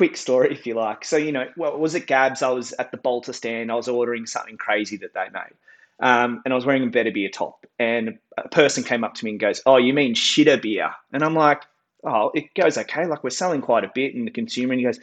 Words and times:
quick 0.00 0.16
story, 0.16 0.50
if 0.50 0.66
you 0.66 0.72
like. 0.72 1.04
So, 1.04 1.18
you 1.18 1.30
know, 1.30 1.46
well, 1.58 1.76
was 1.76 1.94
it 1.94 2.06
Gabs? 2.06 2.40
I 2.40 2.48
was 2.48 2.72
at 2.78 2.90
the 2.90 2.96
Bolter 2.96 3.34
stand. 3.34 3.70
I 3.70 3.74
was 3.74 3.86
ordering 3.86 4.24
something 4.24 4.56
crazy 4.56 4.96
that 4.96 5.12
they 5.12 5.26
made. 5.30 5.52
Um, 5.98 6.40
and 6.42 6.54
I 6.54 6.56
was 6.56 6.64
wearing 6.64 6.84
a 6.84 6.86
better 6.86 7.10
beer 7.10 7.28
top. 7.28 7.66
And 7.78 8.16
a 8.38 8.48
person 8.48 8.82
came 8.82 9.04
up 9.04 9.12
to 9.16 9.26
me 9.26 9.32
and 9.32 9.38
goes, 9.38 9.60
Oh, 9.66 9.76
you 9.76 9.92
mean 9.92 10.14
shitter 10.14 10.58
beer? 10.62 10.90
And 11.12 11.22
I'm 11.22 11.34
like, 11.34 11.64
Oh, 12.02 12.30
it 12.34 12.54
goes 12.54 12.78
okay. 12.78 13.04
Like 13.04 13.22
we're 13.22 13.28
selling 13.28 13.60
quite 13.60 13.84
a 13.84 13.92
bit. 13.94 14.14
And 14.14 14.26
the 14.26 14.30
consumer, 14.30 14.72
and 14.72 14.80
he 14.80 14.86
goes, 14.86 14.98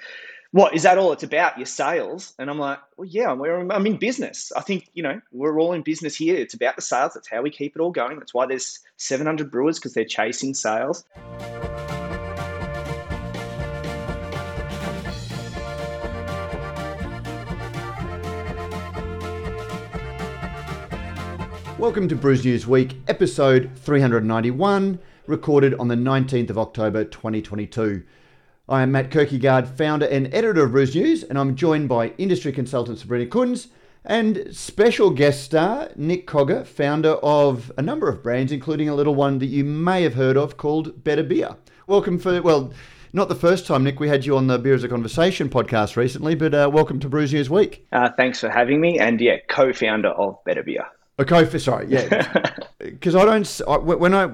What 0.50 0.74
is 0.74 0.82
that 0.82 0.98
all 0.98 1.12
it's 1.12 1.22
about? 1.22 1.60
Your 1.60 1.68
sales? 1.68 2.34
And 2.40 2.50
I'm 2.50 2.58
like, 2.58 2.80
Well, 2.98 3.08
yeah, 3.08 3.30
I'm, 3.30 3.70
I'm 3.72 3.86
in 3.86 3.98
business. 3.98 4.52
I 4.58 4.62
think, 4.62 4.90
you 4.96 5.04
know, 5.04 5.22
we're 5.32 5.60
all 5.60 5.74
in 5.74 5.84
business 5.84 6.16
here. 6.16 6.38
It's 6.38 6.56
about 6.56 6.76
the 6.76 6.82
sales. 6.82 7.14
That's 7.14 7.30
how 7.30 7.44
we 7.44 7.52
keep 7.52 7.76
it 7.76 7.82
all 7.84 7.92
going. 7.92 8.18
That's 8.18 8.34
why 8.34 8.48
there's 8.48 8.80
700 8.96 9.52
brewers 9.52 9.78
because 9.78 9.94
they're 9.94 10.06
chasing 10.06 10.56
sales. 10.56 11.04
Welcome 21.88 22.10
to 22.10 22.18
Brews 22.18 22.44
News 22.44 22.68
Week, 22.68 22.98
episode 23.08 23.72
391, 23.78 25.00
recorded 25.26 25.74
on 25.76 25.88
the 25.88 25.96
19th 25.96 26.50
of 26.50 26.58
October 26.58 27.06
2022. 27.06 28.04
I 28.68 28.82
am 28.82 28.92
Matt 28.92 29.10
Kirkegaard, 29.10 29.70
founder 29.70 30.06
and 30.06 30.28
editor 30.34 30.66
of 30.66 30.74
Brews 30.74 30.94
News, 30.94 31.24
and 31.24 31.40
I'm 31.40 31.56
joined 31.56 31.88
by 31.88 32.10
industry 32.18 32.52
consultant 32.52 33.00
Sabrina 33.00 33.26
Kunz 33.26 33.70
and 34.04 34.50
special 34.52 35.12
guest 35.12 35.46
star 35.46 35.88
Nick 35.96 36.28
Cogger, 36.28 36.68
founder 36.68 37.12
of 37.24 37.72
a 37.78 37.82
number 37.82 38.10
of 38.10 38.22
brands, 38.22 38.52
including 38.52 38.90
a 38.90 38.94
little 38.94 39.16
one 39.16 39.40
that 39.40 39.46
you 39.46 39.64
may 39.64 40.04
have 40.04 40.16
heard 40.16 40.36
of 40.36 40.58
called 40.58 41.06
Better 41.06 41.24
Beer. 41.24 41.56
Welcome 41.88 42.20
for, 42.20 42.42
well, 42.42 42.74
not 43.14 43.30
the 43.30 43.34
first 43.34 43.66
time, 43.66 43.86
Nick. 43.86 44.02
We 44.02 44.10
had 44.10 44.26
you 44.26 44.36
on 44.36 44.48
the 44.48 44.60
Beer 44.60 44.74
as 44.74 44.84
a 44.84 44.90
Conversation 44.90 45.48
podcast 45.48 45.96
recently, 45.96 46.36
but 46.36 46.54
uh, 46.54 46.70
welcome 46.72 47.00
to 47.00 47.08
Brews 47.08 47.32
News 47.32 47.50
Week. 47.50 47.88
Uh, 47.94 48.10
thanks 48.18 48.42
for 48.42 48.50
having 48.50 48.82
me, 48.82 49.00
and 49.00 49.22
yeah, 49.22 49.38
co 49.48 49.72
founder 49.72 50.10
of 50.10 50.44
Better 50.44 50.64
Beer. 50.64 50.86
A 51.20 51.26
co 51.26 51.46
sorry, 51.58 51.88
yeah, 51.88 52.54
because 52.80 53.16
I 53.16 53.26
don't 53.26 53.62
I, 53.68 53.78
when 53.78 54.14
I 54.14 54.30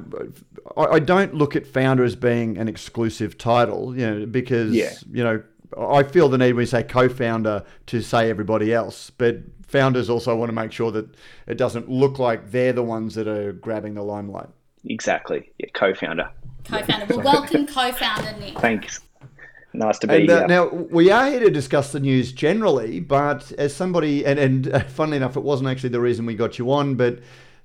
I 0.75 0.99
don't 0.99 1.33
look 1.33 1.55
at 1.55 1.65
founder 1.65 2.03
as 2.03 2.15
being 2.15 2.57
an 2.57 2.67
exclusive 2.67 3.37
title, 3.37 3.97
you 3.97 4.09
know, 4.09 4.25
because 4.25 4.73
yeah. 4.73 4.93
you 5.11 5.23
know 5.23 5.41
I 5.77 6.03
feel 6.03 6.29
the 6.29 6.37
need 6.37 6.53
when 6.53 6.57
we 6.57 6.65
say 6.65 6.83
co-founder 6.83 7.63
to 7.87 8.01
say 8.01 8.29
everybody 8.29 8.73
else, 8.73 9.09
but 9.09 9.37
founders 9.67 10.09
also 10.09 10.35
want 10.35 10.49
to 10.49 10.53
make 10.53 10.71
sure 10.71 10.91
that 10.91 11.07
it 11.47 11.57
doesn't 11.57 11.89
look 11.89 12.19
like 12.19 12.51
they're 12.51 12.73
the 12.73 12.83
ones 12.83 13.15
that 13.15 13.27
are 13.27 13.53
grabbing 13.53 13.93
the 13.93 14.03
limelight. 14.03 14.49
Exactly, 14.85 15.51
yeah, 15.57 15.67
co-founder. 15.73 16.29
Co-founder. 16.65 17.05
Well, 17.09 17.25
welcome, 17.25 17.65
co-founder 17.65 18.37
Nick. 18.39 18.59
Thanks. 18.59 18.99
Nice 19.73 19.97
to 19.99 20.07
be 20.07 20.15
and, 20.15 20.29
uh, 20.29 20.37
here. 20.39 20.47
Now, 20.47 20.67
we 20.67 21.09
are 21.09 21.27
here 21.27 21.39
to 21.39 21.49
discuss 21.49 21.91
the 21.91 21.99
news 21.99 22.31
generally, 22.31 22.99
but 22.99 23.51
as 23.53 23.75
somebody, 23.75 24.25
and, 24.25 24.39
and 24.39 24.67
uh, 24.71 24.79
funnily 24.81 25.17
enough, 25.17 25.35
it 25.35 25.43
wasn't 25.43 25.69
actually 25.69 25.89
the 25.89 25.99
reason 25.99 26.25
we 26.25 26.35
got 26.35 26.59
you 26.59 26.71
on, 26.71 26.95
but 26.95 27.19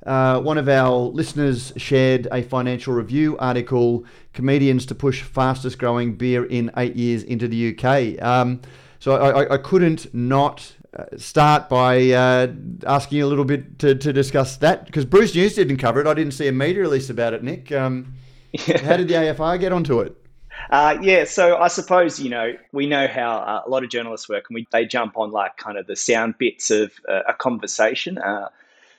uh, 0.06 0.41
one 0.41 0.56
of 0.56 0.69
our 0.69 0.91
listeners 0.91 1.73
shared 1.77 2.28
a 2.33 2.42
financial 2.42 2.95
review 2.95 3.37
article 3.39 4.06
comedians 4.33 4.87
to 4.87 4.95
push 4.95 5.23
fastest 5.23 5.78
growing 5.78 6.15
beer 6.15 6.45
in 6.45 6.70
eight 6.77 6.97
years 6.97 7.23
into 7.25 7.47
the 7.47 7.77
UK. 7.77 8.22
Um, 8.22 8.62
so 9.00 9.17
I, 9.17 9.55
I, 9.55 9.59
couldn't 9.59 10.12
not 10.15 10.72
uh, 10.97 11.05
start 11.17 11.69
by 11.69 12.11
uh, 12.11 12.48
asking 12.87 13.19
you 13.19 13.27
a 13.27 13.28
little 13.28 13.45
bit 13.45 13.78
to, 13.81 13.95
to 13.95 14.12
discuss 14.12 14.56
that 14.59 14.87
because 14.87 15.05
Brews 15.05 15.34
News 15.34 15.55
didn't 15.55 15.77
cover 15.77 16.00
it. 16.00 16.06
I 16.06 16.15
didn't 16.15 16.33
see 16.33 16.48
a 16.48 16.53
media 16.53 16.83
release 16.83 17.11
about 17.11 17.34
it, 17.34 17.43
Nick. 17.43 17.70
Um, 17.70 18.15
how 18.59 18.97
did 18.97 19.09
the 19.09 19.15
AFR 19.15 19.61
get 19.61 19.72
onto 19.72 20.00
it? 20.00 20.17
Uh, 20.71 20.99
yeah, 21.01 21.25
so 21.25 21.57
I 21.57 21.69
suppose 21.69 22.21
you 22.21 22.29
know 22.29 22.53
we 22.73 22.87
know 22.87 23.07
how 23.07 23.39
uh, 23.39 23.63
a 23.67 23.71
lot 23.71 23.85
of 23.85 23.91
journalists 23.91 24.29
work, 24.29 24.45
and 24.49 24.55
we 24.55 24.67
they 24.71 24.85
jump 24.85 25.17
on 25.17 25.31
like 25.31 25.57
kind 25.57 25.79
of 25.79 25.87
the 25.87 25.97
sound 25.97 26.37
bits 26.39 26.71
of 26.71 26.93
uh, 27.09 27.23
a 27.27 27.35
conversation. 27.35 28.19
Uh, 28.19 28.49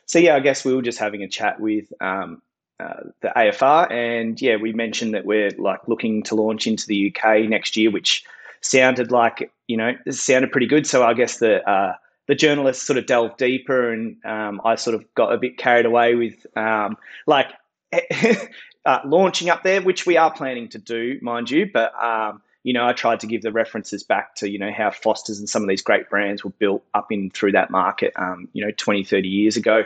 so 0.05 0.17
yeah, 0.17 0.35
I 0.35 0.39
guess 0.39 0.65
we 0.65 0.73
were 0.73 0.81
just 0.81 0.97
having 0.97 1.21
a 1.21 1.27
chat 1.27 1.59
with 1.59 1.93
um, 2.01 2.41
uh, 2.79 3.01
the 3.21 3.31
AFR, 3.35 3.91
and 3.91 4.41
yeah, 4.41 4.55
we 4.55 4.73
mentioned 4.73 5.13
that 5.13 5.25
we're 5.25 5.51
like 5.59 5.87
looking 5.87 6.23
to 6.23 6.35
launch 6.35 6.65
into 6.65 6.87
the 6.87 7.13
UK 7.13 7.41
next 7.47 7.77
year, 7.77 7.91
which 7.91 8.23
sounded 8.61 9.11
like 9.11 9.51
you 9.67 9.77
know 9.77 9.93
sounded 10.09 10.51
pretty 10.51 10.67
good. 10.67 10.87
So 10.87 11.03
I 11.05 11.13
guess 11.13 11.37
the 11.37 11.67
uh, 11.69 11.93
the 12.25 12.33
journalists 12.33 12.83
sort 12.83 12.97
of 12.97 13.05
delved 13.05 13.37
deeper, 13.37 13.91
and 13.91 14.17
um, 14.25 14.59
I 14.65 14.73
sort 14.73 14.95
of 14.95 15.05
got 15.13 15.33
a 15.33 15.37
bit 15.37 15.59
carried 15.59 15.85
away 15.85 16.15
with 16.15 16.47
um, 16.57 16.97
like 17.27 17.51
uh, 18.89 19.01
launching 19.05 19.51
up 19.51 19.61
there, 19.61 19.83
which 19.83 20.07
we 20.07 20.17
are 20.17 20.31
planning 20.31 20.67
to 20.67 20.79
do, 20.79 21.19
mind 21.21 21.51
you. 21.51 21.69
But 21.71 21.93
um, 22.03 22.41
you 22.63 22.73
know, 22.73 22.87
I 22.87 22.93
tried 22.93 23.19
to 23.19 23.27
give 23.27 23.43
the 23.43 23.51
references 23.51 24.01
back 24.01 24.33
to 24.35 24.49
you 24.49 24.57
know 24.57 24.71
how 24.71 24.89
Foster's 24.89 25.37
and 25.37 25.47
some 25.47 25.61
of 25.61 25.69
these 25.69 25.83
great 25.83 26.09
brands 26.09 26.43
were 26.43 26.49
built 26.49 26.83
up 26.95 27.11
in 27.11 27.29
through 27.29 27.51
that 27.51 27.69
market, 27.69 28.13
um, 28.15 28.49
you 28.53 28.65
know, 28.65 28.71
20, 28.71 29.03
30 29.03 29.27
years 29.27 29.55
ago, 29.55 29.83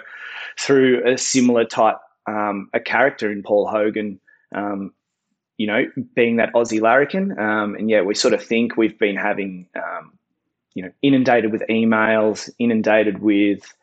through 0.57 1.05
a 1.05 1.17
similar 1.17 1.65
type 1.65 1.97
um, 2.27 2.69
a 2.73 2.79
character 2.79 3.29
in 3.29 3.43
Paul 3.43 3.67
Hogan. 3.67 4.21
Um, 4.55 4.93
you 5.57 5.67
know, 5.67 5.85
being 6.15 6.37
that 6.37 6.53
Aussie 6.53 6.81
larrikin, 6.81 7.37
um, 7.37 7.75
and 7.75 7.89
yeah, 7.89 8.01
we 8.01 8.15
sort 8.15 8.33
of 8.33 8.43
think 8.43 8.77
we've 8.77 8.97
been 8.97 9.17
having, 9.17 9.67
um, 9.75 10.13
you 10.75 10.81
know, 10.81 10.91
inundated 11.01 11.51
with 11.51 11.61
emails, 11.69 12.49
inundated 12.57 13.21
with 13.21 13.73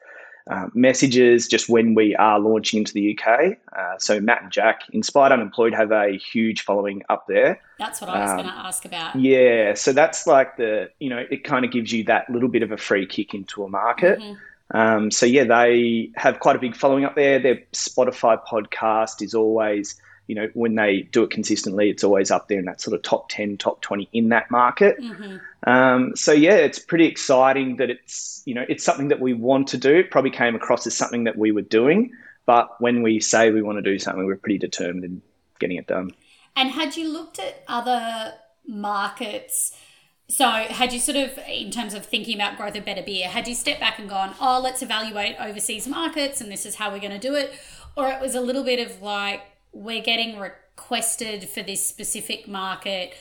uh, 0.48 0.68
messages 0.74 1.46
just 1.46 1.68
when 1.68 1.94
we 1.94 2.16
are 2.16 2.38
launching 2.38 2.78
into 2.78 2.92
the 2.92 3.18
UK. 3.18 3.58
Uh, 3.76 3.98
so 3.98 4.20
Matt 4.20 4.42
and 4.42 4.52
Jack, 4.52 4.82
Inspired 4.92 5.32
Unemployed, 5.32 5.74
have 5.74 5.92
a 5.92 6.16
huge 6.16 6.62
following 6.62 7.02
up 7.08 7.26
there. 7.26 7.60
That's 7.78 8.00
what 8.00 8.10
I 8.10 8.20
was 8.20 8.30
um, 8.30 8.36
going 8.38 8.48
to 8.48 8.54
ask 8.54 8.84
about. 8.84 9.16
Yeah, 9.16 9.74
so 9.74 9.92
that's 9.92 10.26
like 10.26 10.56
the 10.56 10.90
you 10.98 11.10
know 11.10 11.24
it 11.30 11.44
kind 11.44 11.64
of 11.64 11.70
gives 11.70 11.92
you 11.92 12.04
that 12.04 12.28
little 12.30 12.48
bit 12.48 12.62
of 12.62 12.72
a 12.72 12.76
free 12.76 13.06
kick 13.06 13.34
into 13.34 13.64
a 13.64 13.68
market. 13.68 14.18
Mm-hmm. 14.18 14.76
Um, 14.76 15.10
so 15.10 15.26
yeah, 15.26 15.44
they 15.44 16.10
have 16.16 16.40
quite 16.40 16.56
a 16.56 16.58
big 16.58 16.76
following 16.76 17.04
up 17.04 17.16
there. 17.16 17.38
Their 17.38 17.56
Spotify 17.72 18.42
podcast 18.46 19.22
is 19.22 19.34
always 19.34 20.00
you 20.30 20.36
know, 20.36 20.48
when 20.54 20.76
they 20.76 21.00
do 21.10 21.24
it 21.24 21.30
consistently, 21.30 21.90
it's 21.90 22.04
always 22.04 22.30
up 22.30 22.46
there 22.46 22.60
in 22.60 22.64
that 22.66 22.80
sort 22.80 22.94
of 22.94 23.02
top 23.02 23.28
10, 23.30 23.56
top 23.56 23.80
20 23.80 24.08
in 24.12 24.28
that 24.28 24.48
market. 24.48 24.96
Mm-hmm. 25.00 25.38
Um, 25.66 26.16
so, 26.16 26.32
yeah, 26.32 26.54
it's 26.54 26.78
pretty 26.78 27.06
exciting 27.06 27.76
that 27.76 27.90
it's, 27.90 28.42
you 28.46 28.54
know, 28.54 28.64
it's 28.68 28.84
something 28.84 29.08
that 29.08 29.20
we 29.20 29.34
want 29.34 29.68
to 29.68 29.76
do. 29.76 29.96
It 29.96 30.10
probably 30.10 30.30
came 30.30 30.54
across 30.54 30.86
as 30.86 30.96
something 30.96 31.24
that 31.24 31.36
we 31.36 31.52
were 31.52 31.62
doing. 31.62 32.12
But 32.46 32.80
when 32.80 33.02
we 33.02 33.20
say 33.20 33.50
we 33.50 33.62
want 33.62 33.78
to 33.78 33.82
do 33.82 33.98
something, 33.98 34.24
we're 34.24 34.36
pretty 34.36 34.58
determined 34.58 35.04
in 35.04 35.22
getting 35.58 35.76
it 35.76 35.86
done. 35.86 36.12
And 36.56 36.70
had 36.70 36.96
you 36.96 37.08
looked 37.08 37.38
at 37.38 37.62
other 37.68 38.34
markets? 38.66 39.76
So, 40.28 40.48
had 40.48 40.92
you 40.92 40.98
sort 40.98 41.16
of, 41.16 41.38
in 41.48 41.70
terms 41.70 41.92
of 41.92 42.06
thinking 42.06 42.36
about 42.36 42.56
growth 42.56 42.76
of 42.76 42.84
better 42.84 43.02
beer, 43.02 43.28
had 43.28 43.46
you 43.46 43.54
stepped 43.54 43.80
back 43.80 43.98
and 43.98 44.08
gone, 44.08 44.34
oh, 44.40 44.60
let's 44.62 44.82
evaluate 44.82 45.36
overseas 45.40 45.86
markets 45.86 46.40
and 46.40 46.50
this 46.50 46.64
is 46.64 46.76
how 46.76 46.90
we're 46.90 47.00
going 47.00 47.10
to 47.12 47.18
do 47.18 47.34
it? 47.34 47.52
Or 47.96 48.08
it 48.08 48.20
was 48.20 48.34
a 48.34 48.40
little 48.40 48.64
bit 48.64 48.84
of 48.84 49.02
like, 49.02 49.42
we're 49.72 50.02
getting 50.02 50.38
requested 50.38 51.48
for 51.48 51.62
this 51.62 51.84
specific 51.86 52.48
market. 52.48 53.14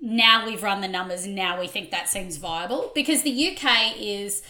Now 0.00 0.46
we've 0.46 0.62
run 0.62 0.80
the 0.80 0.88
numbers. 0.88 1.26
Now 1.26 1.60
we 1.60 1.66
think 1.66 1.90
that 1.90 2.08
seems 2.08 2.36
viable 2.36 2.90
because 2.94 3.22
the 3.22 3.48
UK 3.48 3.96
is, 3.98 4.42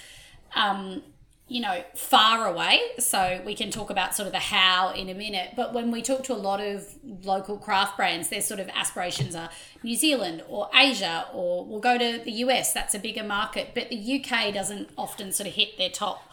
um, 0.55 1.03
you 1.49 1.61
know, 1.61 1.83
far 1.95 2.47
away. 2.47 2.81
So 2.99 3.41
we 3.45 3.55
can 3.55 3.71
talk 3.73 3.91
about 3.91 4.15
sort 4.15 4.27
of 4.27 4.33
the 4.33 4.39
how 4.39 4.93
in 4.93 5.09
a 5.09 5.15
minute. 5.15 5.55
But 5.57 5.75
when 5.75 5.91
we 5.91 6.03
talk 6.03 6.23
to 6.25 6.33
a 6.33 6.37
lot 6.37 6.61
of 6.61 6.87
local 7.25 7.59
craft 7.59 7.97
brands, 7.97 8.29
their 8.29 8.43
sort 8.43 8.61
of 8.61 8.69
aspirations 8.69 9.35
are 9.35 9.51
New 9.83 9.97
Zealand 9.97 10.45
or 10.49 10.71
Asia 10.73 11.27
or 11.35 11.65
we'll 11.65 11.81
go 11.81 11.99
to 11.99 12.23
the 12.25 12.33
US. 12.33 12.73
That's 12.73 12.95
a 12.95 13.01
bigger 13.01 13.25
market. 13.25 13.71
But 13.75 13.91
the 13.91 14.25
UK 14.25 14.55
doesn't 14.55 14.91
often 14.97 15.33
sort 15.33 15.49
of 15.49 15.55
hit 15.55 15.77
their 15.79 15.91
top 15.91 16.30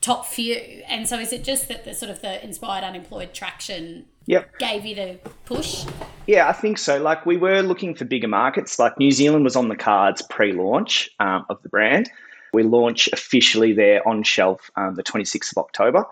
top 0.00 0.26
few. 0.26 0.54
And 0.88 1.08
so 1.08 1.18
is 1.18 1.32
it 1.32 1.44
just 1.44 1.68
that 1.68 1.84
the 1.84 1.94
sort 1.94 2.10
of 2.10 2.22
the 2.22 2.42
inspired 2.44 2.84
unemployed 2.84 3.34
traction 3.34 4.06
yep. 4.26 4.58
gave 4.58 4.84
you 4.84 4.94
the 4.94 5.20
push? 5.44 5.84
Yeah, 6.26 6.48
I 6.48 6.52
think 6.52 6.78
so. 6.78 7.00
Like 7.00 7.26
we 7.26 7.36
were 7.36 7.62
looking 7.62 7.94
for 7.94 8.04
bigger 8.04 8.28
markets. 8.28 8.78
Like 8.78 8.98
New 8.98 9.10
Zealand 9.10 9.44
was 9.44 9.56
on 9.56 9.68
the 9.68 9.76
cards 9.76 10.22
pre-launch 10.22 11.10
um, 11.20 11.44
of 11.50 11.62
the 11.62 11.68
brand. 11.68 12.10
We 12.52 12.62
launch 12.62 13.08
officially 13.12 13.72
there 13.72 14.06
on 14.08 14.22
shelf 14.22 14.70
um, 14.76 14.94
the 14.94 15.02
26th 15.02 15.52
of 15.52 15.58
October. 15.58 16.04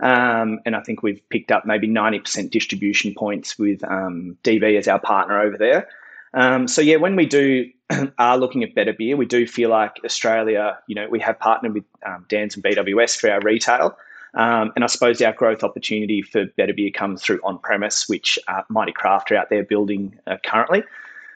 Um, 0.00 0.60
and 0.66 0.76
I 0.76 0.80
think 0.80 1.02
we've 1.02 1.26
picked 1.30 1.50
up 1.50 1.64
maybe 1.64 1.88
90% 1.88 2.50
distribution 2.50 3.14
points 3.14 3.58
with 3.58 3.82
um, 3.84 4.36
DB 4.44 4.76
as 4.76 4.88
our 4.88 4.98
partner 4.98 5.40
over 5.40 5.56
there. 5.56 5.88
Um, 6.36 6.68
so 6.68 6.82
yeah, 6.82 6.96
when 6.96 7.16
we 7.16 7.26
do 7.26 7.68
are 8.18 8.38
looking 8.38 8.62
at 8.62 8.74
better 8.74 8.92
beer, 8.92 9.16
we 9.16 9.26
do 9.26 9.46
feel 9.46 9.70
like 9.70 9.96
Australia, 10.04 10.78
you 10.86 10.94
know, 10.94 11.08
we 11.08 11.18
have 11.20 11.38
partnered 11.40 11.74
with 11.74 11.84
um, 12.04 12.26
Dan's 12.28 12.54
and 12.54 12.62
BWS 12.62 13.18
for 13.18 13.30
our 13.30 13.40
retail. 13.40 13.96
Um, 14.34 14.70
and 14.76 14.84
I 14.84 14.86
suppose 14.86 15.20
our 15.22 15.32
growth 15.32 15.64
opportunity 15.64 16.20
for 16.20 16.44
better 16.58 16.74
beer 16.74 16.90
comes 16.90 17.22
through 17.22 17.40
on 17.42 17.58
premise, 17.58 18.06
which 18.06 18.38
uh, 18.48 18.62
Mighty 18.68 18.92
Craft 18.92 19.32
are 19.32 19.36
out 19.36 19.48
there 19.48 19.64
building 19.64 20.18
uh, 20.26 20.36
currently. 20.44 20.84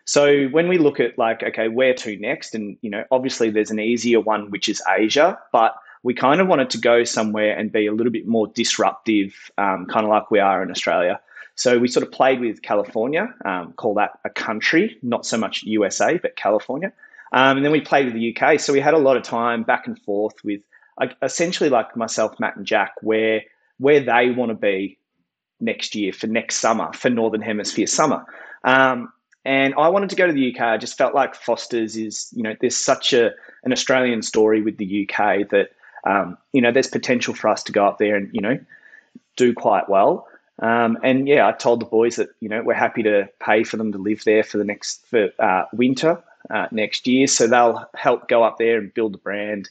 So 0.05 0.49
when 0.49 0.69
we 0.69 0.77
look 0.77 1.01
at 1.01 1.17
like, 1.17 1.43
okay, 1.43 1.69
where 1.69 1.95
to 1.95 2.17
next? 2.19 2.55
And, 2.55 2.77
you 2.83 2.91
know, 2.91 3.05
obviously 3.11 3.49
there's 3.49 3.71
an 3.71 3.81
easier 3.81 4.21
one, 4.21 4.51
which 4.51 4.69
is 4.69 4.83
Asia, 4.87 5.39
but 5.51 5.77
we 6.03 6.13
kind 6.13 6.43
of 6.43 6.49
wanted 6.49 6.69
to 6.71 6.79
go 6.79 7.05
somewhere 7.05 7.57
and 7.57 7.73
be 7.73 7.87
a 7.87 7.93
little 7.93 8.13
bit 8.13 8.27
more 8.27 8.49
disruptive, 8.49 9.51
um, 9.57 9.87
kind 9.87 10.05
of 10.05 10.11
like 10.11 10.31
we 10.31 10.41
are 10.41 10.63
in 10.63 10.71
Australia. 10.71 11.21
So 11.61 11.79
we 11.79 11.89
sort 11.89 12.07
of 12.07 12.11
played 12.11 12.41
with 12.41 12.63
California, 12.63 13.35
um, 13.45 13.75
call 13.75 13.93
that 13.97 14.19
a 14.25 14.31
country, 14.31 14.97
not 15.03 15.27
so 15.27 15.37
much 15.37 15.63
USA, 15.65 16.17
but 16.17 16.35
California. 16.35 16.91
Um, 17.33 17.59
and 17.59 17.67
then 17.67 17.71
we 17.71 17.83
played 17.83 18.07
with 18.07 18.15
the 18.15 18.35
UK. 18.35 18.59
So 18.59 18.73
we 18.73 18.81
had 18.81 18.95
a 18.95 18.99
lot 18.99 19.19
of 19.19 19.25
time 19.25 19.63
back 19.63 19.87
and 19.87 20.01
forth 20.01 20.43
with 20.43 20.63
essentially 21.21 21.69
like 21.69 21.95
myself, 21.99 22.41
Matt, 22.41 22.57
and 22.57 22.65
Jack, 22.65 22.95
where 23.03 23.43
where 23.77 24.01
they 24.01 24.31
want 24.31 24.49
to 24.49 24.55
be 24.55 24.97
next 25.61 25.95
year 25.95 26.15
for 26.15 26.29
next 26.29 26.57
summer 26.57 26.95
for 26.95 27.11
Northern 27.11 27.43
Hemisphere 27.43 27.87
summer. 27.87 28.25
Um, 28.65 29.13
and 29.45 29.75
I 29.75 29.89
wanted 29.89 30.09
to 30.11 30.17
go 30.17 30.27
to 30.27 30.33
the 30.33 30.55
UK. 30.55 30.63
I 30.63 30.79
just 30.79 30.97
felt 30.97 31.15
like 31.15 31.35
Foster's 31.35 31.95
is, 31.95 32.33
you 32.35 32.43
know, 32.43 32.55
there's 32.63 32.77
such 32.77 33.13
a 33.13 33.33
an 33.65 33.73
Australian 33.73 34.23
story 34.23 34.63
with 34.63 34.79
the 34.79 35.07
UK 35.07 35.47
that, 35.51 35.73
um, 36.07 36.39
you 36.55 36.63
know, 36.63 36.73
there's 36.73 36.89
potential 36.89 37.35
for 37.35 37.49
us 37.49 37.63
to 37.65 37.73
go 37.73 37.85
up 37.85 37.99
there 37.99 38.17
and, 38.17 38.31
you 38.33 38.41
know, 38.41 38.59
do 39.37 39.53
quite 39.53 39.91
well. 39.91 40.27
Um, 40.61 40.99
and 41.03 41.27
yeah, 41.27 41.49
I 41.49 41.53
told 41.53 41.81
the 41.81 41.87
boys 41.87 42.17
that, 42.17 42.29
you 42.41 42.49
know, 42.49 42.63
we're 42.63 42.75
happy 42.75 43.03
to 43.03 43.29
pay 43.41 43.65
for 43.65 43.77
them 43.77 43.93
to 43.93 43.99
live 43.99 44.25
there 44.25 44.43
for 44.43 44.59
the 44.59 44.65
next, 44.65 45.07
for 45.07 45.31
uh, 45.39 45.65
winter 45.73 46.23
uh, 46.51 46.69
next 46.71 47.07
year. 47.07 47.27
So 47.27 47.47
they'll 47.47 47.87
help 47.95 48.29
go 48.29 48.43
up 48.43 48.59
there 48.59 48.79
and 48.79 48.93
build 48.93 49.15
the 49.15 49.19
brand, 49.19 49.71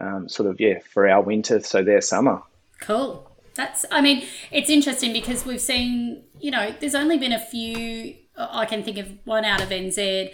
um, 0.00 0.28
sort 0.28 0.48
of, 0.48 0.60
yeah, 0.60 0.78
for 0.92 1.08
our 1.08 1.20
winter. 1.20 1.60
So 1.60 1.82
their 1.82 2.00
summer. 2.00 2.42
Cool. 2.80 3.30
That's, 3.54 3.84
I 3.90 4.00
mean, 4.00 4.24
it's 4.52 4.70
interesting 4.70 5.12
because 5.12 5.44
we've 5.44 5.60
seen, 5.60 6.22
you 6.38 6.52
know, 6.52 6.72
there's 6.80 6.94
only 6.94 7.18
been 7.18 7.32
a 7.32 7.40
few 7.40 8.14
I 8.36 8.64
can 8.64 8.82
think 8.82 8.98
of 8.98 9.12
one 9.24 9.44
out 9.44 9.60
of 9.60 9.68
NZ. 9.68 10.32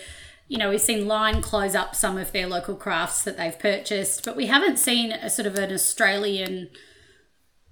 You 0.48 0.58
know, 0.58 0.70
we've 0.70 0.80
seen 0.80 1.08
Lion 1.08 1.42
close 1.42 1.74
up 1.74 1.94
some 1.94 2.16
of 2.18 2.32
their 2.32 2.46
local 2.46 2.76
crafts 2.76 3.24
that 3.24 3.36
they've 3.36 3.58
purchased, 3.58 4.24
but 4.24 4.36
we 4.36 4.46
haven't 4.46 4.78
seen 4.78 5.12
a 5.12 5.28
sort 5.28 5.46
of 5.46 5.56
an 5.56 5.72
Australian 5.72 6.70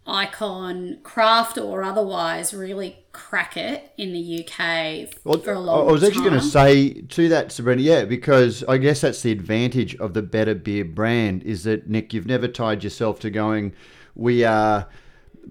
icon 0.07 0.99
craft 1.03 1.57
or 1.57 1.83
otherwise 1.83 2.53
really 2.53 2.99
crack 3.13 3.57
it 3.57 3.93
in 3.97 4.13
the 4.13 4.41
UK 4.45 5.09
well, 5.25 5.39
for 5.39 5.53
a 5.53 5.61
long 5.61 5.81
time. 5.81 5.89
I 5.89 5.93
was 5.93 6.05
actually 6.05 6.29
going 6.29 6.41
to 6.41 6.47
say 6.47 7.01
to 7.03 7.29
that, 7.31 7.53
Sabrina, 7.53 7.81
yeah, 7.81 8.05
because 8.05 8.63
I 8.65 8.77
guess 8.77 9.01
that's 9.01 9.23
the 9.23 9.33
advantage 9.33 9.95
of 9.97 10.13
the 10.13 10.23
Better 10.23 10.55
Beer 10.55 10.85
brand 10.85 11.43
is 11.43 11.65
that, 11.65 11.89
Nick, 11.89 12.13
you've 12.13 12.27
never 12.27 12.49
tied 12.49 12.85
yourself 12.85 13.19
to 13.21 13.31
going, 13.31 13.73
we 14.15 14.45
are, 14.45 14.89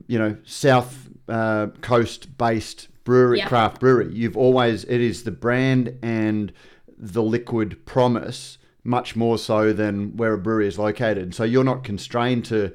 you 0.08 0.20
know, 0.20 0.38
South 0.44 1.10
uh, 1.28 1.68
Coast 1.82 2.38
based 2.38 2.90
brewery, 3.04 3.40
yeah. 3.40 3.48
craft 3.48 3.80
brewery. 3.80 4.14
You've 4.14 4.38
always 4.38 4.84
it 4.86 5.02
is 5.02 5.24
the 5.24 5.32
brand 5.32 5.98
and 6.02 6.54
the 6.98 7.24
liquid 7.24 7.86
promise 7.86 8.58
much 8.84 9.16
more 9.16 9.38
so 9.38 9.74
than 9.74 10.16
where 10.18 10.34
a 10.34 10.38
brewery 10.38 10.68
is 10.68 10.78
located. 10.78 11.34
So 11.34 11.44
you're 11.44 11.64
not 11.64 11.84
constrained 11.84 12.46
to 12.46 12.74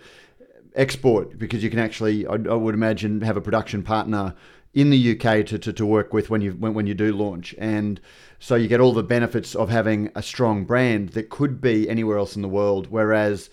export 0.79 1.39
because 1.39 1.63
you 1.63 1.69
can 1.69 1.79
actually, 1.79 2.27
I, 2.27 2.35
I 2.35 2.55
would 2.55 2.75
imagine, 2.75 3.21
have 3.21 3.37
a 3.37 3.41
production 3.41 3.83
partner 3.83 4.35
in 4.73 4.91
the 4.91 5.13
UK 5.13 5.45
to, 5.47 5.59
to, 5.59 5.73
to 5.73 5.85
work 5.85 6.13
with 6.13 6.31
when 6.31 6.41
you 6.41 6.53
when, 6.53 6.73
when 6.73 6.87
you 6.87 6.95
do 6.95 7.13
launch. 7.13 7.55
And 7.59 8.01
so 8.39 8.55
you 8.55 8.69
get 8.69 8.81
all 8.81 8.93
the 8.93 9.03
benefits 9.03 9.55
of 9.55 9.69
having 9.69 10.11
a 10.15 10.23
strong 10.23 10.65
brand 10.65 11.11
that 11.11 11.31
could 11.31 11.61
be 11.61 11.89
anywhere 11.89 12.17
else 12.17 12.37
in 12.37 12.43
the 12.43 12.49
world. 12.49 12.87
Whereas 12.89 13.51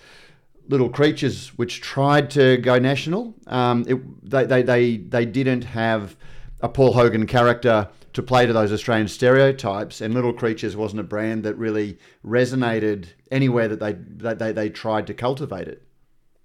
Little 0.67 0.89
Creatures, 0.89 1.49
which 1.57 1.81
tried 1.81 2.29
to 2.31 2.57
go 2.57 2.77
national, 2.79 3.33
um, 3.47 3.85
it, 3.87 4.29
they, 4.29 4.45
they, 4.45 4.61
they, 4.61 4.97
they 4.97 5.25
didn't 5.25 5.63
have 5.63 6.15
a 6.61 6.69
Paul 6.69 6.93
Hogan 6.93 7.27
character 7.27 7.89
to 8.13 8.23
play 8.23 8.45
to 8.45 8.53
those 8.53 8.71
Australian 8.71 9.07
stereotypes, 9.07 9.99
and 9.99 10.13
Little 10.13 10.31
Creatures 10.31 10.75
wasn't 10.75 11.01
a 11.01 11.03
brand 11.03 11.43
that 11.43 11.55
really 11.55 11.97
resonated 12.25 13.07
anywhere 13.29 13.67
that 13.67 13.79
they 13.79 13.93
they, 14.33 14.51
they 14.53 14.69
tried 14.69 15.05
to 15.07 15.13
cultivate 15.13 15.67
it. 15.67 15.85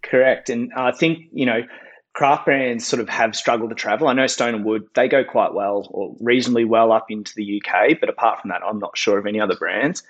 Correct, 0.03 0.51
and 0.51 0.73
I 0.75 0.93
think 0.93 1.27
you 1.33 1.47
know 1.47 1.63
craft 2.13 2.45
brands 2.45 2.87
sort 2.87 3.01
of 3.01 3.09
have 3.09 3.37
struggled 3.37 3.71
to 3.71 3.77
travel. 3.77 4.09
I 4.09 4.13
know 4.13 4.27
Stone 4.27 4.55
and 4.55 4.65
Wood 4.65 4.87
they 4.95 5.09
go 5.09 5.25
quite 5.25 5.55
well 5.55 5.87
or 5.91 6.15
reasonably 6.21 6.65
well 6.65 6.93
up 6.93 7.11
into 7.11 7.35
the 7.35 7.63
UK, 7.63 7.99
but 8.01 8.09
apart 8.09 8.41
from 8.41 8.51
that, 8.51 8.63
I'm 8.67 8.79
not 8.79 8.97
sure 8.97 9.19
of 9.19 9.27
any 9.27 9.41
other 9.41 9.57
brands. 9.57 10.03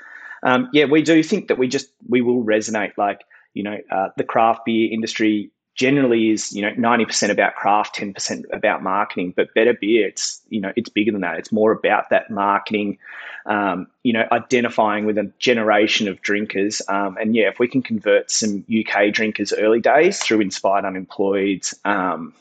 Um, 0.43 0.69
yeah, 0.73 0.87
we 0.87 1.03
do 1.03 1.23
think 1.23 1.49
that 1.49 1.59
we 1.59 1.69
just 1.69 1.89
we 2.09 2.23
will 2.23 2.45
resonate 2.45 2.97
like 2.97 3.21
you 3.55 3.63
know 3.63 3.79
uh, 3.91 4.09
the 4.17 4.25
craft 4.25 4.65
beer 4.65 4.91
industry 4.93 5.51
generally 5.75 6.31
is 6.31 6.53
you 6.53 6.63
know 6.63 6.71
90% 6.73 7.31
about 7.31 7.55
craft 7.55 7.97
10% 7.97 8.45
about 8.53 8.83
marketing 8.83 9.33
but 9.35 9.55
better 9.55 9.73
beer 9.73 10.07
it's 10.07 10.41
you 10.49 10.61
know 10.61 10.73
it's 10.77 10.89
bigger 10.89 11.13
than 11.13 11.23
that. 11.23 11.39
It's 11.39 11.53
more 11.53 11.73
about 11.73 12.11
that 12.11 12.31
marketing 12.31 12.99
um, 13.47 13.87
you 14.03 14.13
know 14.13 14.27
identifying 14.33 15.07
with 15.07 15.17
a 15.19 15.31
generation 15.39 16.09
of 16.09 16.21
drinkers. 16.23 16.83
Um, 16.89 17.17
and 17.19 17.35
yeah 17.35 17.49
if 17.49 17.59
we 17.59 17.69
can 17.69 17.83
convert 17.83 18.31
some 18.31 18.65
uk 18.69 19.13
drinkers 19.13 19.53
early 19.53 19.81
days 19.81 20.19
through 20.19 20.41
inspired 20.41 20.85
unemployed 20.85 21.67
um, 21.85 22.35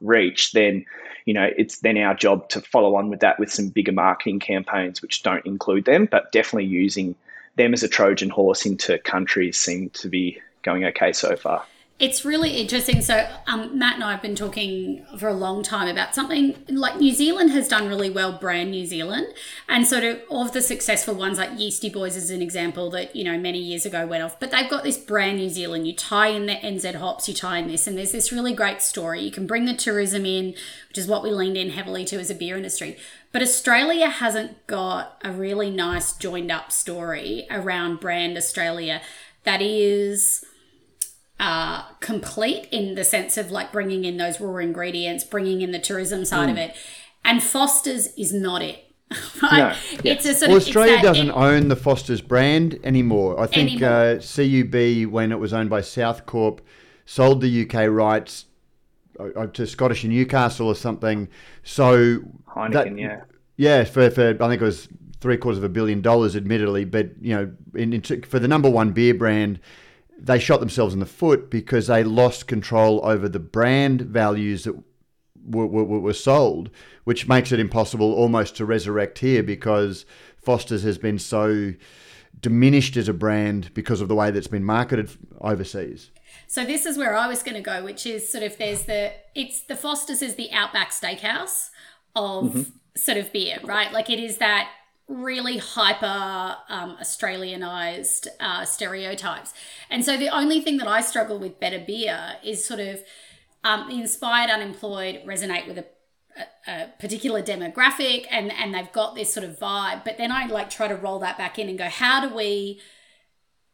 reach 0.00 0.52
then 0.52 0.84
you 1.26 1.34
know 1.34 1.50
it's 1.56 1.80
then 1.80 1.98
our 1.98 2.14
job 2.14 2.48
to 2.48 2.60
follow 2.60 2.96
on 2.96 3.10
with 3.10 3.20
that 3.20 3.38
with 3.38 3.52
some 3.52 3.68
bigger 3.68 3.92
marketing 3.92 4.38
campaigns 4.38 5.02
which 5.02 5.22
don't 5.22 5.44
include 5.44 5.84
them 5.84 6.06
but 6.10 6.32
definitely 6.32 6.64
using 6.64 7.14
them 7.56 7.72
as 7.72 7.82
a 7.82 7.88
trojan 7.88 8.30
horse 8.30 8.64
into 8.64 8.98
countries 9.00 9.58
seem 9.58 9.90
to 9.90 10.08
be 10.08 10.40
going 10.62 10.84
okay 10.84 11.12
so 11.12 11.36
far 11.36 11.64
it's 11.98 12.26
really 12.26 12.60
interesting. 12.60 13.00
So, 13.00 13.26
um, 13.46 13.78
Matt 13.78 13.94
and 13.94 14.04
I 14.04 14.12
have 14.12 14.20
been 14.20 14.36
talking 14.36 15.06
for 15.18 15.28
a 15.28 15.34
long 15.34 15.62
time 15.62 15.88
about 15.88 16.14
something 16.14 16.54
like 16.68 16.98
New 16.98 17.14
Zealand 17.14 17.52
has 17.52 17.68
done 17.68 17.88
really 17.88 18.10
well, 18.10 18.32
brand 18.32 18.70
New 18.70 18.84
Zealand. 18.84 19.28
And 19.66 19.86
sort 19.86 20.04
of 20.04 20.20
all 20.28 20.42
of 20.42 20.52
the 20.52 20.60
successful 20.60 21.14
ones, 21.14 21.38
like 21.38 21.58
Yeasty 21.58 21.88
Boys 21.88 22.14
is 22.14 22.30
an 22.30 22.42
example 22.42 22.90
that, 22.90 23.16
you 23.16 23.24
know, 23.24 23.38
many 23.38 23.58
years 23.60 23.86
ago 23.86 24.06
went 24.06 24.22
off. 24.22 24.38
But 24.38 24.50
they've 24.50 24.68
got 24.68 24.84
this 24.84 24.98
brand 24.98 25.38
New 25.38 25.48
Zealand. 25.48 25.86
You 25.86 25.94
tie 25.94 26.28
in 26.28 26.44
the 26.44 26.56
NZ 26.56 26.96
hops, 26.96 27.28
you 27.28 27.34
tie 27.34 27.58
in 27.58 27.68
this, 27.68 27.86
and 27.86 27.96
there's 27.96 28.12
this 28.12 28.30
really 28.30 28.52
great 28.52 28.82
story. 28.82 29.22
You 29.22 29.30
can 29.30 29.46
bring 29.46 29.64
the 29.64 29.74
tourism 29.74 30.26
in, 30.26 30.48
which 30.88 30.98
is 30.98 31.06
what 31.06 31.22
we 31.22 31.30
leaned 31.30 31.56
in 31.56 31.70
heavily 31.70 32.04
to 32.06 32.18
as 32.18 32.28
a 32.28 32.34
beer 32.34 32.58
industry. 32.58 32.98
But 33.32 33.40
Australia 33.40 34.10
hasn't 34.10 34.66
got 34.66 35.18
a 35.24 35.32
really 35.32 35.70
nice 35.70 36.12
joined 36.12 36.50
up 36.50 36.72
story 36.72 37.46
around 37.50 38.00
brand 38.00 38.36
Australia 38.36 39.00
that 39.44 39.62
is 39.62 40.44
uh, 41.38 41.82
complete 42.00 42.66
in 42.70 42.94
the 42.94 43.04
sense 43.04 43.36
of 43.36 43.50
like 43.50 43.72
bringing 43.72 44.04
in 44.04 44.16
those 44.16 44.40
raw 44.40 44.56
ingredients, 44.56 45.24
bringing 45.24 45.60
in 45.60 45.70
the 45.70 45.78
tourism 45.78 46.24
side 46.24 46.48
mm. 46.48 46.52
of 46.52 46.58
it. 46.58 46.76
And 47.24 47.42
Foster's 47.42 48.08
is 48.16 48.32
not 48.32 48.62
it. 48.62 48.82
right? 49.42 49.58
No. 49.58 50.00
It's 50.04 50.24
a 50.24 50.34
sort 50.34 50.48
well, 50.48 50.56
of, 50.56 50.62
Australia 50.62 51.00
doesn't 51.00 51.28
it, 51.28 51.36
own 51.36 51.68
the 51.68 51.76
Foster's 51.76 52.20
brand 52.20 52.78
anymore. 52.82 53.38
I 53.38 53.46
think 53.46 53.72
anymore. 53.72 53.90
Uh, 53.90 54.20
CUB, 54.20 55.12
when 55.12 55.32
it 55.32 55.38
was 55.38 55.52
owned 55.52 55.70
by 55.70 55.80
Southcorp, 55.80 56.60
sold 57.04 57.40
the 57.40 57.68
UK 57.68 57.88
rights 57.88 58.46
uh, 59.20 59.28
uh, 59.36 59.46
to 59.48 59.66
Scottish 59.66 60.04
and 60.04 60.12
Newcastle 60.12 60.66
or 60.66 60.74
something. 60.74 61.28
So 61.62 62.20
Heineken, 62.48 62.72
that, 62.72 62.98
yeah, 62.98 63.20
yeah, 63.56 63.84
for, 63.84 64.10
for 64.10 64.30
I 64.30 64.48
think 64.48 64.60
it 64.60 64.64
was 64.64 64.88
three 65.20 65.36
quarters 65.36 65.58
of 65.58 65.64
a 65.64 65.68
billion 65.68 66.02
dollars, 66.02 66.34
admittedly, 66.34 66.84
but 66.84 67.10
you 67.20 67.34
know, 67.34 67.52
in, 67.74 67.92
in, 67.92 68.02
for 68.22 68.38
the 68.38 68.48
number 68.48 68.68
one 68.68 68.92
beer 68.92 69.14
brand 69.14 69.60
they 70.18 70.38
shot 70.38 70.60
themselves 70.60 70.94
in 70.94 71.00
the 71.00 71.06
foot 71.06 71.50
because 71.50 71.86
they 71.86 72.02
lost 72.02 72.46
control 72.46 73.00
over 73.04 73.28
the 73.28 73.38
brand 73.38 74.02
values 74.02 74.64
that 74.64 74.74
were, 75.44 75.66
were, 75.66 75.84
were, 75.84 76.12
sold, 76.12 76.70
which 77.04 77.28
makes 77.28 77.52
it 77.52 77.60
impossible 77.60 78.12
almost 78.12 78.56
to 78.56 78.64
resurrect 78.64 79.18
here 79.18 79.42
because 79.42 80.04
Foster's 80.38 80.82
has 80.82 80.98
been 80.98 81.18
so 81.18 81.74
diminished 82.40 82.96
as 82.96 83.08
a 83.08 83.12
brand 83.12 83.72
because 83.74 84.00
of 84.00 84.08
the 84.08 84.14
way 84.14 84.30
that's 84.30 84.48
been 84.48 84.64
marketed 84.64 85.10
overseas. 85.40 86.10
So 86.46 86.64
this 86.64 86.86
is 86.86 86.96
where 86.96 87.16
I 87.16 87.28
was 87.28 87.42
going 87.42 87.56
to 87.56 87.62
go, 87.62 87.84
which 87.84 88.06
is 88.06 88.30
sort 88.30 88.44
of 88.44 88.56
there's 88.58 88.82
the 88.82 89.12
it's 89.34 89.62
the 89.62 89.76
Foster's 89.76 90.22
is 90.22 90.36
the 90.36 90.52
Outback 90.52 90.90
Steakhouse 90.90 91.70
of 92.14 92.44
mm-hmm. 92.44 92.62
sort 92.94 93.18
of 93.18 93.32
beer, 93.32 93.58
right? 93.64 93.92
Like 93.92 94.10
it 94.10 94.20
is 94.20 94.38
that 94.38 94.70
really 95.08 95.58
hyper 95.58 96.56
um, 96.68 96.96
Australianized 97.00 98.26
uh, 98.40 98.64
stereotypes. 98.64 99.54
And 99.88 100.04
so 100.04 100.16
the 100.16 100.28
only 100.28 100.60
thing 100.60 100.78
that 100.78 100.88
I 100.88 101.00
struggle 101.00 101.38
with 101.38 101.60
better 101.60 101.78
beer 101.78 102.36
is 102.42 102.64
sort 102.64 102.80
of 102.80 103.00
um, 103.62 103.90
inspired 103.90 104.50
unemployed 104.50 105.22
resonate 105.24 105.66
with 105.68 105.78
a, 105.78 105.86
a, 106.36 106.72
a, 106.72 106.88
particular 106.98 107.42
demographic 107.42 108.26
and, 108.30 108.52
and 108.52 108.74
they've 108.74 108.92
got 108.92 109.14
this 109.14 109.32
sort 109.32 109.44
of 109.44 109.58
vibe. 109.58 110.04
But 110.04 110.18
then 110.18 110.32
I 110.32 110.46
like 110.46 110.70
try 110.70 110.88
to 110.88 110.96
roll 110.96 111.20
that 111.20 111.38
back 111.38 111.58
in 111.58 111.68
and 111.68 111.78
go, 111.78 111.88
how 111.88 112.26
do 112.26 112.34
we, 112.34 112.80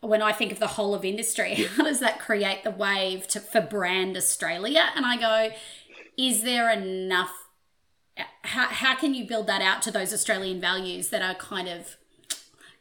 when 0.00 0.20
I 0.20 0.32
think 0.32 0.52
of 0.52 0.58
the 0.58 0.68
whole 0.68 0.94
of 0.94 1.04
industry, 1.04 1.54
how 1.76 1.84
does 1.84 2.00
that 2.00 2.18
create 2.18 2.62
the 2.62 2.70
wave 2.70 3.26
to, 3.28 3.40
for 3.40 3.60
brand 3.60 4.16
Australia? 4.16 4.90
And 4.94 5.06
I 5.06 5.16
go, 5.16 5.54
is 6.18 6.42
there 6.42 6.70
enough 6.70 7.41
how, 8.42 8.66
how 8.66 8.94
can 8.96 9.14
you 9.14 9.26
build 9.26 9.46
that 9.46 9.62
out 9.62 9.82
to 9.82 9.90
those 9.90 10.12
Australian 10.12 10.60
values 10.60 11.08
that 11.08 11.22
are 11.22 11.34
kind 11.34 11.68
of 11.68 11.96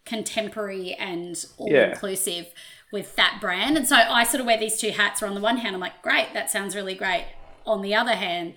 contemporary 0.06 0.94
and 0.94 1.46
all 1.58 1.74
inclusive 1.74 2.46
yeah. 2.46 2.52
with 2.92 3.16
that 3.16 3.40
brand? 3.42 3.78
And 3.78 3.88
so 3.88 3.96
I 3.96 4.24
sort 4.24 4.42
of 4.42 4.48
wear 4.48 4.58
these 4.58 4.78
two 4.78 4.92
hats 4.92 5.22
where 5.22 5.30
on 5.30 5.36
the 5.36 5.42
one 5.42 5.58
hand, 5.58 5.76
I'm 5.76 5.82
like, 5.82 6.02
great, 6.02 6.34
that 6.34 6.50
sounds 6.50 6.76
really 6.76 6.96
great. 6.96 7.26
On 7.66 7.82
the 7.82 7.96
other 7.96 8.16
hand, 8.16 8.56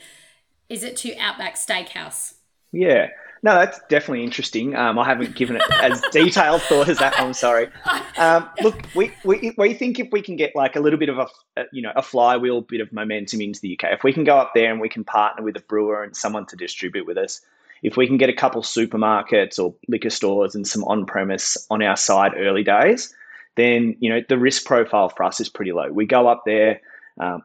is 0.69 0.83
it 0.83 0.97
to 0.99 1.17
Outback 1.19 1.57
Steakhouse? 1.57 2.35
Yeah. 2.73 3.09
No, 3.45 3.57
that's 3.57 3.79
definitely 3.91 4.25
interesting. 4.25 4.75
Um, 4.75 4.99
I 4.99 5.05
haven't 5.05 5.35
given 5.37 5.57
it 5.57 5.63
as 5.83 6.01
detailed 6.13 6.63
thought 6.63 6.89
as 6.89 6.97
that. 6.97 7.13
I'm 7.21 7.35
sorry. 7.35 7.69
Um, 8.17 8.49
look, 8.63 8.87
we, 8.95 9.13
we 9.23 9.53
we 9.59 9.75
think 9.75 10.01
if 10.01 10.11
we 10.11 10.23
can 10.23 10.37
get 10.37 10.57
like 10.57 10.77
a 10.77 10.81
little 10.81 10.99
bit 10.99 11.11
of 11.11 11.19
a, 11.19 11.65
you 11.71 11.83
know 11.83 11.93
a 11.95 12.01
flywheel 12.01 12.63
bit 12.63 12.81
of 12.81 12.91
momentum 12.91 13.43
into 13.43 13.61
the 13.61 13.79
UK, 13.79 13.93
if 13.93 14.03
we 14.03 14.15
can 14.15 14.25
go 14.25 14.39
up 14.39 14.53
there 14.55 14.73
and 14.73 14.81
we 14.81 14.89
can 14.89 15.05
partner 15.05 15.45
with 15.45 15.57
a 15.57 15.61
brewer 15.61 16.03
and 16.03 16.17
someone 16.17 16.47
to 16.47 16.57
distribute 16.57 17.07
with 17.07 17.19
us, 17.19 17.43
if 17.83 17.99
we 17.99 18.07
can 18.07 18.17
get 18.17 18.31
a 18.31 18.33
couple 18.33 18.63
supermarkets 18.63 19.63
or 19.63 19.75
liquor 19.89 20.09
stores 20.09 20.55
and 20.55 20.67
some 20.67 20.83
on 20.85 21.05
premise 21.05 21.59
on 21.69 21.83
our 21.83 21.99
side 21.99 22.33
early 22.39 22.65
days, 22.65 23.15
then 23.57 23.95
you 24.01 24.09
know 24.09 24.23
the 24.27 24.39
risk 24.39 24.65
profile 24.65 25.11
for 25.11 25.23
us 25.23 25.39
is 25.39 25.51
pretty 25.51 25.73
low. 25.73 25.93
We 25.93 26.07
go 26.07 26.29
up 26.29 26.45
there, 26.47 26.81
um, 27.21 27.43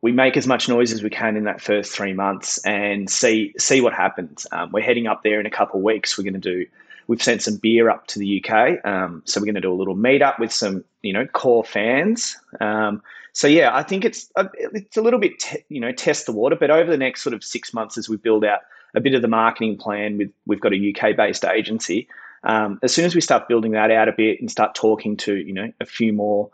we 0.00 0.12
make 0.12 0.36
as 0.36 0.46
much 0.46 0.68
noise 0.68 0.92
as 0.92 1.02
we 1.02 1.10
can 1.10 1.36
in 1.36 1.44
that 1.44 1.60
first 1.60 1.92
three 1.92 2.12
months 2.12 2.58
and 2.64 3.10
see 3.10 3.52
see 3.58 3.80
what 3.80 3.92
happens. 3.92 4.46
Um, 4.52 4.70
we're 4.72 4.82
heading 4.82 5.06
up 5.06 5.22
there 5.22 5.40
in 5.40 5.46
a 5.46 5.50
couple 5.50 5.80
of 5.80 5.84
weeks. 5.84 6.16
We're 6.16 6.24
going 6.24 6.40
to 6.40 6.40
do. 6.40 6.66
We've 7.08 7.22
sent 7.22 7.42
some 7.42 7.56
beer 7.56 7.88
up 7.88 8.06
to 8.08 8.18
the 8.18 8.44
UK, 8.44 8.84
um, 8.84 9.22
so 9.24 9.40
we're 9.40 9.46
going 9.46 9.54
to 9.54 9.62
do 9.62 9.72
a 9.72 9.74
little 9.74 9.96
meetup 9.96 10.38
with 10.38 10.52
some 10.52 10.84
you 11.02 11.12
know 11.12 11.26
core 11.26 11.64
fans. 11.64 12.36
Um, 12.60 13.02
so 13.32 13.48
yeah, 13.48 13.74
I 13.74 13.82
think 13.82 14.04
it's 14.04 14.30
a, 14.36 14.48
it's 14.54 14.96
a 14.96 15.02
little 15.02 15.18
bit 15.18 15.38
te- 15.38 15.64
you 15.68 15.80
know 15.80 15.92
test 15.92 16.26
the 16.26 16.32
water, 16.32 16.56
but 16.56 16.70
over 16.70 16.90
the 16.90 16.98
next 16.98 17.22
sort 17.22 17.34
of 17.34 17.42
six 17.42 17.74
months 17.74 17.98
as 17.98 18.08
we 18.08 18.16
build 18.16 18.44
out 18.44 18.60
a 18.94 19.00
bit 19.00 19.14
of 19.14 19.22
the 19.22 19.28
marketing 19.28 19.76
plan 19.76 20.18
with 20.18 20.30
we've 20.46 20.60
got 20.60 20.72
a 20.72 20.94
UK 20.94 21.16
based 21.16 21.44
agency. 21.44 22.08
Um, 22.44 22.78
as 22.84 22.94
soon 22.94 23.04
as 23.04 23.16
we 23.16 23.20
start 23.20 23.48
building 23.48 23.72
that 23.72 23.90
out 23.90 24.08
a 24.08 24.12
bit 24.12 24.40
and 24.40 24.48
start 24.48 24.74
talking 24.74 25.16
to 25.18 25.36
you 25.36 25.52
know 25.52 25.72
a 25.80 25.86
few 25.86 26.12
more 26.12 26.50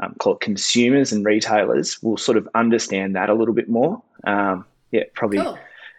um, 0.00 0.14
call 0.18 0.34
it 0.34 0.40
consumers 0.40 1.12
and 1.12 1.24
retailers, 1.24 2.02
we'll 2.02 2.16
sort 2.16 2.36
of 2.36 2.48
understand 2.54 3.14
that 3.16 3.30
a 3.30 3.34
little 3.34 3.54
bit 3.54 3.68
more. 3.68 4.02
Um, 4.24 4.64
yeah, 4.90 5.04
probably. 5.14 5.38
Cool. 5.38 5.58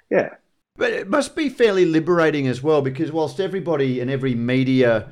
Yeah. 0.09 0.29
But 0.77 0.91
it 0.91 1.09
must 1.09 1.35
be 1.35 1.49
fairly 1.49 1.85
liberating 1.85 2.47
as 2.47 2.61
well 2.61 2.81
because 2.81 3.11
whilst 3.11 3.39
everybody 3.39 4.01
and 4.01 4.11
every 4.11 4.35
media 4.35 5.09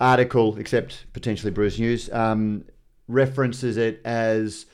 article, 0.00 0.56
except 0.56 1.12
potentially 1.12 1.50
Brews 1.50 1.80
News, 1.80 2.10
um, 2.12 2.64
references 3.08 3.76
it 3.76 4.00
as 4.04 4.66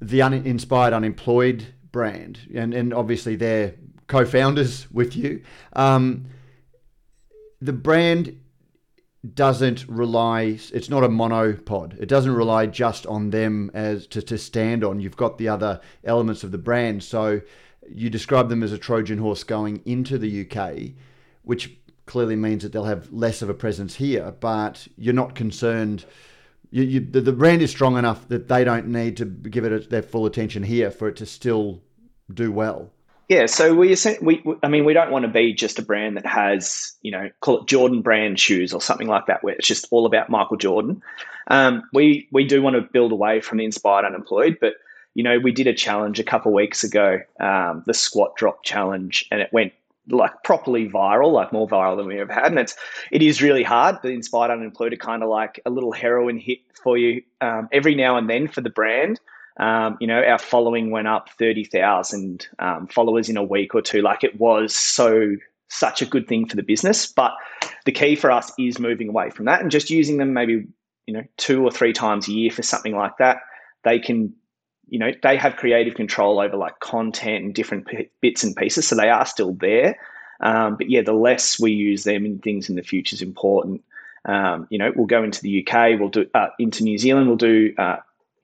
the 0.00 0.22
uninspired, 0.22 0.92
unemployed 0.92 1.66
brand, 1.92 2.40
and 2.54 2.74
and 2.74 2.92
obviously 2.92 3.36
they're 3.36 3.74
co-founders 4.08 4.90
with 4.92 5.16
you. 5.16 5.42
Um, 5.74 6.26
the 7.60 7.72
brand 7.72 8.38
doesn't 9.34 9.86
rely 9.88 10.58
it's 10.72 10.90
not 10.90 11.04
a 11.04 11.08
monopod. 11.08 11.98
It 12.00 12.06
doesn't 12.06 12.32
rely 12.34 12.66
just 12.66 13.06
on 13.06 13.30
them 13.30 13.70
as 13.74 14.06
to, 14.08 14.22
to 14.22 14.38
stand 14.38 14.84
on. 14.84 15.00
You've 15.00 15.16
got 15.16 15.38
the 15.38 15.48
other 15.48 15.80
elements 16.04 16.44
of 16.44 16.52
the 16.52 16.58
brand. 16.58 17.02
So 17.02 17.40
you 17.88 18.10
describe 18.10 18.48
them 18.48 18.62
as 18.62 18.72
a 18.72 18.78
trojan 18.78 19.18
horse 19.18 19.44
going 19.44 19.80
into 19.84 20.18
the 20.18 20.46
uk 20.46 20.72
which 21.42 21.78
clearly 22.04 22.36
means 22.36 22.62
that 22.62 22.72
they'll 22.72 22.84
have 22.84 23.12
less 23.12 23.42
of 23.42 23.48
a 23.48 23.54
presence 23.54 23.94
here 23.94 24.34
but 24.40 24.86
you're 24.96 25.14
not 25.14 25.34
concerned. 25.34 26.04
You, 26.70 26.82
you, 26.82 27.00
the, 27.00 27.20
the 27.20 27.32
brand 27.32 27.62
is 27.62 27.70
strong 27.70 27.96
enough 27.96 28.28
that 28.28 28.48
they 28.48 28.64
don't 28.64 28.88
need 28.88 29.16
to 29.18 29.24
give 29.24 29.64
it 29.64 29.88
their 29.88 30.02
full 30.02 30.26
attention 30.26 30.64
here 30.64 30.90
for 30.90 31.08
it 31.08 31.16
to 31.16 31.26
still 31.26 31.80
do 32.32 32.50
well. 32.50 32.90
Yeah, 33.28 33.46
so 33.46 33.74
we, 33.74 33.96
we, 34.22 34.42
I 34.62 34.68
mean, 34.68 34.84
we 34.84 34.92
don't 34.92 35.10
want 35.10 35.24
to 35.24 35.30
be 35.30 35.52
just 35.52 35.80
a 35.80 35.82
brand 35.82 36.16
that 36.16 36.26
has, 36.26 36.92
you 37.02 37.10
know, 37.10 37.28
call 37.40 37.60
it 37.60 37.66
Jordan 37.66 38.00
brand 38.00 38.38
shoes 38.38 38.72
or 38.72 38.80
something 38.80 39.08
like 39.08 39.26
that, 39.26 39.42
where 39.42 39.54
it's 39.54 39.66
just 39.66 39.88
all 39.90 40.06
about 40.06 40.30
Michael 40.30 40.56
Jordan. 40.56 41.02
Um, 41.48 41.82
we 41.92 42.28
we 42.30 42.44
do 42.46 42.62
want 42.62 42.76
to 42.76 42.82
build 42.82 43.10
away 43.12 43.40
from 43.40 43.58
the 43.58 43.64
inspired 43.64 44.04
unemployed, 44.04 44.58
but 44.60 44.74
you 45.14 45.24
know, 45.24 45.38
we 45.38 45.50
did 45.50 45.66
a 45.66 45.74
challenge 45.74 46.20
a 46.20 46.24
couple 46.24 46.52
weeks 46.52 46.84
ago, 46.84 47.18
um, 47.40 47.82
the 47.86 47.94
squat 47.94 48.36
drop 48.36 48.62
challenge, 48.64 49.26
and 49.30 49.40
it 49.40 49.52
went 49.52 49.72
like 50.08 50.44
properly 50.44 50.88
viral, 50.88 51.32
like 51.32 51.52
more 51.52 51.66
viral 51.66 51.96
than 51.96 52.06
we 52.06 52.20
ever 52.20 52.32
had. 52.32 52.46
And 52.46 52.58
it's 52.58 52.76
it 53.10 53.22
is 53.22 53.42
really 53.42 53.62
hard. 53.64 53.96
The 54.02 54.10
inspired 54.10 54.52
unemployed 54.52 54.92
are 54.92 54.96
kind 54.96 55.22
of 55.22 55.28
like 55.28 55.60
a 55.66 55.70
little 55.70 55.92
heroin 55.92 56.38
hit 56.38 56.58
for 56.82 56.96
you 56.96 57.22
um, 57.40 57.68
every 57.72 57.94
now 57.94 58.16
and 58.16 58.30
then 58.30 58.46
for 58.46 58.60
the 58.60 58.70
brand. 58.70 59.18
Um, 59.58 59.96
you 60.00 60.06
know, 60.06 60.22
our 60.22 60.38
following 60.38 60.90
went 60.90 61.08
up 61.08 61.30
thirty 61.38 61.64
thousand 61.64 62.48
um, 62.58 62.86
followers 62.86 63.28
in 63.28 63.36
a 63.36 63.42
week 63.42 63.74
or 63.74 63.82
two. 63.82 64.02
Like 64.02 64.24
it 64.24 64.38
was 64.38 64.74
so 64.74 65.36
such 65.68 66.02
a 66.02 66.06
good 66.06 66.28
thing 66.28 66.46
for 66.46 66.56
the 66.56 66.62
business. 66.62 67.06
But 67.06 67.32
the 67.84 67.92
key 67.92 68.16
for 68.16 68.30
us 68.30 68.52
is 68.58 68.78
moving 68.78 69.08
away 69.08 69.30
from 69.30 69.46
that 69.46 69.60
and 69.60 69.70
just 69.70 69.90
using 69.90 70.18
them 70.18 70.32
maybe 70.32 70.66
you 71.06 71.14
know 71.14 71.24
two 71.36 71.64
or 71.64 71.70
three 71.70 71.92
times 71.92 72.28
a 72.28 72.32
year 72.32 72.50
for 72.50 72.62
something 72.62 72.94
like 72.94 73.16
that. 73.18 73.38
They 73.82 73.98
can 73.98 74.34
you 74.88 74.98
know 74.98 75.12
they 75.22 75.36
have 75.36 75.56
creative 75.56 75.94
control 75.94 76.40
over 76.40 76.56
like 76.56 76.78
content 76.80 77.44
and 77.44 77.54
different 77.54 77.86
p- 77.86 78.08
bits 78.20 78.44
and 78.44 78.54
pieces 78.56 78.86
so 78.86 78.94
they 78.94 79.08
are 79.08 79.26
still 79.26 79.52
there 79.54 79.98
um, 80.40 80.76
but 80.76 80.88
yeah 80.88 81.02
the 81.02 81.12
less 81.12 81.58
we 81.58 81.72
use 81.72 82.04
them 82.04 82.24
in 82.24 82.38
things 82.38 82.68
in 82.68 82.76
the 82.76 82.82
future 82.82 83.14
is 83.14 83.22
important 83.22 83.82
um, 84.26 84.66
you 84.70 84.78
know 84.78 84.92
we'll 84.94 85.06
go 85.06 85.22
into 85.22 85.42
the 85.42 85.66
uk 85.66 85.74
we'll 85.98 86.08
do 86.08 86.26
uh, 86.34 86.48
into 86.58 86.84
new 86.84 86.98
zealand 86.98 87.26
we'll 87.26 87.36
do 87.36 87.74
uh, 87.78 87.96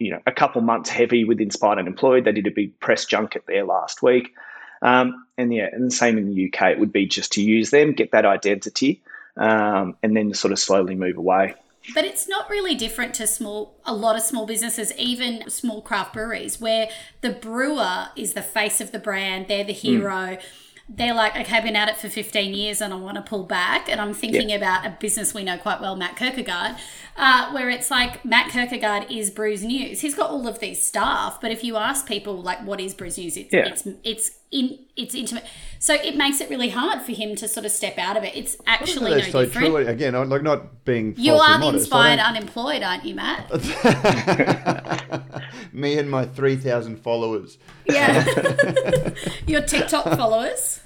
you 0.02 0.10
know 0.10 0.20
a 0.26 0.32
couple 0.32 0.60
months 0.60 0.90
heavy 0.90 1.24
with 1.24 1.40
inspired 1.40 1.78
unemployed 1.78 2.24
they 2.24 2.32
did 2.32 2.46
a 2.46 2.50
big 2.50 2.78
press 2.80 3.04
junket 3.04 3.44
there 3.46 3.64
last 3.64 4.02
week 4.02 4.34
um, 4.82 5.26
and 5.38 5.54
yeah 5.54 5.68
and 5.72 5.86
the 5.86 5.94
same 5.94 6.18
in 6.18 6.34
the 6.34 6.46
uk 6.46 6.62
it 6.62 6.78
would 6.78 6.92
be 6.92 7.06
just 7.06 7.32
to 7.32 7.42
use 7.42 7.70
them 7.70 7.92
get 7.92 8.10
that 8.12 8.24
identity 8.24 9.00
um, 9.36 9.96
and 10.02 10.16
then 10.16 10.34
sort 10.34 10.52
of 10.52 10.58
slowly 10.58 10.94
move 10.94 11.16
away 11.16 11.54
but 11.94 12.04
it's 12.04 12.28
not 12.28 12.48
really 12.48 12.74
different 12.74 13.14
to 13.14 13.26
small 13.26 13.74
a 13.84 13.92
lot 13.92 14.14
of 14.14 14.22
small 14.22 14.46
businesses, 14.46 14.92
even 14.96 15.50
small 15.50 15.82
craft 15.82 16.12
breweries, 16.12 16.60
where 16.60 16.88
the 17.22 17.30
brewer 17.30 18.08
is 18.14 18.34
the 18.34 18.42
face 18.42 18.80
of 18.80 18.92
the 18.92 19.00
brand, 19.00 19.48
they're 19.48 19.64
the 19.64 19.72
hero. 19.72 20.36
Mm. 20.36 20.42
They're 20.88 21.14
like, 21.14 21.36
okay, 21.36 21.56
I've 21.56 21.64
been 21.64 21.76
at 21.76 21.88
it 21.88 21.96
for 21.96 22.08
15 22.08 22.54
years 22.54 22.80
and 22.80 22.92
I 22.92 22.96
want 22.96 23.16
to 23.16 23.22
pull 23.22 23.44
back. 23.44 23.88
And 23.88 24.00
I'm 24.00 24.12
thinking 24.12 24.50
yeah. 24.50 24.56
about 24.56 24.86
a 24.86 24.96
business 25.00 25.32
we 25.32 25.44
know 25.44 25.56
quite 25.56 25.80
well, 25.80 25.96
Matt 25.96 26.16
Kirkegaard, 26.16 26.78
uh, 27.16 27.52
where 27.52 27.70
it's 27.70 27.90
like 27.90 28.24
Matt 28.24 28.50
Kirkegaard 28.50 29.10
is 29.10 29.30
Brews 29.30 29.62
News. 29.62 30.00
He's 30.00 30.14
got 30.14 30.30
all 30.30 30.46
of 30.46 30.58
these 30.58 30.82
staff, 30.82 31.40
but 31.40 31.50
if 31.50 31.64
you 31.64 31.76
ask 31.76 32.06
people 32.06 32.40
like 32.42 32.64
what 32.66 32.80
is 32.80 32.94
Brews 32.94 33.16
News, 33.16 33.36
it's 33.36 33.52
yeah. 33.52 33.66
it's 33.66 33.86
it's 34.04 34.30
in 34.52 34.78
it's 34.94 35.14
intimate. 35.14 35.44
So 35.78 35.94
it 35.94 36.16
makes 36.16 36.40
it 36.40 36.50
really 36.50 36.68
hard 36.68 37.02
for 37.02 37.12
him 37.12 37.34
to 37.36 37.48
sort 37.48 37.66
of 37.66 37.72
step 37.72 37.98
out 37.98 38.16
of 38.16 38.22
it. 38.22 38.36
It's 38.36 38.56
actually 38.66 39.10
no 39.10 39.20
so 39.20 39.44
different. 39.44 39.68
True. 39.68 39.76
Again, 39.78 40.28
like 40.28 40.42
not 40.42 40.84
being 40.84 41.14
you 41.16 41.34
are 41.34 41.58
the 41.58 41.68
inspired 41.68 42.20
unemployed, 42.20 42.82
aren't 42.82 43.04
you, 43.04 43.14
Matt? 43.14 43.50
Me 45.72 45.98
and 45.98 46.10
my 46.10 46.26
three 46.26 46.56
thousand 46.56 46.98
followers. 46.98 47.58
Yeah, 47.86 48.24
your 49.46 49.62
TikTok 49.62 50.16
followers. 50.16 50.80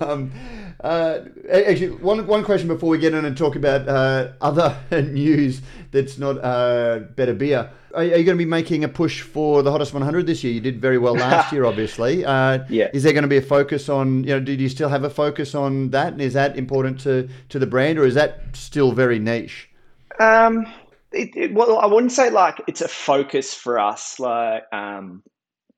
Um, 0.00 0.32
uh, 0.80 1.20
actually, 1.52 1.90
one 1.90 2.26
one 2.26 2.44
question 2.44 2.68
before 2.68 2.88
we 2.88 2.98
get 2.98 3.14
in 3.14 3.24
and 3.24 3.36
talk 3.36 3.56
about 3.56 3.88
uh, 3.88 4.32
other 4.40 4.76
news 4.90 5.60
that's 5.90 6.18
not 6.18 6.42
uh, 6.42 7.00
better 7.14 7.34
beer. 7.34 7.70
Are, 7.96 8.02
are 8.02 8.04
you 8.04 8.24
going 8.24 8.26
to 8.26 8.34
be 8.36 8.44
making 8.44 8.84
a 8.84 8.88
push 8.88 9.22
for 9.22 9.62
the 9.62 9.72
hottest 9.72 9.94
100 9.94 10.26
this 10.26 10.44
year? 10.44 10.52
You 10.52 10.60
did 10.60 10.80
very 10.80 10.98
well 10.98 11.14
last 11.14 11.50
year, 11.50 11.64
obviously. 11.70 12.24
Uh, 12.24 12.64
yeah. 12.68 12.90
Is 12.92 13.02
there 13.02 13.14
going 13.14 13.22
to 13.22 13.28
be 13.28 13.38
a 13.38 13.42
focus 13.42 13.88
on? 13.88 14.22
You 14.24 14.34
know, 14.34 14.40
do 14.40 14.52
you 14.52 14.68
still 14.68 14.90
have 14.90 15.04
a 15.04 15.10
focus 15.10 15.54
on 15.54 15.90
that? 15.90 16.12
And 16.12 16.20
is 16.20 16.34
that 16.34 16.58
important 16.58 17.00
to 17.00 17.28
to 17.48 17.58
the 17.58 17.66
brand, 17.66 17.98
or 17.98 18.04
is 18.04 18.14
that 18.14 18.40
still 18.52 18.92
very 18.92 19.18
niche? 19.18 19.70
Um, 20.20 20.66
it, 21.12 21.30
it, 21.34 21.54
well, 21.54 21.78
I 21.78 21.86
wouldn't 21.86 22.12
say 22.12 22.28
like 22.28 22.62
it's 22.66 22.82
a 22.82 22.88
focus 22.88 23.54
for 23.54 23.78
us. 23.78 24.20
Like, 24.20 24.64
um, 24.72 25.22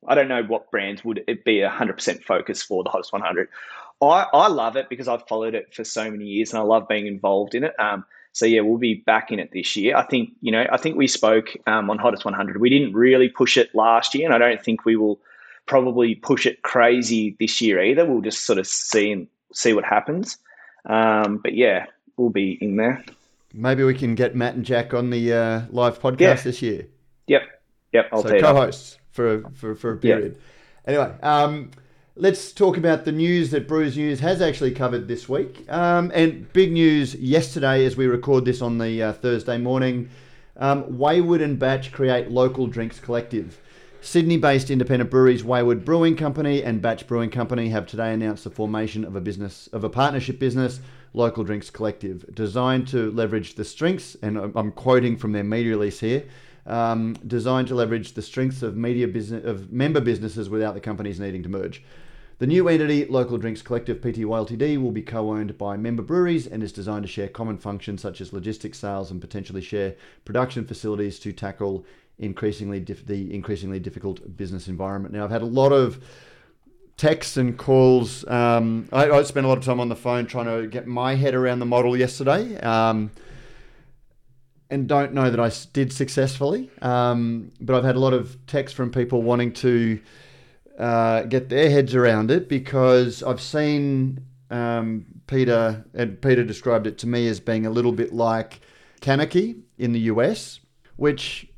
I 0.07 0.17
don't 0.17 0.29
know 0.29 0.43
what 0.43 0.73
brands 0.73 1.05
would 1.05 1.23
it 1.29 1.45
be 1.45 1.61
a 1.61 1.71
hundred 1.71 1.95
percent 1.95 2.25
focus 2.25 2.63
for 2.63 2.83
the 2.83 2.91
hottest 2.91 3.13
100. 3.13 3.49
I, 4.01 4.27
I 4.33 4.49
love 4.49 4.77
it 4.77 4.89
because 4.89 5.09
I've 5.09 5.27
followed 5.29 5.55
it 5.55 5.75
for 5.75 5.85
so 5.85 6.11
many 6.11 6.25
years 6.25 6.53
and 6.53 6.59
I 6.61 6.63
love 6.63 6.89
being 6.89 7.07
involved 7.07 7.55
in 7.55 7.65
it. 7.65 7.75
Um, 7.81 8.05
so 8.39 8.47
yeah, 8.47 8.61
we'll 8.61 8.79
be 8.79 8.95
back 8.95 9.33
in 9.33 9.41
it 9.41 9.51
this 9.51 9.75
year. 9.75 9.97
I 9.97 10.05
think 10.05 10.31
you 10.41 10.53
know, 10.53 10.65
I 10.71 10.77
think 10.77 10.97
we 10.97 11.09
spoke 11.09 11.57
um, 11.67 11.91
on 11.91 11.99
Hottest 11.99 12.25
100. 12.25 12.61
We 12.61 12.71
didn't 12.71 12.93
really 12.93 13.29
push 13.29 13.57
it 13.57 13.75
last 13.75 14.15
year, 14.15 14.27
and 14.27 14.33
I 14.33 14.39
don't 14.39 14.63
think 14.63 14.85
we 14.85 14.95
will 14.95 15.19
probably 15.67 16.15
push 16.15 16.47
it 16.47 16.63
crazy 16.63 17.37
this 17.41 17.61
year 17.61 17.83
either. 17.83 18.07
We'll 18.07 18.21
just 18.21 18.47
sort 18.47 18.61
of 18.61 18.69
see 18.69 19.11
and 19.11 19.27
see 19.53 19.73
what 19.73 19.85
happens. 19.85 20.39
Um, 20.87 21.39
but 21.39 21.55
yeah, 21.55 21.87
we'll 22.17 22.31
be 22.31 22.57
in 22.61 22.77
there. 22.77 23.05
Maybe 23.53 23.83
we 23.83 23.95
can 23.95 24.15
get 24.15 24.37
Matt 24.37 24.55
and 24.55 24.65
Jack 24.65 24.95
on 24.95 25.11
the 25.11 25.33
uh, 25.33 25.63
live 25.71 25.99
podcast 25.99 26.21
yeah. 26.21 26.35
this 26.35 26.63
year. 26.63 26.87
Yep, 27.27 27.43
yep. 27.93 28.09
I'll 28.13 28.23
so 28.23 28.39
co-hosts 28.39 28.99
for 29.11 29.35
a, 29.35 29.51
for 29.51 29.75
for 29.75 29.95
a 29.95 29.97
period. 29.97 30.39
Yep. 30.87 30.97
Anyway. 30.97 31.21
Um, 31.25 31.71
let's 32.19 32.51
talk 32.51 32.77
about 32.77 33.05
the 33.05 33.13
news 33.13 33.51
that 33.51 33.69
Brews 33.69 33.97
News 33.97 34.19
has 34.19 34.43
actually 34.43 34.73
covered 34.73 35.07
this 35.07 35.29
week. 35.29 35.65
Um, 35.69 36.11
and 36.13 36.53
big 36.53 36.73
news 36.73 37.15
yesterday 37.15 37.85
as 37.85 37.97
we 37.97 38.07
record 38.07 38.45
this 38.45 38.61
on 38.61 38.79
the 38.79 39.03
uh, 39.03 39.13
Thursday 39.13 39.57
morning. 39.57 40.11
Um, 40.57 40.99
Wayward 40.99 41.41
and 41.41 41.61
Batch 41.61 41.93
create 41.93 42.29
local 42.29 42.67
drinks 42.67 42.99
collective. 42.99 43.61
Sydney-based 44.01 44.69
independent 44.69 45.11
breweries 45.11 45.45
Wayward 45.45 45.85
Brewing 45.85 46.17
Company 46.17 46.63
and 46.65 46.83
Batch 46.83 47.07
Brewing 47.07 47.31
Company 47.31 47.69
have 47.69 47.87
today 47.87 48.13
announced 48.13 48.43
the 48.43 48.51
formation 48.51 49.05
of 49.05 49.15
a 49.15 49.21
business 49.21 49.69
of 49.73 49.85
a 49.85 49.89
partnership 49.89 50.41
business, 50.41 50.81
Local 51.15 51.45
Drinks 51.45 51.71
Collective, 51.71 52.35
designed 52.35 52.89
to 52.89 53.13
leverage 53.13 53.55
the 53.55 53.65
strengths. 53.65 54.17
And 54.23 54.39
I'm 54.57 54.73
quoting 54.73 55.17
from 55.17 55.31
their 55.33 55.45
media 55.45 55.71
release 55.71 56.01
here 56.01 56.25
um, 56.67 57.15
designed 57.27 57.69
to 57.69 57.75
leverage 57.75 58.13
the 58.13 58.23
strengths 58.23 58.63
of 58.63 58.77
media 58.77 59.07
business 59.09 59.45
of 59.45 59.73
member 59.73 60.01
businesses 60.01 60.51
without 60.51 60.75
the 60.75 60.81
companies 60.81 61.19
needing 61.19 61.43
to 61.45 61.49
merge. 61.49 61.83
The 62.39 62.47
new 62.47 62.69
entity, 62.69 63.05
Local 63.05 63.37
Drinks 63.37 63.63
Collective 63.63 64.01
Pty 64.01 64.23
Ltd, 64.23 64.81
will 64.81 64.93
be 64.93 65.03
co-owned 65.03 65.59
by 65.59 65.77
member 65.77 66.05
breweries 66.05 66.47
and 66.47 66.63
is 66.63 66.71
designed 66.71 67.03
to 67.03 67.09
share 67.09 67.27
common 67.27 67.59
functions 67.59 68.01
such 68.01 68.21
as 68.21 68.33
logistics, 68.33 68.79
sales, 68.79 69.11
and 69.11 69.21
potentially 69.21 69.61
share 69.61 69.97
production 70.25 70.65
facilities 70.65 71.19
to 71.19 71.33
tackle 71.33 71.85
increasingly 72.21 72.79
the 72.79 73.35
increasingly 73.35 73.81
difficult 73.81 74.37
business 74.37 74.69
environment. 74.69 75.13
Now, 75.13 75.25
I've 75.25 75.33
had 75.33 75.43
a 75.43 75.47
lot 75.47 75.73
of 75.73 76.01
texts 76.97 77.37
and 77.37 77.59
calls. 77.59 78.25
Um, 78.29 78.89
I, 78.93 79.11
I, 79.11 79.23
spent 79.25 79.45
a 79.45 79.49
lot 79.49 79.59
of 79.59 79.65
time 79.65 79.81
on 79.81 79.89
the 79.89 79.97
phone 79.97 80.27
trying 80.27 80.47
to 80.47 80.69
get 80.69 80.87
my 80.87 81.17
head 81.17 81.35
around 81.35 81.59
the 81.59 81.67
model 81.67 81.97
yesterday. 81.97 82.57
Um, 82.61 83.11
and 84.71 84.87
don't 84.87 85.13
know 85.13 85.29
that 85.31 85.41
I 85.41 85.51
did 85.73 85.93
successfully. 85.93 86.71
Um, 86.83 87.51
but 87.61 87.77
I've 87.77 87.85
had 87.85 87.97
a 87.97 88.01
lot 88.01 88.13
of 88.13 88.37
texts 88.47 88.77
from 88.77 88.93
people 88.93 89.23
wanting 89.23 89.53
to 89.55 89.99
uh, 90.79 91.23
get 91.23 91.49
their 91.49 91.71
heads 91.71 91.95
around 91.95 92.31
it 92.31 92.49
because 92.49 93.23
I've 93.23 93.41
seen 93.41 94.25
um, 94.51 95.07
Peter, 95.27 95.85
and 95.93 96.21
Peter 96.23 96.45
described 96.45 96.87
it 96.87 96.99
to 96.99 97.07
me 97.07 97.27
as 97.27 97.41
being 97.41 97.67
a 97.67 97.71
little 97.71 97.93
bit 97.93 98.13
like 98.13 98.61
CANarchy 99.01 99.61
in 99.77 99.93
the 99.93 100.01
US, 100.01 100.61
which 100.97 101.49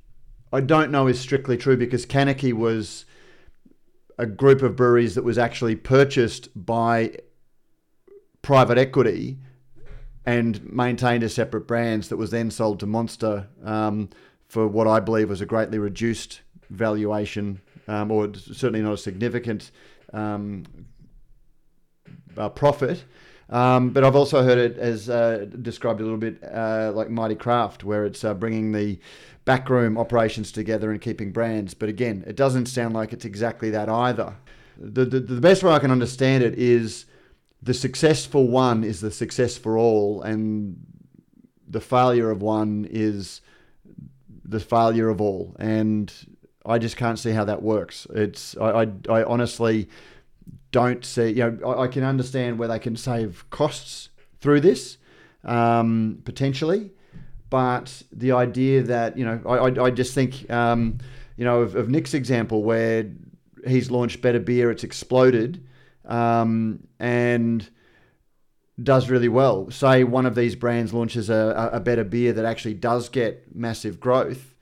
I 0.53 0.61
don't 0.61 0.91
know 0.91 1.07
is 1.07 1.21
strictly 1.21 1.57
true 1.57 1.77
because 1.77 2.07
CANarchy 2.07 2.53
was 2.53 3.05
a 4.19 4.27
group 4.27 4.63
of 4.63 4.77
breweries 4.77 5.15
that 5.15 5.25
was 5.25 5.39
actually 5.39 5.77
purchased 5.77 6.49
by 6.55 7.17
private 8.43 8.79
equity 8.79 9.39
and 10.27 10.63
maintained 10.73 11.23
as 11.23 11.35
separate 11.35 11.67
brands 11.67 12.09
that 12.09 12.17
was 12.17 12.31
then 12.31 12.51
sold 12.51 12.81
to 12.81 12.87
Monster 12.87 13.49
um, 13.65 14.11
for 14.49 14.67
what 14.67 14.87
I 14.87 15.01
believe 15.01 15.29
was 15.29 15.41
a 15.41 15.47
greatly 15.47 15.79
reduced 15.79 16.41
valuation, 16.69 17.61
um, 17.89 18.11
or 18.11 18.33
certainly 18.35 18.83
not 18.83 18.95
a 18.95 18.99
significant 18.99 19.71
um, 20.13 20.65
uh, 22.37 22.49
profit. 22.49 23.05
Um, 23.51 23.91
but 23.91 24.05
I've 24.05 24.15
also 24.15 24.45
heard 24.45 24.59
it 24.59 24.79
as 24.79 25.11
uh, 25.11 25.47
described 25.61 26.01
a 26.01 26.05
little 26.05 26.19
bit 26.19 26.43
uh, 26.45 26.93
like 26.95 27.11
Mighty 27.11 27.35
Craft, 27.35 27.83
where 27.83 28.05
it's 28.05 28.23
uh, 28.23 28.33
bringing 28.33 28.71
the 28.71 29.01
backroom 29.45 29.99
operations 29.99 30.53
together 30.53 30.93
and 30.93 31.01
keeping 31.01 31.33
brands. 31.33 31.75
But 31.75 31.89
again, 31.89 32.23
it 32.27 32.37
doesn't 32.37 32.67
sound 32.67 32.95
like 32.95 33.13
it's 33.13 33.25
exactly 33.25 33.71
that 33.71 33.89
either. 33.89 34.37
The, 34.79 35.05
the, 35.05 35.21
the 35.21 35.41
best 35.41 35.65
way 35.65 35.73
I 35.73 35.81
can 35.81 35.91
understand 35.91 36.45
it 36.45 36.55
is 36.55 37.07
the 37.61 37.75
success 37.75 38.25
for 38.25 38.47
one 38.47 38.85
is 38.85 39.01
the 39.01 39.11
success 39.11 39.59
for 39.59 39.77
all, 39.77 40.23
and 40.23 40.79
the 41.69 41.81
failure 41.81 42.31
of 42.31 42.43
one 42.43 42.87
is 42.89 43.41
the 44.45 44.61
failure 44.61 45.09
of 45.09 45.21
all. 45.21 45.57
And 45.59 46.13
I 46.65 46.79
just 46.79 46.97
can't 46.97 47.19
see 47.19 47.31
how 47.31 47.45
that 47.45 47.63
works. 47.63 48.07
It's 48.15 48.57
I, 48.57 48.83
I, 48.83 48.87
I 49.09 49.25
honestly 49.25 49.89
don't 50.73 51.05
see. 51.05 51.31
You 51.31 51.51
know, 51.51 51.69
I, 51.71 51.83
I, 51.85 51.89
can 51.89 52.05
understand 52.05 52.59
where 52.59 52.69
they 52.69 52.79
can 52.79 52.97
save 52.97 53.49
costs 53.51 54.11
through 54.41 54.61
this 54.61 54.99
um, 55.45 56.21
potentially, 56.25 56.91
but 57.49 58.03
the 58.13 58.33
idea 58.33 58.83
that 58.83 59.17
you 59.17 59.25
know, 59.25 59.41
I, 59.47 59.85
I, 59.85 59.91
just 59.91 60.15
think 60.15 60.51
um, 60.51 60.99
you 61.37 61.45
know 61.45 61.63
of, 61.63 61.75
of, 61.77 61.89
Nick's 61.89 62.15
example 62.15 62.63
where 62.63 63.11
he's 63.67 63.91
launched 63.91 64.21
better 64.21 64.41
beer, 64.41 64.71
it's 64.71 64.85
exploded, 64.85 65.67
um, 66.05 66.87
and 66.99 67.69
does 68.83 69.11
really 69.11 69.29
well. 69.29 69.71
Say 69.71 70.05
one 70.05 70.27
of 70.27 70.35
these 70.35 70.57
brands 70.57 70.93
launches 70.93 71.31
a, 71.31 71.71
a 71.73 71.81
better 71.81 72.05
beer 72.05 72.33
that 72.33 72.45
actually 72.45 72.75
does 72.75 73.09
get 73.09 73.55
massive 73.55 73.99
growth. 74.01 74.55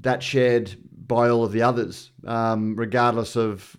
that 0.00 0.22
shared 0.22 0.76
by 1.10 1.28
all 1.28 1.42
of 1.42 1.50
the 1.50 1.60
others, 1.60 2.12
um, 2.24 2.76
regardless 2.76 3.34
of 3.34 3.76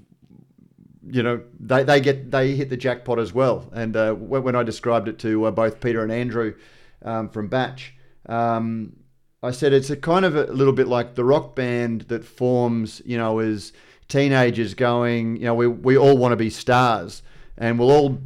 you 1.08 1.24
know 1.24 1.42
they, 1.60 1.84
they 1.84 2.02
get 2.02 2.30
they 2.30 2.56
hit 2.56 2.70
the 2.70 2.76
jackpot 2.76 3.20
as 3.20 3.32
well. 3.34 3.70
And 3.74 3.96
uh, 3.96 4.14
when 4.14 4.56
I 4.56 4.64
described 4.64 5.08
it 5.08 5.18
to 5.20 5.46
uh, 5.46 5.52
both 5.52 5.80
Peter 5.80 6.04
and 6.04 6.12
Andrew 6.12 6.56
um, 7.04 7.30
from 7.30 7.48
Batch, 7.48 7.94
um, 8.28 8.98
I 9.42 9.52
said 9.52 9.72
it's 9.72 9.90
a 9.90 9.96
kind 9.96 10.26
of 10.26 10.36
a 10.36 10.44
little 10.52 10.74
bit 10.74 10.90
like 10.90 11.16
the 11.16 11.24
rock 11.24 11.56
band 11.56 12.02
that 12.10 12.26
forms, 12.26 13.02
you 13.06 13.18
know, 13.18 13.40
as 13.40 13.72
teenagers 14.10 14.74
going, 14.74 15.38
you 15.38 15.46
know, 15.46 15.56
we, 15.56 15.68
we 15.68 15.98
all 15.98 16.18
want 16.18 16.34
to 16.34 16.36
be 16.36 16.50
stars 16.50 17.24
and 17.58 17.80
we'll 17.80 17.92
all 17.92 18.22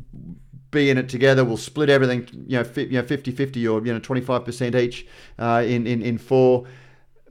be 0.72 0.90
in 0.90 0.98
it 0.98 1.08
together. 1.08 1.46
We'll 1.46 1.58
split 1.58 1.90
everything, 1.90 2.28
you 2.48 2.58
know, 2.58 2.64
fi- 2.64 2.88
you 2.88 3.00
know 3.00 3.04
50-50 3.04 3.56
or, 3.72 3.86
you 3.86 3.94
know, 3.94 4.00
25% 4.00 4.76
each 4.76 5.08
uh, 5.38 5.64
in, 5.66 5.86
in, 5.86 6.02
in 6.02 6.18
four. 6.18 6.66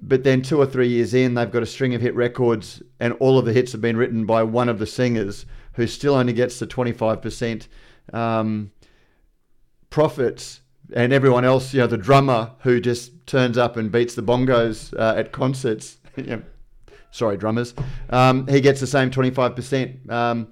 But 0.01 0.25
then 0.25 0.43
two 0.43 0.59
or 0.61 0.67
three 0.67 0.89
years 0.89 1.15
in, 1.15 1.35
they've 1.35 1.51
got 1.51 1.63
a 1.63 1.67
string 1.67 1.95
of 1.95 2.01
hit 2.01 2.15
records 2.15 2.83
and 3.01 3.15
all 3.15 3.39
of 3.39 3.45
the 3.45 3.53
hits 3.53 3.73
have 3.73 3.81
been 3.81 3.97
written 3.97 4.27
by 4.27 4.43
one 4.43 4.69
of 4.69 4.79
the 4.79 4.87
singers 4.87 5.47
who 5.75 5.87
still 5.87 6.15
only 6.15 6.33
gets 6.33 6.59
the 6.59 6.67
25% 6.67 7.69
um, 8.13 8.71
profits 9.91 10.61
and 10.93 11.13
everyone 11.13 11.45
else, 11.45 11.73
you 11.73 11.81
know, 11.81 11.87
the 11.87 11.97
drummer 11.97 12.53
who 12.61 12.81
just 12.81 13.27
turns 13.27 13.57
up 13.57 13.77
and 13.77 13.91
beats 13.91 14.15
the 14.15 14.23
bongos 14.23 14.93
uh, 14.99 15.15
at 15.17 15.33
concerts. 15.33 15.99
sorry, 17.11 17.37
drummers. 17.37 17.75
Um, 18.11 18.47
he 18.49 18.61
gets 18.61 18.81
the 18.81 18.87
same 18.87 19.11
twenty 19.11 19.31
five 19.31 19.57
percent. 19.57 20.11
Um, 20.11 20.49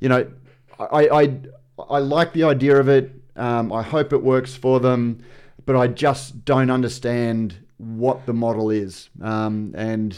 you 0.00 0.08
know, 0.08 0.30
I, 0.78 1.08
I 1.08 1.40
I 1.78 1.98
like 1.98 2.32
the 2.32 2.44
idea 2.44 2.78
of 2.78 2.88
it. 2.88 3.12
Um, 3.36 3.72
I 3.72 3.82
hope 3.82 4.12
it 4.12 4.22
works 4.22 4.54
for 4.54 4.80
them, 4.80 5.22
but 5.66 5.76
I 5.76 5.88
just 5.88 6.44
don't 6.44 6.70
understand 6.70 7.58
what 7.78 8.26
the 8.26 8.32
model 8.32 8.70
is. 8.70 9.10
Um, 9.20 9.74
and 9.76 10.16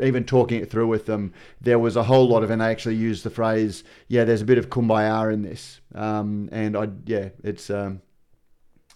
even 0.00 0.24
talking 0.24 0.60
it 0.60 0.70
through 0.70 0.88
with 0.88 1.06
them, 1.06 1.32
there 1.60 1.78
was 1.78 1.96
a 1.96 2.02
whole 2.02 2.28
lot 2.28 2.42
of, 2.42 2.50
and 2.50 2.60
they 2.60 2.66
actually 2.66 2.96
used 2.96 3.24
the 3.24 3.30
phrase, 3.30 3.84
"Yeah, 4.08 4.24
there's 4.24 4.42
a 4.42 4.44
bit 4.44 4.58
of 4.58 4.70
kumbaya 4.70 5.32
in 5.32 5.42
this." 5.42 5.80
Um, 5.94 6.48
and 6.52 6.76
I, 6.76 6.88
yeah, 7.06 7.28
it's 7.42 7.70
um, 7.70 8.02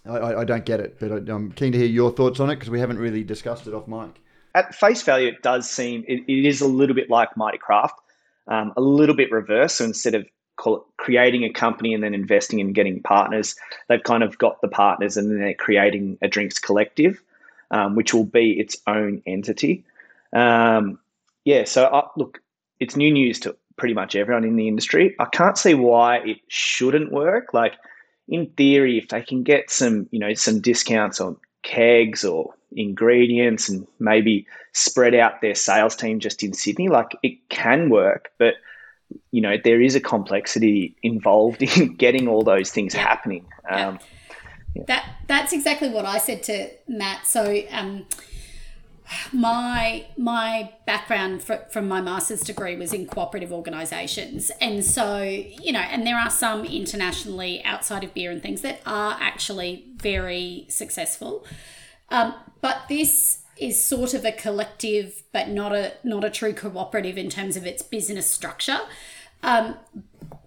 I, 0.05 0.35
I 0.35 0.43
don't 0.43 0.65
get 0.65 0.79
it, 0.79 0.97
but 0.99 1.11
I, 1.11 1.33
am 1.33 1.51
keen 1.51 1.71
to 1.71 1.77
hear 1.77 1.87
your 1.87 2.11
thoughts 2.11 2.39
on 2.39 2.49
it 2.49 2.55
because 2.55 2.69
we 2.69 2.79
haven't 2.79 2.99
really 2.99 3.23
discussed 3.23 3.67
it 3.67 3.73
off 3.73 3.87
mic. 3.87 4.19
At 4.55 4.73
face 4.73 5.01
value, 5.03 5.27
it 5.27 5.41
does 5.41 5.69
seem 5.69 6.03
it, 6.07 6.23
it 6.27 6.45
is 6.45 6.61
a 6.61 6.67
little 6.67 6.95
bit 6.95 7.09
like 7.09 7.35
Mighty 7.37 7.57
Craft, 7.57 7.99
um, 8.47 8.73
a 8.75 8.81
little 8.81 9.15
bit 9.15 9.31
reverse. 9.31 9.75
So 9.75 9.85
instead 9.85 10.15
of 10.15 10.27
creating 10.97 11.43
a 11.43 11.53
company 11.53 11.93
and 11.93 12.03
then 12.03 12.13
investing 12.13 12.59
and 12.59 12.75
getting 12.75 13.01
partners, 13.01 13.55
they've 13.87 14.03
kind 14.03 14.23
of 14.23 14.37
got 14.37 14.59
the 14.61 14.67
partners 14.67 15.15
and 15.17 15.31
then 15.31 15.39
they're 15.39 15.53
creating 15.53 16.17
a 16.21 16.27
drinks 16.27 16.59
collective, 16.59 17.21
um, 17.71 17.95
which 17.95 18.13
will 18.13 18.25
be 18.25 18.59
its 18.59 18.77
own 18.87 19.21
entity. 19.25 19.83
Um, 20.33 20.99
yeah, 21.45 21.63
so 21.63 21.85
uh, 21.85 22.07
look, 22.15 22.41
it's 22.79 22.95
new 22.95 23.11
news 23.11 23.39
to 23.41 23.55
pretty 23.77 23.93
much 23.93 24.15
everyone 24.15 24.43
in 24.43 24.55
the 24.55 24.67
industry. 24.67 25.15
I 25.19 25.25
can't 25.25 25.57
see 25.57 25.73
why 25.73 26.17
it 26.17 26.37
shouldn't 26.47 27.11
work. 27.11 27.53
Like 27.53 27.75
in 28.27 28.47
theory, 28.57 28.97
if 28.97 29.09
they 29.09 29.21
can 29.21 29.43
get 29.43 29.69
some, 29.69 30.07
you 30.11 30.19
know, 30.19 30.33
some 30.33 30.59
discounts 30.59 31.19
on 31.19 31.37
kegs 31.63 32.23
or 32.23 32.53
ingredients 32.71 33.69
and 33.69 33.87
maybe 33.99 34.45
spread 34.73 35.15
out 35.15 35.41
their 35.41 35.55
sales 35.55 35.95
team 35.95 36.19
just 36.19 36.43
in 36.43 36.53
Sydney, 36.53 36.89
like 36.89 37.17
it 37.23 37.49
can 37.49 37.89
work, 37.89 38.31
but 38.37 38.55
you 39.31 39.41
know, 39.41 39.55
there 39.63 39.81
is 39.81 39.95
a 39.95 39.99
complexity 39.99 40.95
involved 41.01 41.61
in 41.77 41.95
getting 41.95 42.27
all 42.27 42.43
those 42.43 42.71
things 42.71 42.93
yeah. 42.93 43.01
happening. 43.01 43.45
Um, 43.69 43.95
yeah. 43.95 43.97
That 44.87 45.05
that's 45.27 45.53
exactly 45.53 45.89
what 45.89 46.05
I 46.05 46.17
said 46.17 46.43
to 46.43 46.69
Matt. 46.87 47.25
So 47.25 47.63
um, 47.71 48.05
my 49.31 50.05
my 50.17 50.71
background 50.85 51.41
for, 51.41 51.65
from 51.71 51.87
my 51.87 52.01
master's 52.01 52.41
degree 52.41 52.75
was 52.75 52.93
in 52.93 53.07
cooperative 53.07 53.51
organisations, 53.51 54.51
and 54.61 54.83
so 54.83 55.21
you 55.21 55.71
know, 55.71 55.79
and 55.79 56.05
there 56.05 56.17
are 56.17 56.29
some 56.29 56.65
internationally 56.65 57.63
outside 57.63 58.03
of 58.03 58.13
beer 58.13 58.31
and 58.31 58.41
things 58.41 58.61
that 58.61 58.81
are 58.85 59.17
actually 59.19 59.85
very 59.97 60.65
successful, 60.69 61.45
um, 62.09 62.33
but 62.61 62.83
this 62.87 63.39
is 63.57 63.83
sort 63.83 64.13
of 64.13 64.23
a 64.23 64.31
collective, 64.31 65.23
but 65.31 65.49
not 65.49 65.73
a 65.73 65.93
not 66.03 66.23
a 66.23 66.29
true 66.29 66.53
cooperative 66.53 67.17
in 67.17 67.29
terms 67.29 67.57
of 67.57 67.65
its 67.65 67.81
business 67.81 68.29
structure, 68.29 68.79
um, 69.43 69.75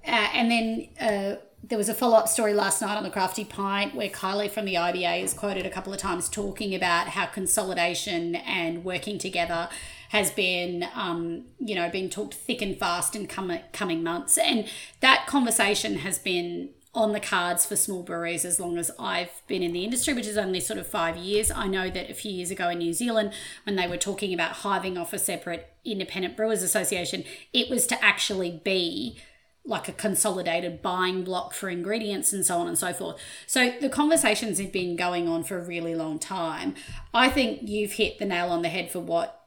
uh, 0.07 0.29
and 0.35 0.51
then. 0.51 0.89
Uh, 1.01 1.37
there 1.63 1.79
was 1.79 1.89
a 1.89 1.95
follow 1.95 2.17
up 2.17 2.29
story 2.29 2.53
last 2.53 2.83
night 2.83 2.97
on 2.97 3.05
the 3.05 3.11
Crafty 3.11 3.45
Pint 3.45 3.95
where 3.95 4.09
Kylie 4.09 4.51
from 4.51 4.65
the 4.65 4.75
IBA 4.75 5.23
is 5.23 5.33
quoted 5.33 5.65
a 5.65 5.71
couple 5.71 5.93
of 5.93 5.99
times 5.99 6.29
talking 6.29 6.75
about 6.75 7.09
how 7.09 7.27
consolidation 7.27 8.35
and 8.35 8.85
working 8.85 9.17
together 9.17 9.69
has 10.09 10.31
been, 10.31 10.87
um, 10.95 11.45
you 11.59 11.75
know, 11.75 11.89
been 11.89 12.11
talked 12.11 12.35
thick 12.35 12.61
and 12.61 12.79
fast 12.79 13.15
in 13.15 13.27
com- 13.27 13.61
coming 13.73 14.03
months. 14.03 14.37
And 14.37 14.69
that 15.01 15.27
conversation 15.27 15.99
has 15.99 16.19
been 16.19 16.71
on 16.95 17.13
the 17.13 17.21
cards 17.21 17.65
for 17.65 17.77
small 17.77 18.03
breweries 18.03 18.45
as 18.45 18.61
long 18.61 18.77
as 18.77 18.91
I've 18.99 19.31
been 19.47 19.63
in 19.63 19.73
the 19.73 19.85
industry, 19.85 20.13
which 20.13 20.27
is 20.27 20.37
only 20.37 20.61
sort 20.61 20.79
of 20.79 20.87
five 20.87 21.17
years. 21.17 21.51
I 21.51 21.67
know 21.67 21.89
that 21.89 22.11
a 22.11 22.15
few 22.15 22.31
years 22.31 22.51
ago 22.51 22.69
in 22.69 22.79
New 22.79 22.93
Zealand, 22.93 23.33
when 23.65 23.77
they 23.77 23.87
were 23.87 23.97
talking 23.97 24.35
about 24.35 24.57
hiving 24.57 24.99
off 24.99 25.15
a 25.15 25.19
separate 25.19 25.73
independent 25.85 26.37
brewers 26.37 26.63
association, 26.63 27.25
it 27.55 27.71
was 27.71 27.87
to 27.87 28.05
actually 28.05 28.61
be 28.63 29.19
like 29.65 29.89
a 29.89 29.93
consolidated 29.93 30.83
buying 30.83 31.23
block 31.23 31.55
for 31.55 31.69
ingredients 31.69 32.33
and 32.33 32.45
so 32.45 32.59
on 32.59 32.67
and 32.67 32.77
so 32.77 32.93
forth. 32.93 33.21
So 33.47 33.73
the 33.81 33.89
conversations 33.89 34.59
have 34.59 34.73
been 34.73 34.97
going 34.97 35.29
on 35.29 35.45
for 35.45 35.59
a 35.59 35.65
really 35.65 35.95
long 35.95 36.19
time. 36.19 36.75
I 37.15 37.29
think 37.29 37.61
you've 37.63 37.93
hit 37.93 38.19
the 38.19 38.25
nail 38.25 38.49
on 38.49 38.63
the 38.63 38.69
head 38.69 38.91
for 38.91 39.01
what 39.01 39.41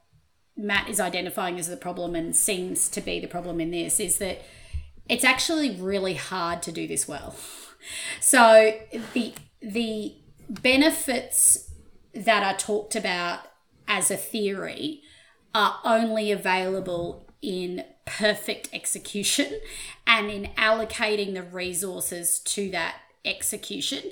Matt 0.55 0.89
is 0.89 1.01
identifying 1.01 1.59
as 1.59 1.67
the 1.67 1.75
problem 1.75 2.15
and 2.15 2.35
seems 2.35 2.87
to 2.89 3.01
be 3.01 3.19
the 3.19 3.27
problem 3.27 3.59
in 3.59 3.71
this 3.71 3.99
is 3.99 4.19
that 4.19 4.41
it's 5.09 5.25
actually 5.25 5.75
really 5.75 6.13
hard 6.13 6.61
to 6.63 6.71
do 6.71 6.87
this 6.87 7.07
well. 7.07 7.35
So 8.19 8.73
the 9.13 9.33
the 9.61 10.15
benefits 10.49 11.71
that 12.13 12.43
are 12.43 12.57
talked 12.57 12.95
about 12.95 13.39
as 13.87 14.09
a 14.09 14.17
theory 14.17 15.01
are 15.53 15.79
only 15.83 16.31
available 16.31 17.24
in 17.41 17.83
perfect 18.05 18.69
execution 18.73 19.59
and 20.05 20.29
in 20.29 20.45
allocating 20.57 21.33
the 21.33 21.43
resources 21.43 22.39
to 22.39 22.69
that 22.71 22.95
execution. 23.23 24.03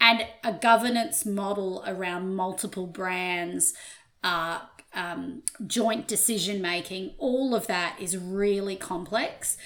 And 0.00 0.26
a 0.44 0.52
governance 0.52 1.24
model 1.24 1.82
around 1.86 2.34
multiple 2.34 2.86
brands 2.86 3.74
uh, 4.22 4.60
um, 4.94 5.42
joint 5.66 6.08
decision 6.08 6.60
making 6.60 7.12
all 7.18 7.54
of 7.54 7.66
that 7.66 7.96
is 8.00 8.16
really 8.16 8.76
complex 8.76 9.56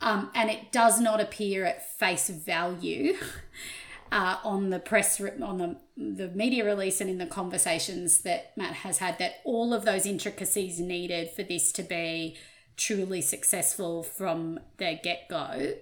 um, 0.00 0.30
and 0.34 0.50
it 0.50 0.72
does 0.72 1.00
not 1.00 1.20
appear 1.20 1.64
at 1.64 1.98
face 1.98 2.30
value 2.30 3.14
uh, 4.12 4.36
on 4.42 4.70
the 4.70 4.78
press 4.78 5.20
on 5.20 5.58
the 5.58 5.76
the 5.96 6.28
media 6.28 6.64
release 6.64 7.02
and 7.02 7.10
in 7.10 7.18
the 7.18 7.26
conversations 7.26 8.22
that 8.22 8.56
Matt 8.56 8.72
has 8.72 8.98
had 8.98 9.18
that 9.18 9.34
all 9.44 9.74
of 9.74 9.84
those 9.84 10.06
intricacies 10.06 10.80
needed 10.80 11.30
for 11.30 11.42
this 11.42 11.70
to 11.72 11.82
be 11.82 12.36
truly 12.80 13.20
successful 13.20 14.02
from 14.02 14.58
the 14.78 14.98
get 15.02 15.28
go 15.28 15.74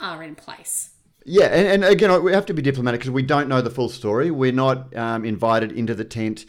are 0.00 0.22
in 0.22 0.34
place. 0.34 0.90
Yeah, 1.26 1.46
and, 1.46 1.84
and, 1.84 1.84
again, 1.84 2.22
we 2.22 2.32
have 2.32 2.46
to 2.46 2.54
be 2.54 2.62
diplomatic 2.62 3.00
because 3.00 3.10
we 3.10 3.22
don't 3.22 3.48
know 3.48 3.60
the 3.60 3.70
full 3.70 3.88
story. 3.88 4.30
We're 4.30 4.52
not 4.52 4.96
um, 4.96 5.24
invited 5.24 5.72
into 5.72 5.94
the 5.94 6.04
tent. 6.04 6.46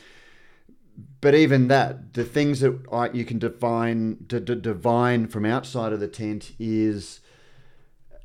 But 1.21 1.35
even 1.35 1.67
that, 1.67 2.13
the 2.13 2.23
things 2.23 2.59
that 2.61 2.79
I, 2.91 3.09
you 3.11 3.25
can 3.25 3.39
define, 3.39 4.17
d- 4.27 4.39
d- 4.39 4.55
divine 4.55 5.27
from 5.27 5.45
outside 5.45 5.93
of 5.93 5.99
the 5.99 6.07
tent 6.07 6.53
is 6.59 7.19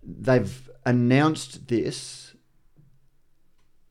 they've 0.03 0.69
announced 0.85 1.69
this 1.69 2.35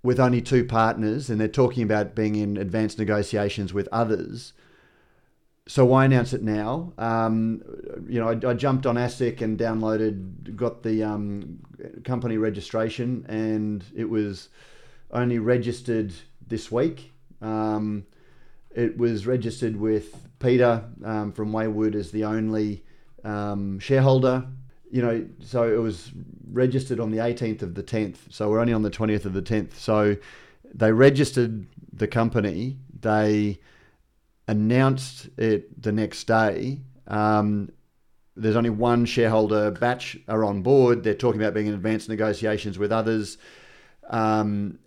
with 0.04 0.20
only 0.20 0.42
two 0.42 0.64
partners 0.64 1.30
and 1.30 1.40
they're 1.40 1.48
talking 1.48 1.84
about 1.84 2.16
being 2.16 2.36
in 2.36 2.58
advanced 2.58 2.98
negotiations 2.98 3.74
with 3.74 3.88
others. 3.92 4.54
So 5.68 5.86
why 5.86 6.06
announce 6.06 6.34
it 6.34 6.44
now? 6.44 6.94
Um, 6.98 7.62
you 8.08 8.20
know, 8.20 8.30
I, 8.30 8.52
I, 8.52 8.54
jumped 8.54 8.86
on 8.86 8.96
ASIC 8.96 9.42
and 9.42 9.60
downloaded, 9.60 10.56
got 10.56 10.82
the 10.82 11.04
um, 11.04 11.60
company 12.06 12.38
registration, 12.38 13.26
and 13.28 13.84
it 13.96 14.10
was 14.10 14.50
only 15.12 15.40
registered 15.40 16.14
this 16.48 16.72
week. 16.72 17.12
Um, 17.42 18.06
it 18.74 18.98
was 18.98 19.28
registered 19.28 19.76
with 19.76 20.16
Peter 20.40 20.86
um, 21.04 21.32
from 21.34 21.52
Wayward 21.52 21.96
as 21.96 22.12
the 22.12 22.24
only 22.24 22.84
um, 23.24 23.80
shareholder 23.80 24.48
you 24.90 25.02
know, 25.02 25.26
so 25.42 25.64
it 25.64 25.78
was 25.82 26.12
registered 26.52 27.00
on 27.00 27.12
the 27.12 27.18
18th 27.18 27.62
of 27.62 27.76
the 27.76 27.84
10th. 27.84 28.18
So 28.30 28.50
we're 28.50 28.60
only 28.60 28.74
on 28.74 28.82
the 28.82 28.90
20th 28.90 29.26
of 29.26 29.34
the 29.34 29.42
10th. 29.42 29.74
So 29.74 30.16
they 30.74 30.92
registered 30.92 31.68
the 31.92 32.08
company. 32.08 32.78
They 33.02 33.60
announced 34.48 35.30
it 35.38 35.82
the 35.82 35.92
next 35.92 36.26
day. 36.26 36.82
Um, 37.08 37.72
there's 38.36 38.56
only 38.56 38.70
one 38.70 39.06
shareholder 39.06 39.72
batch 39.72 40.18
are 40.28 40.44
on 40.46 40.62
board. 40.62 41.04
They're 41.04 41.16
talking 41.16 41.42
about 41.42 41.54
being 41.54 41.68
in 41.68 41.74
advanced 41.74 42.08
negotiations 42.08 42.78
with 42.78 42.92
others, 42.92 43.38
um, 44.10 44.80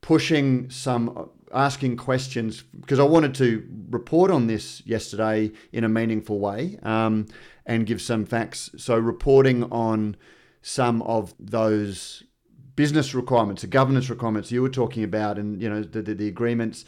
pushing 0.00 0.70
some, 0.70 1.30
asking 1.52 1.98
questions 1.98 2.62
because 2.62 2.98
I 2.98 3.04
wanted 3.04 3.34
to 3.36 3.66
report 3.90 4.30
on 4.30 4.46
this 4.46 4.82
yesterday 4.86 5.52
in 5.70 5.84
a 5.84 5.88
meaningful 5.88 6.38
way. 6.38 6.78
Um, 6.82 7.26
and 7.66 7.86
give 7.86 8.00
some 8.00 8.24
facts. 8.26 8.70
So, 8.76 8.98
reporting 8.98 9.64
on 9.64 10.16
some 10.62 11.02
of 11.02 11.34
those 11.38 12.22
business 12.76 13.14
requirements, 13.14 13.62
the 13.62 13.68
governance 13.68 14.08
requirements 14.10 14.50
you 14.50 14.62
were 14.62 14.68
talking 14.68 15.04
about, 15.04 15.38
and 15.38 15.60
you 15.60 15.68
know 15.68 15.82
the, 15.82 16.02
the, 16.02 16.14
the 16.14 16.28
agreements. 16.28 16.84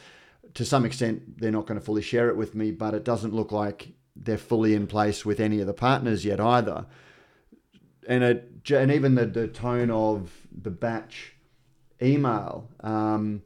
To 0.55 0.65
some 0.65 0.85
extent, 0.85 1.39
they're 1.39 1.51
not 1.51 1.67
going 1.67 1.79
to 1.79 1.85
fully 1.85 2.03
share 2.03 2.29
it 2.29 2.37
with 2.37 2.55
me, 2.55 2.71
but 2.71 2.95
it 2.95 3.05
doesn't 3.05 3.35
look 3.35 3.53
like 3.53 3.93
they're 4.15 4.39
fully 4.39 4.75
in 4.75 4.87
place 4.87 5.25
with 5.25 5.41
any 5.41 5.61
of 5.61 5.67
the 5.67 5.75
partners 5.75 6.25
yet 6.25 6.41
either. 6.41 6.87
And 8.07 8.23
it, 8.23 8.71
and 8.71 8.93
even 8.93 9.15
the, 9.17 9.27
the 9.27 9.49
tone 9.49 9.91
of 9.91 10.31
the 10.53 10.71
batch 10.71 11.33
email. 12.01 12.69
Um, 12.81 13.43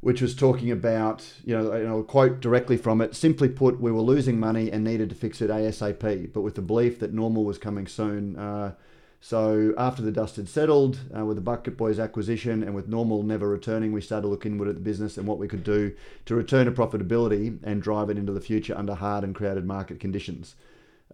which 0.00 0.22
was 0.22 0.34
talking 0.34 0.70
about, 0.70 1.24
you 1.44 1.56
know, 1.56 1.72
and 1.72 1.88
I'll 1.88 2.04
quote 2.04 2.40
directly 2.40 2.76
from 2.76 3.00
it. 3.00 3.16
Simply 3.16 3.48
put, 3.48 3.80
we 3.80 3.90
were 3.90 4.00
losing 4.00 4.38
money 4.38 4.70
and 4.70 4.84
needed 4.84 5.08
to 5.08 5.14
fix 5.16 5.40
it 5.40 5.50
ASAP, 5.50 6.32
but 6.32 6.42
with 6.42 6.54
the 6.54 6.62
belief 6.62 7.00
that 7.00 7.12
normal 7.12 7.44
was 7.44 7.58
coming 7.58 7.86
soon. 7.86 8.36
Uh, 8.36 8.74
so 9.20 9.74
after 9.76 10.00
the 10.02 10.12
dust 10.12 10.36
had 10.36 10.48
settled 10.48 11.00
uh, 11.16 11.24
with 11.24 11.36
the 11.36 11.42
Bucket 11.42 11.76
Boys 11.76 11.98
acquisition 11.98 12.62
and 12.62 12.74
with 12.74 12.88
normal 12.88 13.22
never 13.22 13.48
returning, 13.48 13.92
we 13.92 14.00
started 14.00 14.28
looking 14.28 14.52
inward 14.52 14.68
at 14.68 14.74
the 14.76 14.80
business 14.80 15.18
and 15.18 15.26
what 15.26 15.38
we 15.38 15.48
could 15.48 15.64
do 15.64 15.94
to 16.26 16.36
return 16.36 16.66
to 16.66 16.72
profitability 16.72 17.58
and 17.64 17.82
drive 17.82 18.10
it 18.10 18.18
into 18.18 18.32
the 18.32 18.40
future 18.40 18.78
under 18.78 18.94
hard 18.94 19.24
and 19.24 19.34
crowded 19.34 19.66
market 19.66 19.98
conditions. 19.98 20.54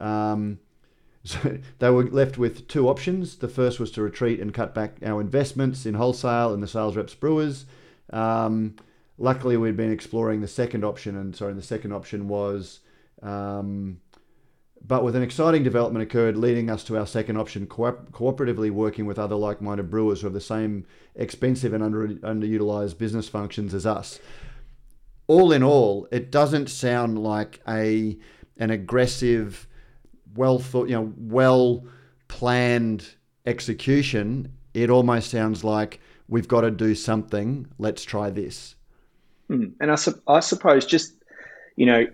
Um, 0.01 0.59
so 1.25 1.59
they 1.79 1.89
were 1.89 2.05
left 2.05 2.37
with 2.37 2.69
two 2.69 2.89
options. 2.89 3.37
The 3.37 3.49
first 3.49 3.81
was 3.81 3.91
to 3.93 4.03
retreat 4.03 4.39
and 4.39 4.53
cut 4.53 4.75
back 4.75 4.97
our 5.03 5.21
investments 5.21 5.87
in 5.87 5.95
wholesale 5.95 6.53
and 6.53 6.63
the 6.63 6.69
sales 6.69 6.97
reps 6.97 7.15
brewers. 7.15 7.65
Um, 8.11 8.77
luckily, 9.17 9.57
we'd 9.57 9.79
been 9.79 9.91
exploring 9.91 10.43
the 10.43 10.49
second 10.49 10.85
option, 10.85 11.17
and 11.17 11.35
sorry, 11.35 11.55
the 11.55 11.63
second 11.63 11.93
option 11.93 12.29
was. 12.29 12.81
Um, 13.23 14.01
but 14.87 15.03
with 15.03 15.17
an 15.17 15.23
exciting 15.23 15.63
development 15.63 16.03
occurred, 16.03 16.37
leading 16.37 16.71
us 16.71 16.85
to 16.85 16.99
our 16.99 17.07
second 17.07 17.37
option: 17.37 17.67
co- 17.67 18.05
cooperatively 18.13 18.71
working 18.71 19.07
with 19.07 19.19
other 19.19 19.35
like-minded 19.35 19.91
brewers 19.91 20.21
who 20.21 20.27
have 20.27 20.35
the 20.35 20.41
same 20.41 20.87
expensive 21.15 21.73
and 21.73 21.83
under 21.83 22.09
underutilized 22.09 22.99
business 22.99 23.29
functions 23.29 23.73
as 23.75 23.87
us. 23.87 24.21
All 25.27 25.53
in 25.53 25.63
all, 25.63 26.07
it 26.13 26.31
doesn't 26.31 26.69
sound 26.69 27.19
like 27.19 27.61
a 27.67 28.19
an 28.59 28.71
aggressive, 28.71 29.67
well 30.35 30.59
thought, 30.59 30.89
you 30.89 30.95
know, 30.95 31.13
well 31.17 31.85
planned 32.29 33.15
execution. 33.47 34.53
It 34.75 34.91
almost 34.91 35.31
sounds 35.31 35.65
like 35.65 36.01
we've 36.29 36.49
got 36.49 36.63
to 36.63 36.71
do 36.71 36.95
something. 36.95 37.67
Let's 37.79 38.05
try 38.05 38.31
this. 38.31 38.75
Mm. 39.51 39.73
And 39.81 39.91
I, 39.91 39.97
I 40.33 40.41
suppose 40.41 40.87
just, 40.87 41.15
you 41.77 41.87
know, 41.87 42.07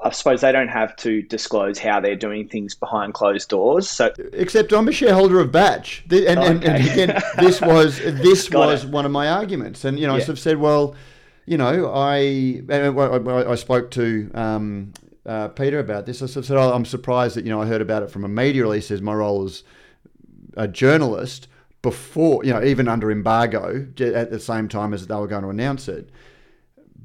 I 0.00 0.10
suppose 0.10 0.42
they 0.42 0.52
don't 0.52 0.68
have 0.68 0.94
to 0.96 1.22
disclose 1.22 1.78
how 1.78 1.98
they're 2.00 2.14
doing 2.14 2.48
things 2.48 2.74
behind 2.74 3.14
closed 3.14 3.48
doors. 3.48 3.90
So, 3.90 4.12
except 4.32 4.72
I'm 4.72 4.86
a 4.86 4.92
shareholder 4.92 5.40
of 5.40 5.50
Batch, 5.50 6.04
and, 6.10 6.38
okay. 6.38 6.46
and, 6.46 6.64
again, 6.64 7.22
this 7.38 7.60
was 7.60 7.98
this 7.98 8.50
was 8.50 8.84
it. 8.84 8.90
one 8.90 9.04
of 9.04 9.10
my 9.10 9.28
arguments. 9.28 9.84
And 9.84 9.98
you 9.98 10.06
know, 10.06 10.14
yeah. 10.14 10.22
I 10.22 10.24
sort 10.24 10.30
of 10.30 10.38
said, 10.38 10.58
well, 10.58 10.94
you 11.46 11.58
know, 11.58 11.90
I 11.92 12.62
I, 12.70 13.50
I 13.50 13.54
spoke 13.56 13.90
to 13.92 14.30
um, 14.34 14.92
uh, 15.26 15.48
Peter 15.48 15.80
about 15.80 16.06
this. 16.06 16.22
I 16.22 16.26
sort 16.26 16.36
of 16.36 16.46
said, 16.46 16.56
oh, 16.56 16.72
I'm 16.72 16.84
surprised 16.84 17.36
that 17.36 17.44
you 17.44 17.50
know 17.50 17.60
I 17.60 17.66
heard 17.66 17.82
about 17.82 18.04
it 18.04 18.10
from 18.10 18.24
a 18.24 18.28
media 18.28 18.62
release 18.62 18.90
as 18.90 19.02
my 19.02 19.14
role 19.14 19.44
as 19.44 19.64
a 20.56 20.68
journalist 20.68 21.48
before, 21.82 22.44
you 22.44 22.52
know, 22.52 22.62
even 22.62 22.88
under 22.88 23.10
embargo 23.10 23.86
at 24.00 24.30
the 24.30 24.40
same 24.40 24.68
time 24.68 24.92
as 24.92 25.06
they 25.06 25.14
were 25.14 25.28
going 25.28 25.42
to 25.42 25.48
announce 25.48 25.88
it. 25.88 26.10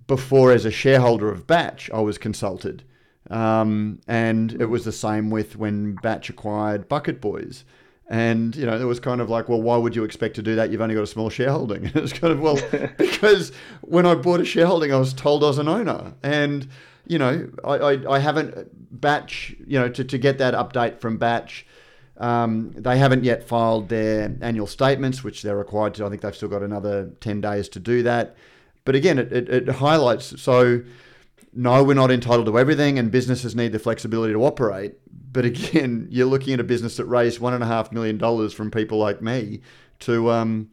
Before, 0.08 0.52
as 0.52 0.66
a 0.66 0.72
shareholder 0.72 1.30
of 1.30 1.48
Batch, 1.48 1.90
I 1.94 2.02
was 2.02 2.18
consulted. 2.18 2.84
Um, 3.30 4.00
and 4.08 4.62
it 4.62 4.66
was 4.66 4.86
the 4.86 4.92
same 4.92 5.30
with 5.30 5.56
when 5.56 5.96
Batch 5.96 6.30
acquired 6.30 6.90
Bucket 6.90 7.22
Boys. 7.22 7.64
And, 8.10 8.56
you 8.56 8.66
know, 8.66 8.80
it 8.80 8.84
was 8.84 9.00
kind 9.00 9.22
of 9.22 9.30
like, 9.30 9.48
well, 9.48 9.62
why 9.62 9.78
would 9.78 9.96
you 9.96 10.04
expect 10.04 10.36
to 10.36 10.42
do 10.42 10.56
that? 10.56 10.72
You've 10.72 10.82
only 10.82 10.96
got 10.96 11.04
a 11.04 11.08
small 11.08 11.30
shareholding. 11.30 11.86
And 11.86 11.96
it 11.96 12.02
was 12.02 12.14
kind 12.14 12.34
of, 12.34 12.42
well, 12.42 12.60
because 12.98 13.52
when 13.82 14.06
I 14.06 14.16
bought 14.16 14.42
a 14.42 14.46
shareholding, 14.46 14.94
I 14.94 14.98
was 14.98 15.14
told 15.14 15.44
I 15.44 15.48
was 15.48 15.58
an 15.58 15.70
owner. 15.70 16.14
And, 16.22 16.68
you 17.08 17.18
know, 17.18 17.50
I, 17.64 17.76
I, 17.76 18.16
I 18.16 18.20
haven't 18.20 19.00
Batch, 19.00 19.56
you 19.66 19.80
know, 19.80 19.90
to, 19.90 20.04
to 20.04 20.18
get 20.18 20.38
that 20.40 20.54
update 20.54 21.00
from 21.00 21.18
Batch 21.18 21.66
um, 22.18 22.72
they 22.76 22.98
haven't 22.98 23.24
yet 23.24 23.44
filed 23.44 23.90
their 23.90 24.36
annual 24.42 24.68
statements, 24.68 25.24
which 25.24 25.42
they're 25.42 25.58
required 25.58 25.96
to. 25.96 26.06
I 26.06 26.10
think 26.10 26.22
they've 26.22 26.36
still 26.36 26.50
got 26.50 26.62
another 26.62 27.12
10 27.22 27.42
days 27.42 27.70
to 27.70 27.80
do 27.80 28.04
that. 28.04 28.36
But 28.86 28.96
again, 28.96 29.18
it, 29.18 29.32
it, 29.32 29.50
it 29.50 29.70
highlights 29.70 30.42
so 30.42 30.84
no, 31.56 31.84
we're 31.84 31.94
not 31.94 32.12
entitled 32.12 32.48
to 32.48 32.58
everything, 32.58 32.98
and 32.98 33.12
businesses 33.12 33.56
need 33.56 33.72
the 33.72 33.80
flexibility 33.80 34.34
to 34.34 34.44
operate. 34.44 34.96
But 35.32 35.46
again, 35.46 36.08
you're 36.12 36.28
looking 36.28 36.54
at 36.54 36.60
a 36.60 36.64
business 36.64 36.98
that 36.98 37.06
raised 37.06 37.40
one 37.40 37.54
and 37.54 37.64
a 37.64 37.68
half 37.68 37.92
million 37.92 38.18
dollars 38.18 38.54
from 38.54 38.72
people 38.72 38.98
like 38.98 39.22
me 39.22 39.62
to, 40.00 40.32
um, 40.32 40.70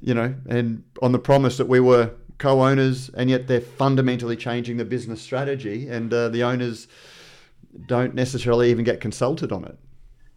you 0.00 0.14
know, 0.14 0.34
and 0.48 0.82
on 1.02 1.12
the 1.12 1.18
promise 1.18 1.58
that 1.58 1.68
we 1.68 1.80
were 1.80 2.10
co-owners, 2.38 3.10
and 3.10 3.30
yet 3.30 3.46
they're 3.46 3.60
fundamentally 3.60 4.36
changing 4.36 4.76
the 4.76 4.84
business 4.84 5.20
strategy, 5.20 5.88
and 5.88 6.12
uh, 6.12 6.28
the 6.28 6.42
owners 6.42 6.88
don't 7.86 8.14
necessarily 8.14 8.70
even 8.70 8.84
get 8.84 9.00
consulted 9.00 9.52
on 9.52 9.64
it. 9.64 9.78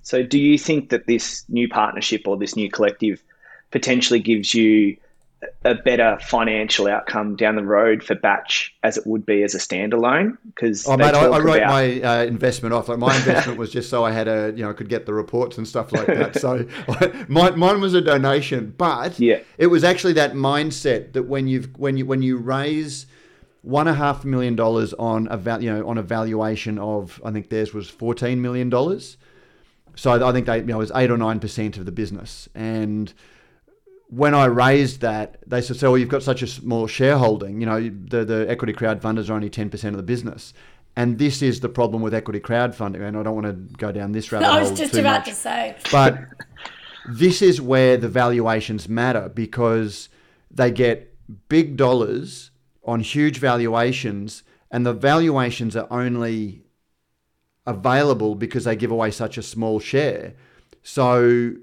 So, 0.02 0.24
do 0.24 0.40
you 0.40 0.58
think 0.58 0.90
that 0.90 1.08
this 1.08 1.46
new 1.50 1.68
partnership 1.70 2.28
or 2.28 2.38
this 2.38 2.56
new 2.56 2.70
collective 2.70 3.22
potentially 3.72 4.20
gives 4.20 4.54
you 4.54 4.98
a 5.64 5.76
better 5.76 6.18
financial 6.22 6.88
outcome 6.88 7.36
down 7.36 7.56
the 7.56 7.64
road 7.64 8.04
for 8.04 8.16
Batch 8.16 8.76
as 8.84 8.98
it 8.98 9.06
would 9.06 9.26
be 9.26 9.44
as 9.44 9.56
a 9.56 9.58
standalone? 9.58 10.38
Because 10.48 10.88
oh, 10.88 10.98
mate, 10.98 11.14
I, 11.14 11.26
I, 11.26 11.40
wrote 11.40 11.58
about... 11.58 11.70
my 11.70 12.02
uh, 12.02 12.24
investment 12.26 12.74
off. 12.74 12.90
Like 12.90 13.00
my 13.00 13.16
investment 13.16 13.58
was 13.58 13.72
just 13.72 13.90
so 13.90 14.04
I 14.04 14.12
had 14.12 14.28
a 14.28 14.54
you 14.56 14.64
know 14.64 14.70
I 14.70 14.74
could 14.74 14.90
get 14.90 15.06
the 15.06 15.14
reports 15.14 15.58
and 15.58 15.68
stuff 15.68 15.92
like 15.92 16.08
that. 16.08 16.40
So 16.40 16.66
my, 17.28 17.52
mine 17.52 17.82
was 17.82 17.94
a 17.94 18.02
donation, 18.02 18.74
but 18.78 19.20
yeah. 19.20 19.40
it 19.58 19.68
was 19.68 19.84
actually 19.84 20.14
that 20.14 20.34
mindset 20.34 21.14
that 21.14 21.24
when 21.24 21.48
you've 21.48 21.78
when 21.78 21.98
you 21.98 22.06
when 22.06 22.22
you 22.22 22.38
raise 22.38 23.06
one 23.62 23.88
and 23.88 23.96
a 23.96 23.98
half 23.98 24.24
million 24.24 24.56
dollars 24.56 24.94
on 24.94 25.28
a 25.30 25.38
val- 25.38 25.64
you 25.64 25.72
know 25.72 25.88
on 25.88 25.98
a 25.98 26.04
valuation 26.04 26.78
of 26.80 27.22
I 27.24 27.32
think 27.32 27.50
theirs 27.50 27.74
was 27.74 27.90
fourteen 27.90 28.42
million 28.42 28.70
dollars. 28.70 29.18
So 29.96 30.26
I 30.26 30.32
think 30.32 30.46
they 30.46 30.60
you 30.60 30.64
know 30.64 30.76
it 30.76 30.80
was 30.80 30.92
eight 30.96 31.12
or 31.12 31.18
nine 31.18 31.40
percent 31.40 31.78
of 31.78 31.86
the 31.86 31.92
business. 31.92 32.48
And 32.56 33.14
when 34.10 34.34
I 34.34 34.46
raised 34.46 35.02
that, 35.02 35.38
they 35.48 35.62
said, 35.62 35.78
"So 35.78 35.92
well, 35.92 35.98
you've 35.98 36.10
got 36.10 36.24
such 36.24 36.42
a 36.42 36.48
small 36.48 36.88
shareholding. 36.88 37.62
You 37.62 37.66
know 37.66 37.82
the 37.82 38.26
the 38.26 38.46
equity 38.50 38.74
crowdfunders 38.74 39.30
are 39.30 39.34
only 39.34 39.50
ten 39.50 39.70
percent 39.70 39.94
of 39.94 39.98
the 39.98 40.04
business." 40.04 40.54
And 40.96 41.18
this 41.18 41.42
is 41.42 41.62
the 41.62 41.70
problem 41.70 42.02
with 42.02 42.14
equity 42.14 42.40
crowdfunding. 42.40 43.02
And 43.02 43.16
I 43.16 43.24
don't 43.24 43.36
want 43.36 43.46
to 43.46 43.78
go 43.78 43.92
down 43.92 44.12
this 44.12 44.32
rabbit 44.32 44.48
hole. 44.48 44.56
I 44.58 44.60
was 44.60 44.78
just 44.78 44.94
too 44.94 45.00
about 45.00 45.20
much. 45.20 45.30
to 45.30 45.36
say. 45.36 45.76
But 45.92 46.18
this 47.10 47.42
is 47.42 47.62
where 47.62 47.96
the 47.96 48.10
valuations 48.10 48.90
matter 48.90 49.30
because 49.30 50.10
they 50.52 50.72
get 50.72 51.16
big 51.48 51.78
dollars 51.78 52.52
on 52.84 53.02
huge 53.02 53.38
valuations, 53.38 54.44
and 54.72 54.86
the 54.86 54.94
valuations 54.94 55.76
are 55.76 55.88
only 55.92 56.66
available 57.68 58.34
because 58.34 58.64
they 58.64 58.76
give 58.76 58.92
away 58.92 59.12
such 59.12 59.38
a 59.38 59.44
small 59.44 59.80
share. 59.80 60.34
So, 60.82 61.54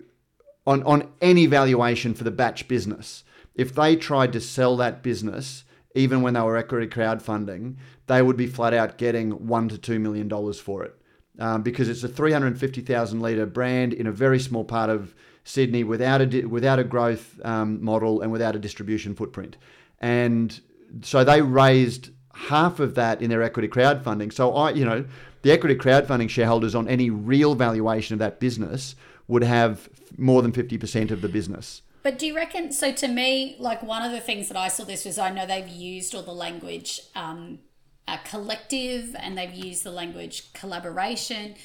on, 0.66 0.82
on 0.82 1.12
any 1.20 1.46
valuation 1.46 2.14
for 2.14 2.24
the 2.24 2.30
batch 2.30 2.68
business, 2.68 3.24
if 3.54 3.74
they 3.74 3.96
tried 3.96 4.32
to 4.32 4.40
sell 4.40 4.76
that 4.76 5.02
business, 5.02 5.64
even 5.94 6.22
when 6.22 6.34
they 6.34 6.40
were 6.40 6.56
equity 6.56 6.86
crowdfunding, 6.86 7.76
they 8.06 8.20
would 8.20 8.36
be 8.36 8.46
flat 8.46 8.74
out 8.74 8.98
getting 8.98 9.46
one 9.46 9.68
to 9.68 9.78
two 9.78 9.98
million 9.98 10.28
dollars 10.28 10.60
for 10.60 10.84
it. 10.84 10.94
Um, 11.38 11.62
because 11.62 11.90
it's 11.90 12.02
a 12.02 12.08
350,000 12.08 13.20
litre 13.20 13.44
brand 13.44 13.92
in 13.92 14.06
a 14.06 14.12
very 14.12 14.40
small 14.40 14.64
part 14.64 14.88
of 14.88 15.14
Sydney 15.44 15.84
without 15.84 16.22
a 16.22 16.26
di- 16.26 16.44
without 16.44 16.78
a 16.78 16.84
growth 16.84 17.38
um, 17.44 17.82
model 17.84 18.22
and 18.22 18.32
without 18.32 18.56
a 18.56 18.58
distribution 18.58 19.14
footprint, 19.14 19.56
and 20.00 20.60
so 21.02 21.24
they 21.24 21.42
raised 21.42 22.10
half 22.34 22.80
of 22.80 22.94
that 22.94 23.22
in 23.22 23.30
their 23.30 23.42
equity 23.42 23.68
crowdfunding. 23.68 24.32
So 24.32 24.54
I, 24.54 24.70
you 24.70 24.84
know, 24.84 25.04
the 25.42 25.52
equity 25.52 25.74
crowdfunding 25.74 26.28
shareholders 26.30 26.74
on 26.74 26.88
any 26.88 27.10
real 27.10 27.54
valuation 27.54 28.14
of 28.14 28.18
that 28.18 28.40
business 28.40 28.96
would 29.28 29.44
have 29.44 29.88
more 30.16 30.42
than 30.42 30.52
50% 30.52 31.10
of 31.10 31.20
the 31.20 31.28
business. 31.28 31.82
But 32.02 32.18
do 32.18 32.26
you 32.26 32.36
reckon? 32.36 32.70
So 32.70 32.92
to 32.92 33.08
me, 33.08 33.56
like 33.58 33.82
one 33.82 34.02
of 34.02 34.12
the 34.12 34.20
things 34.20 34.48
that 34.48 34.56
I 34.56 34.68
saw 34.68 34.84
this 34.84 35.04
was 35.04 35.18
I 35.18 35.30
know 35.30 35.44
they've 35.44 35.66
used 35.66 36.14
all 36.14 36.22
the 36.22 36.32
language 36.32 37.00
um, 37.16 37.58
uh, 38.06 38.18
collective 38.18 39.16
and 39.18 39.36
they've 39.36 39.52
used 39.52 39.82
the 39.82 39.90
language 39.90 40.52
collaboration, 40.52 41.56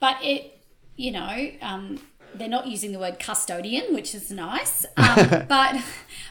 but 0.00 0.16
it, 0.22 0.62
you 0.96 1.10
know, 1.10 1.50
um, 1.60 2.00
they're 2.34 2.48
not 2.48 2.66
using 2.66 2.92
the 2.92 2.98
word 2.98 3.18
custodian, 3.18 3.94
which 3.94 4.14
is 4.14 4.30
nice. 4.30 4.86
Um, 4.96 5.16
but 5.48 5.82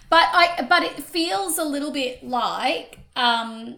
but 0.10 0.30
I 0.34 0.65
but 0.67 0.82
it 0.82 1.04
feels 1.04 1.60
a 1.60 1.63
little 1.63 1.91
bit 1.91 2.23
like 2.23 2.97
um, 3.15 3.76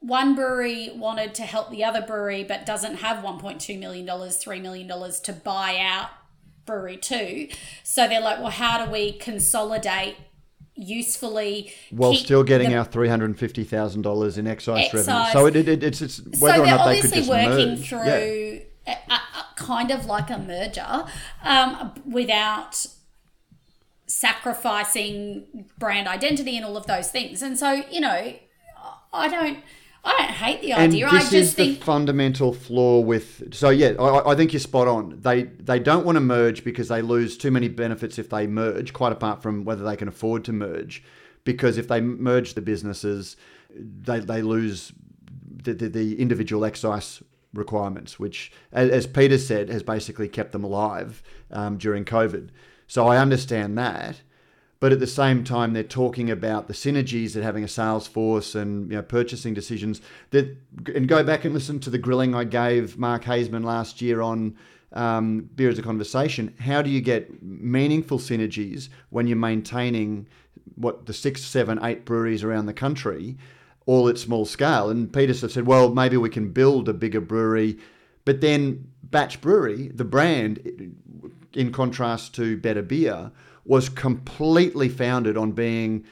one 0.00 0.34
brewery 0.34 0.90
wanted 0.94 1.34
to 1.36 1.42
help 1.42 1.70
the 1.70 1.82
other 1.82 2.02
brewery, 2.02 2.44
but 2.44 2.66
doesn't 2.66 2.96
have 2.96 3.24
one 3.24 3.38
point 3.38 3.60
two 3.60 3.78
million 3.78 4.04
dollars, 4.04 4.36
three 4.36 4.60
million 4.60 4.86
dollars 4.86 5.18
to 5.20 5.32
buy 5.32 5.78
out 5.80 6.10
brewery 6.68 6.96
two. 6.96 7.48
So 7.82 8.06
they're 8.06 8.20
like, 8.20 8.38
well, 8.38 8.50
how 8.50 8.84
do 8.84 8.90
we 8.92 9.12
consolidate 9.12 10.16
usefully 10.76 11.72
While 11.90 12.14
still 12.14 12.44
getting 12.44 12.70
the- 12.70 12.76
our 12.76 12.86
$350,000 12.86 14.38
in 14.38 14.46
excise, 14.46 14.84
Excise. 14.84 15.06
revenue. 15.08 15.32
So 15.32 15.46
it, 15.46 15.56
it, 15.56 15.82
it's, 15.82 16.00
it's 16.00 16.20
whether 16.40 16.58
so 16.58 16.62
or 16.62 16.66
not 16.66 16.86
they 16.86 17.00
could 17.00 17.12
just 17.12 17.28
working 17.28 17.68
merge. 17.70 17.88
through 17.88 18.60
Yeah. 18.86 18.98
a, 19.08 19.12
a 19.14 19.20
kind 19.56 19.90
of 19.90 20.06
like 20.06 20.30
a 20.30 20.38
merger 20.38 21.04
um, 21.42 21.94
without 22.06 22.86
sacrificing 24.06 25.66
brand 25.78 26.08
identity 26.08 26.56
and 26.56 26.64
all 26.64 26.76
of 26.76 26.86
those 26.86 27.10
things. 27.10 27.42
And 27.42 27.58
so, 27.58 27.82
you 27.90 28.00
know, 28.00 28.34
I 29.12 29.28
don't. 29.28 29.58
I 30.08 30.22
don't 30.22 30.30
hate 30.30 30.62
the 30.62 30.72
And 30.72 30.92
idea. 30.92 31.06
I 31.08 31.10
this 31.10 31.22
just 31.24 31.32
is 31.32 31.54
the 31.54 31.74
think 31.74 31.84
fundamental 31.84 32.52
flaw 32.52 33.00
with. 33.00 33.54
So 33.54 33.68
yeah, 33.68 33.92
I, 33.98 34.32
I 34.32 34.34
think 34.34 34.52
you're 34.52 34.60
spot 34.60 34.88
on. 34.88 35.20
They 35.20 35.42
they 35.42 35.78
don't 35.78 36.06
want 36.06 36.16
to 36.16 36.20
merge 36.20 36.64
because 36.64 36.88
they 36.88 37.02
lose 37.02 37.36
too 37.36 37.50
many 37.50 37.68
benefits 37.68 38.18
if 38.18 38.30
they 38.30 38.46
merge. 38.46 38.92
Quite 38.92 39.12
apart 39.12 39.42
from 39.42 39.64
whether 39.64 39.84
they 39.84 39.96
can 39.96 40.08
afford 40.08 40.44
to 40.44 40.52
merge, 40.52 41.02
because 41.44 41.76
if 41.76 41.88
they 41.88 42.00
merge 42.00 42.54
the 42.54 42.62
businesses, 42.62 43.36
they 43.74 44.20
they 44.20 44.40
lose 44.40 44.92
the 45.64 45.74
the, 45.74 45.88
the 45.88 46.20
individual 46.20 46.64
excise 46.64 47.22
requirements, 47.54 48.18
which, 48.18 48.52
as, 48.72 48.90
as 48.90 49.06
Peter 49.06 49.38
said, 49.38 49.68
has 49.68 49.82
basically 49.82 50.28
kept 50.28 50.52
them 50.52 50.64
alive 50.64 51.22
um, 51.50 51.78
during 51.78 52.04
COVID. 52.04 52.48
So 52.86 53.06
I 53.06 53.18
understand 53.18 53.76
that. 53.78 54.22
But 54.80 54.92
at 54.92 55.00
the 55.00 55.08
same 55.08 55.42
time, 55.42 55.72
they're 55.72 55.82
talking 55.82 56.30
about 56.30 56.68
the 56.68 56.74
synergies 56.74 57.32
that 57.32 57.42
having 57.42 57.64
a 57.64 57.68
sales 57.68 58.06
force 58.06 58.54
and 58.54 58.90
you 58.90 58.96
know, 58.96 59.02
purchasing 59.02 59.52
decisions. 59.52 60.00
That 60.30 60.56
and 60.94 61.08
go 61.08 61.24
back 61.24 61.44
and 61.44 61.52
listen 61.52 61.80
to 61.80 61.90
the 61.90 61.98
grilling 61.98 62.34
I 62.34 62.44
gave 62.44 62.96
Mark 62.96 63.24
Haysman 63.24 63.64
last 63.64 64.00
year 64.00 64.20
on 64.20 64.56
um, 64.92 65.50
beer 65.56 65.68
as 65.68 65.78
a 65.78 65.82
conversation. 65.82 66.54
How 66.60 66.82
do 66.82 66.90
you 66.90 67.00
get 67.00 67.42
meaningful 67.42 68.18
synergies 68.18 68.88
when 69.10 69.26
you're 69.26 69.36
maintaining 69.36 70.28
what 70.76 71.06
the 71.06 71.12
six, 71.12 71.42
seven, 71.42 71.80
eight 71.82 72.04
breweries 72.04 72.44
around 72.44 72.66
the 72.66 72.72
country, 72.72 73.36
all 73.86 74.08
at 74.08 74.16
small 74.16 74.46
scale? 74.46 74.90
And 74.90 75.12
Peter 75.12 75.34
sort 75.34 75.50
of 75.50 75.52
said, 75.52 75.66
well, 75.66 75.92
maybe 75.92 76.16
we 76.16 76.30
can 76.30 76.52
build 76.52 76.88
a 76.88 76.94
bigger 76.94 77.20
brewery, 77.20 77.78
but 78.24 78.40
then 78.40 78.92
Batch 79.02 79.40
Brewery, 79.40 79.88
the 79.88 80.04
brand, 80.04 80.94
in 81.54 81.72
contrast 81.72 82.34
to 82.36 82.56
Better 82.56 82.82
Beer 82.82 83.32
was 83.68 83.88
completely 83.90 84.88
founded 84.88 85.36
on 85.36 85.52
being 85.52 86.04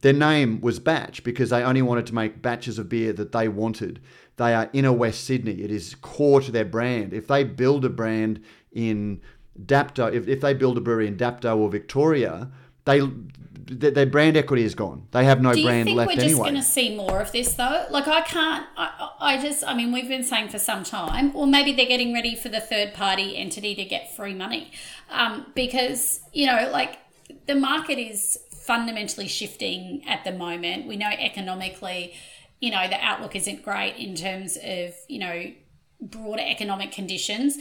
their 0.00 0.12
name 0.12 0.60
was 0.60 0.78
batch 0.78 1.24
because 1.24 1.48
they 1.48 1.62
only 1.62 1.80
wanted 1.80 2.04
to 2.06 2.14
make 2.14 2.42
batches 2.42 2.78
of 2.78 2.90
beer 2.90 3.12
that 3.14 3.32
they 3.32 3.48
wanted. 3.48 4.00
They 4.36 4.52
are 4.52 4.68
inner 4.74 4.92
West 4.92 5.24
Sydney. 5.24 5.62
It 5.62 5.70
is 5.70 5.94
core 5.94 6.42
to 6.42 6.52
their 6.52 6.64
brand. 6.64 7.14
If 7.14 7.26
they 7.26 7.44
build 7.44 7.86
a 7.86 7.88
brand 7.88 8.42
in 8.72 9.22
Dapto, 9.58 10.12
if, 10.12 10.28
if 10.28 10.42
they 10.42 10.52
build 10.52 10.76
a 10.76 10.80
brewery 10.82 11.06
in 11.06 11.16
Dapto 11.16 11.56
or 11.56 11.70
Victoria, 11.70 12.50
they 12.84 12.98
th- 12.98 13.94
their 13.94 14.06
brand 14.06 14.36
equity 14.36 14.64
is 14.64 14.74
gone. 14.74 15.06
They 15.12 15.24
have 15.24 15.40
no 15.40 15.52
brand 15.52 15.88
left. 15.88 15.88
Do 15.88 15.90
you 15.90 15.96
think 15.96 16.08
we're 16.08 16.14
just 16.14 16.24
anyway. 16.24 16.50
going 16.50 16.54
to 16.56 16.62
see 16.62 16.96
more 16.96 17.20
of 17.20 17.32
this 17.32 17.54
though? 17.54 17.86
Like 17.90 18.08
I 18.08 18.20
can't. 18.22 18.66
I, 18.76 19.10
I 19.20 19.40
just. 19.40 19.64
I 19.64 19.74
mean, 19.74 19.92
we've 19.92 20.08
been 20.08 20.24
saying 20.24 20.48
for 20.48 20.58
some 20.58 20.84
time, 20.84 21.34
or 21.34 21.46
maybe 21.46 21.72
they're 21.72 21.86
getting 21.86 22.12
ready 22.12 22.34
for 22.34 22.48
the 22.48 22.60
third 22.60 22.94
party 22.94 23.36
entity 23.36 23.74
to 23.74 23.84
get 23.84 24.14
free 24.14 24.34
money, 24.34 24.72
um, 25.10 25.46
because 25.54 26.20
you 26.32 26.46
know, 26.46 26.68
like 26.72 26.98
the 27.46 27.54
market 27.54 27.98
is 27.98 28.38
fundamentally 28.50 29.28
shifting 29.28 30.02
at 30.06 30.24
the 30.24 30.32
moment. 30.32 30.86
We 30.86 30.96
know 30.96 31.10
economically, 31.10 32.14
you 32.60 32.70
know, 32.70 32.88
the 32.88 33.02
outlook 33.04 33.36
isn't 33.36 33.62
great 33.62 33.96
in 33.96 34.14
terms 34.14 34.56
of 34.56 34.94
you 35.08 35.18
know 35.18 35.52
broader 36.00 36.42
economic 36.44 36.92
conditions. 36.92 37.58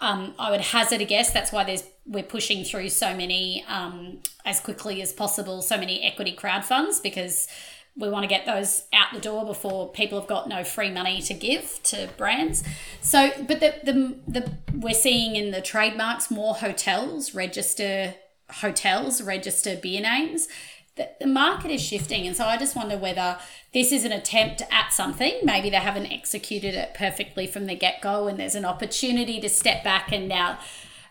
Um, 0.00 0.34
I 0.38 0.50
would 0.52 0.60
hazard 0.60 1.00
a 1.00 1.04
guess 1.04 1.32
that's 1.32 1.50
why 1.50 1.64
there's 1.64 1.84
we're 2.06 2.22
pushing 2.22 2.64
through 2.64 2.88
so 2.88 3.16
many 3.16 3.64
um, 3.68 4.20
as 4.44 4.60
quickly 4.60 5.02
as 5.02 5.12
possible, 5.12 5.62
so 5.62 5.76
many 5.76 6.02
equity 6.02 6.32
crowd 6.32 6.64
funds 6.64 7.00
because 7.00 7.48
we 7.96 8.08
want 8.08 8.24
to 8.24 8.28
get 8.28 8.46
those 8.46 8.84
out 8.92 9.08
the 9.12 9.20
door 9.20 9.44
before 9.44 9.90
people 9.90 10.18
have 10.18 10.28
got 10.28 10.48
no 10.48 10.64
free 10.64 10.90
money 10.90 11.20
to 11.22 11.34
give 11.34 11.80
to 11.84 12.08
brands. 12.16 12.64
So, 13.00 13.30
but 13.46 13.60
the 13.60 13.74
the, 13.84 14.16
the 14.28 14.52
we're 14.72 14.94
seeing 14.94 15.36
in 15.36 15.50
the 15.50 15.60
trademarks 15.60 16.30
more 16.30 16.54
hotels 16.54 17.34
register 17.34 18.14
hotels 18.60 19.22
register 19.22 19.76
beer 19.76 20.00
names. 20.00 20.48
The, 20.96 21.26
market 21.26 21.70
is 21.70 21.80
shifting, 21.80 22.26
and 22.26 22.36
so 22.36 22.44
I 22.44 22.58
just 22.58 22.76
wonder 22.76 22.98
whether 22.98 23.38
this 23.72 23.92
is 23.92 24.04
an 24.04 24.12
attempt 24.12 24.60
at 24.70 24.92
something. 24.92 25.40
Maybe 25.42 25.70
they 25.70 25.76
haven't 25.76 26.12
executed 26.12 26.74
it 26.74 26.92
perfectly 26.92 27.46
from 27.46 27.66
the 27.66 27.74
get 27.74 28.02
go, 28.02 28.28
and 28.28 28.38
there's 28.38 28.54
an 28.54 28.66
opportunity 28.66 29.40
to 29.40 29.48
step 29.48 29.82
back 29.82 30.12
and 30.12 30.28
now 30.28 30.58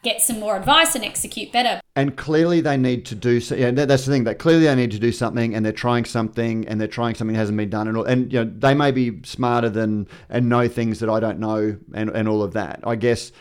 get 0.04 0.22
some 0.22 0.40
more 0.40 0.56
advice 0.56 0.96
and 0.96 1.04
execute 1.04 1.52
better. 1.52 1.82
And 1.96 2.16
clearly, 2.16 2.62
they 2.62 2.78
need 2.78 3.06
to 3.08 3.16
do 3.16 3.40
so. 3.40 3.56
Yeah, 3.56 3.72
that's 3.72 4.06
the 4.06 4.12
thing. 4.12 4.24
That 4.24 4.40
clearly 4.40 4.66
they 4.66 4.76
need 4.76 4.92
to 4.92 5.00
do 5.00 5.12
something, 5.12 5.56
and 5.56 5.66
they're 5.66 5.74
trying 5.74 6.06
something, 6.06 6.68
and 6.68 6.80
they're 6.80 6.88
trying 6.88 7.16
something 7.16 7.34
that 7.34 7.40
hasn't 7.40 7.58
been 7.58 7.70
done. 7.70 7.88
And 7.88 7.98
all, 7.98 8.04
and 8.04 8.32
you 8.32 8.46
know, 8.46 8.52
they 8.56 8.74
may 8.74 8.92
be 8.92 9.22
smarter 9.24 9.70
than 9.70 10.08
and 10.30 10.48
know 10.48 10.68
things 10.68 11.00
that 11.00 11.10
I 11.10 11.20
don't 11.20 11.40
know, 11.40 11.78
and 11.94 12.10
and 12.10 12.28
all 12.28 12.44
of 12.44 12.54
that. 12.54 12.82
I 12.86 12.96
guess 12.96 13.32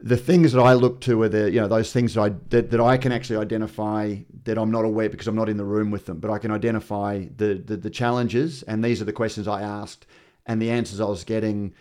the 0.00 0.16
things 0.16 0.52
that 0.52 0.60
I 0.60 0.74
look 0.74 1.00
to 1.02 1.22
are 1.22 1.28
the 1.28 1.50
you 1.50 1.60
know 1.60 1.68
those 1.68 1.92
things 1.92 2.14
that 2.14 2.20
I 2.20 2.28
that, 2.50 2.70
that 2.70 2.80
I 2.80 2.96
can 2.96 3.12
actually 3.12 3.38
identify 3.38 4.16
that 4.44 4.58
I'm 4.58 4.70
not 4.70 4.84
aware 4.84 5.08
because 5.08 5.26
I'm 5.26 5.36
not 5.36 5.48
in 5.48 5.56
the 5.56 5.64
room 5.64 5.90
with 5.90 6.06
them, 6.06 6.18
but 6.18 6.30
I 6.30 6.38
can 6.38 6.50
identify 6.50 7.26
the, 7.36 7.54
the 7.54 7.76
the 7.76 7.90
challenges, 7.90 8.62
and 8.64 8.84
these 8.84 9.00
are 9.00 9.06
the 9.06 9.12
questions 9.12 9.48
I 9.48 9.62
asked, 9.62 10.06
and 10.44 10.60
the 10.60 10.70
answers 10.70 11.00
I 11.00 11.06
was 11.06 11.24
getting 11.24 11.74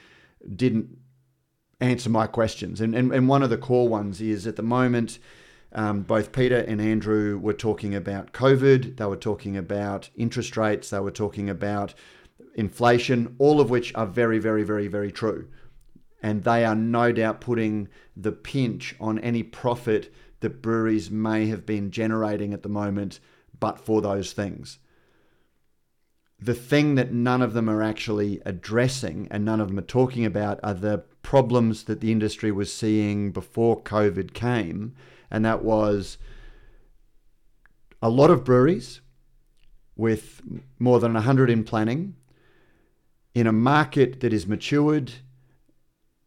didn't 0.56 0.98
answer 1.80 2.10
my 2.10 2.28
questions. 2.28 2.82
And, 2.82 2.96
and, 2.96 3.12
and 3.12 3.28
one 3.28 3.44
of 3.44 3.50
the 3.50 3.58
core 3.58 3.88
ones 3.88 4.22
is 4.22 4.48
at 4.48 4.56
the 4.56 4.64
moment, 4.64 5.20
um, 5.74 6.02
both 6.04 6.32
Peter 6.32 6.60
and 6.60 6.80
Andrew 6.80 7.38
were 7.38 7.54
talking 7.54 7.96
about 7.96 8.32
COVID, 8.32 8.98
they 8.98 9.06
were 9.06 9.18
talking 9.18 9.58
about 9.58 10.10
interest 10.16 10.56
rates, 10.56 10.90
they 10.90 11.00
were 11.00 11.12
talking 11.12 11.50
about 11.50 11.94
inflation, 12.56 13.36
all 13.40 13.60
of 13.60 13.70
which 13.70 13.94
are 13.96 14.06
very, 14.06 14.40
very, 14.40 14.64
very, 14.64 14.88
very 14.88 15.12
true. 15.12 15.48
And 16.26 16.44
they 16.44 16.66
are 16.66 16.74
no 16.76 17.12
doubt 17.12 17.40
putting 17.40 17.88
the 18.18 18.32
pinch 18.32 18.96
on 19.00 19.20
any 19.20 19.44
profit 19.44 20.12
that 20.40 20.60
breweries 20.64 21.12
may 21.12 21.46
have 21.50 21.68
been 21.68 21.92
generating 21.92 22.52
at 22.52 22.64
the 22.64 22.70
moment, 22.70 23.20
but 23.60 23.80
for 23.80 24.02
those 24.02 24.34
things. 24.34 24.80
the 26.40 26.54
thing 26.54 26.96
that 26.96 27.14
none 27.14 27.42
of 27.42 27.54
them 27.54 27.70
are 27.70 27.82
actually 27.82 28.42
addressing 28.46 29.28
and 29.32 29.46
none 29.46 29.62
of 29.62 29.70
them 29.70 29.80
are 29.80 29.84
talking 29.84 30.26
about 30.26 30.60
are 30.64 30.74
the 30.74 30.98
problems 31.22 31.86
that 31.86 32.02
the 32.02 32.12
industry 32.12 32.52
was 32.52 32.72
seeing 32.72 33.32
before 33.32 33.82
COVID 33.82 34.34
came, 34.34 34.94
and 35.32 35.44
that 35.46 35.64
was 35.64 36.18
a 38.02 38.10
lot 38.10 38.30
of 38.30 38.44
breweries 38.44 39.02
with 39.96 40.42
more 40.78 41.00
than 41.00 41.14
100 41.14 41.50
in 41.50 41.64
planning 41.64 42.16
in 43.34 43.48
a 43.48 43.52
market 43.52 44.20
that 44.20 44.34
is 44.34 44.46
matured. 44.46 45.14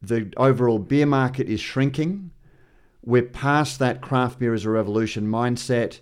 The 0.01 0.31
overall 0.37 0.79
beer 0.79 1.05
market 1.05 1.49
is 1.49 1.59
shrinking. 1.59 2.31
We're 3.03 3.23
past 3.23 3.79
that 3.79 4.01
craft 4.01 4.39
beer 4.39 4.53
as 4.53 4.65
a 4.65 4.69
revolution 4.69 5.27
mindset 5.27 5.99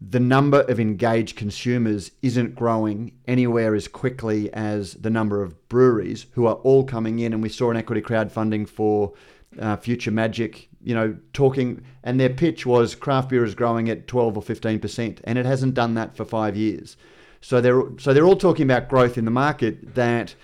the 0.00 0.20
number 0.20 0.60
of 0.62 0.78
engaged 0.78 1.36
consumers 1.36 2.12
isn't 2.22 2.54
growing 2.54 3.12
anywhere 3.26 3.74
as 3.74 3.88
quickly 3.88 4.52
as 4.52 4.94
the 4.94 5.10
number 5.10 5.42
of 5.42 5.68
breweries 5.68 6.26
who 6.32 6.46
are 6.46 6.54
all 6.56 6.84
coming 6.84 7.18
in. 7.18 7.32
And 7.32 7.42
we 7.42 7.48
saw 7.48 7.70
an 7.70 7.76
equity 7.76 8.00
crowdfunding 8.00 8.68
for 8.68 9.12
uh, 9.58 9.76
Future 9.76 10.12
Magic, 10.12 10.68
you 10.80 10.94
know, 10.94 11.16
talking, 11.32 11.82
and 12.04 12.20
their 12.20 12.30
pitch 12.30 12.64
was 12.64 12.94
craft 12.94 13.30
beer 13.30 13.44
is 13.44 13.56
growing 13.56 13.88
at 13.88 14.06
12 14.06 14.36
or 14.36 14.42
15%, 14.42 15.18
and 15.24 15.38
it 15.38 15.46
hasn't 15.46 15.74
done 15.74 15.94
that 15.94 16.16
for 16.16 16.24
five 16.24 16.56
years. 16.56 16.96
So 17.40 17.60
they're, 17.60 17.82
so 17.98 18.14
they're 18.14 18.26
all 18.26 18.36
talking 18.36 18.64
about 18.64 18.88
growth 18.88 19.18
in 19.18 19.24
the 19.24 19.30
market 19.32 19.94
that, 19.96 20.34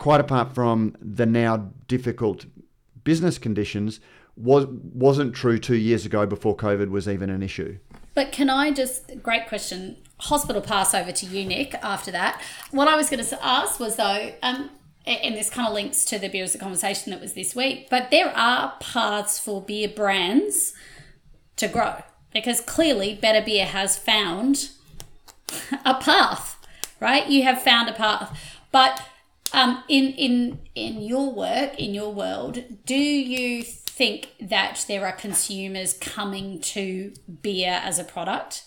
quite 0.00 0.18
apart 0.18 0.54
from 0.54 0.96
the 0.98 1.26
now 1.26 1.70
difficult 1.86 2.46
business 3.04 3.36
conditions, 3.38 4.00
was, 4.34 4.66
wasn't 4.66 5.34
true 5.34 5.58
two 5.58 5.76
years 5.76 6.06
ago 6.06 6.24
before 6.24 6.56
COVID 6.56 6.88
was 6.88 7.06
even 7.06 7.28
an 7.28 7.42
issue. 7.42 7.78
But 8.14 8.32
can 8.32 8.48
I 8.48 8.70
just, 8.70 9.22
great 9.22 9.46
question. 9.46 9.98
Hospital 10.20 10.62
pass 10.62 10.94
over 10.94 11.12
to 11.12 11.26
you, 11.26 11.44
Nick, 11.44 11.74
after 11.82 12.10
that. 12.12 12.40
What 12.70 12.88
I 12.88 12.96
was 12.96 13.10
going 13.10 13.22
to 13.22 13.44
ask 13.44 13.78
was 13.78 13.96
though, 13.96 14.32
um, 14.42 14.70
and 15.06 15.34
this 15.34 15.50
kind 15.50 15.68
of 15.68 15.74
links 15.74 16.06
to 16.06 16.18
the 16.18 16.28
beer 16.28 16.44
as 16.44 16.54
a 16.54 16.58
conversation 16.58 17.10
that 17.10 17.20
was 17.20 17.34
this 17.34 17.54
week, 17.54 17.88
but 17.90 18.10
there 18.10 18.32
are 18.34 18.74
paths 18.80 19.38
for 19.38 19.60
beer 19.60 19.88
brands 19.88 20.72
to 21.56 21.68
grow 21.68 22.02
because 22.32 22.62
clearly 22.62 23.14
Better 23.14 23.44
Beer 23.44 23.66
has 23.66 23.98
found 23.98 24.70
a 25.84 25.94
path, 25.94 26.56
right? 27.00 27.26
You 27.26 27.42
have 27.42 27.60
found 27.60 27.90
a 27.90 27.92
path. 27.92 28.58
But 28.72 29.02
um, 29.52 29.82
in 29.88 30.12
in 30.12 30.60
in 30.74 31.02
your 31.02 31.32
work, 31.32 31.78
in 31.78 31.94
your 31.94 32.12
world, 32.12 32.62
do 32.84 32.96
you 32.96 33.62
think 33.62 34.32
that 34.40 34.84
there 34.88 35.06
are 35.06 35.12
consumers 35.12 35.94
coming 35.94 36.60
to 36.60 37.12
beer 37.42 37.80
as 37.82 37.98
a 37.98 38.04
product 38.04 38.64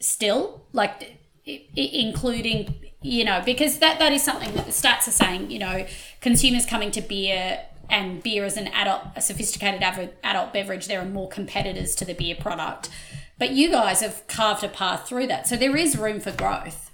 still? 0.00 0.66
Like 0.72 1.18
including 1.46 2.74
you 3.02 3.24
know 3.24 3.42
because 3.44 3.78
that 3.80 3.98
that 3.98 4.12
is 4.12 4.22
something 4.22 4.54
that 4.54 4.64
the 4.64 4.72
stats 4.72 5.06
are 5.06 5.10
saying 5.10 5.50
you 5.50 5.58
know 5.58 5.86
consumers 6.22 6.64
coming 6.64 6.90
to 6.90 7.02
beer 7.02 7.60
and 7.90 8.22
beer 8.22 8.44
as 8.44 8.56
an 8.56 8.68
adult 8.68 9.02
a 9.14 9.20
sophisticated 9.20 9.82
adult 9.82 10.52
beverage 10.54 10.86
there 10.86 11.00
are 11.00 11.06
more 11.06 11.28
competitors 11.28 11.94
to 11.94 12.04
the 12.04 12.14
beer 12.14 12.34
product. 12.34 12.88
But 13.36 13.50
you 13.50 13.70
guys 13.70 14.00
have 14.00 14.26
carved 14.28 14.62
a 14.62 14.68
path 14.68 15.08
through 15.08 15.26
that. 15.26 15.48
So 15.48 15.56
there 15.56 15.76
is 15.76 15.98
room 15.98 16.20
for 16.20 16.30
growth 16.30 16.92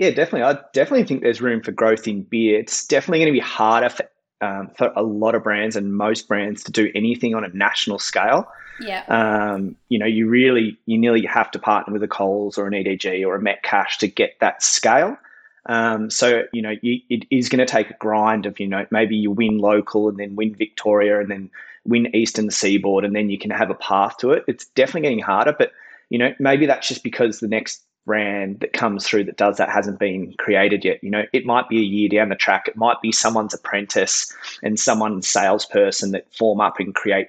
yeah 0.00 0.10
definitely 0.10 0.42
i 0.42 0.58
definitely 0.72 1.04
think 1.04 1.22
there's 1.22 1.40
room 1.40 1.62
for 1.62 1.70
growth 1.70 2.08
in 2.08 2.22
beer 2.22 2.58
it's 2.58 2.84
definitely 2.86 3.20
going 3.20 3.32
to 3.32 3.32
be 3.32 3.38
harder 3.38 3.88
for 3.88 4.04
um, 4.40 4.70
for 4.76 4.92
a 4.96 5.02
lot 5.02 5.34
of 5.34 5.42
brands 5.42 5.76
and 5.76 5.96
most 5.96 6.28
brands 6.28 6.64
to 6.64 6.72
do 6.72 6.90
anything 6.94 7.34
on 7.34 7.44
a 7.44 7.48
national 7.48 7.98
scale. 7.98 8.50
Yeah. 8.80 9.04
Um, 9.08 9.76
you 9.88 9.98
know, 9.98 10.06
you 10.06 10.28
really, 10.28 10.78
you 10.86 10.96
nearly 10.96 11.24
have 11.26 11.50
to 11.50 11.58
partner 11.58 11.92
with 11.92 12.02
a 12.02 12.08
Coles 12.08 12.56
or 12.56 12.66
an 12.66 12.72
EDG 12.72 13.26
or 13.26 13.36
a 13.36 13.40
Metcash 13.40 13.98
to 13.98 14.08
get 14.08 14.36
that 14.40 14.62
scale. 14.62 15.18
Um, 15.66 16.08
so, 16.08 16.44
you 16.52 16.62
know, 16.62 16.74
you, 16.80 17.00
it 17.10 17.26
is 17.30 17.50
going 17.50 17.58
to 17.58 17.70
take 17.70 17.90
a 17.90 17.94
grind 17.94 18.46
of, 18.46 18.58
you 18.58 18.66
know, 18.66 18.86
maybe 18.90 19.14
you 19.14 19.30
win 19.30 19.58
local 19.58 20.08
and 20.08 20.18
then 20.18 20.34
win 20.36 20.54
Victoria 20.54 21.20
and 21.20 21.30
then 21.30 21.50
win 21.84 22.14
Eastern 22.16 22.50
Seaboard 22.50 23.04
and 23.04 23.14
then 23.14 23.28
you 23.28 23.38
can 23.38 23.50
have 23.50 23.68
a 23.68 23.74
path 23.74 24.16
to 24.18 24.30
it. 24.30 24.44
It's 24.48 24.66
definitely 24.68 25.02
getting 25.02 25.18
harder, 25.20 25.54
but, 25.56 25.72
you 26.08 26.18
know, 26.18 26.34
maybe 26.38 26.64
that's 26.64 26.88
just 26.88 27.04
because 27.04 27.40
the 27.40 27.48
next 27.48 27.82
brand 28.10 28.58
that 28.58 28.72
comes 28.72 29.06
through 29.06 29.22
that 29.22 29.36
does 29.36 29.56
that 29.58 29.68
hasn't 29.68 30.00
been 30.00 30.34
created 30.36 30.84
yet. 30.84 30.98
You 31.00 31.10
know, 31.10 31.22
it 31.32 31.46
might 31.46 31.68
be 31.68 31.78
a 31.78 31.82
year 31.96 32.08
down 32.08 32.28
the 32.28 32.34
track. 32.34 32.66
It 32.66 32.76
might 32.76 33.00
be 33.00 33.12
someone's 33.12 33.54
apprentice 33.54 34.34
and 34.64 34.80
someone's 34.80 35.28
salesperson 35.28 36.10
that 36.10 36.26
form 36.34 36.60
up 36.60 36.80
and 36.80 36.92
create 36.92 37.28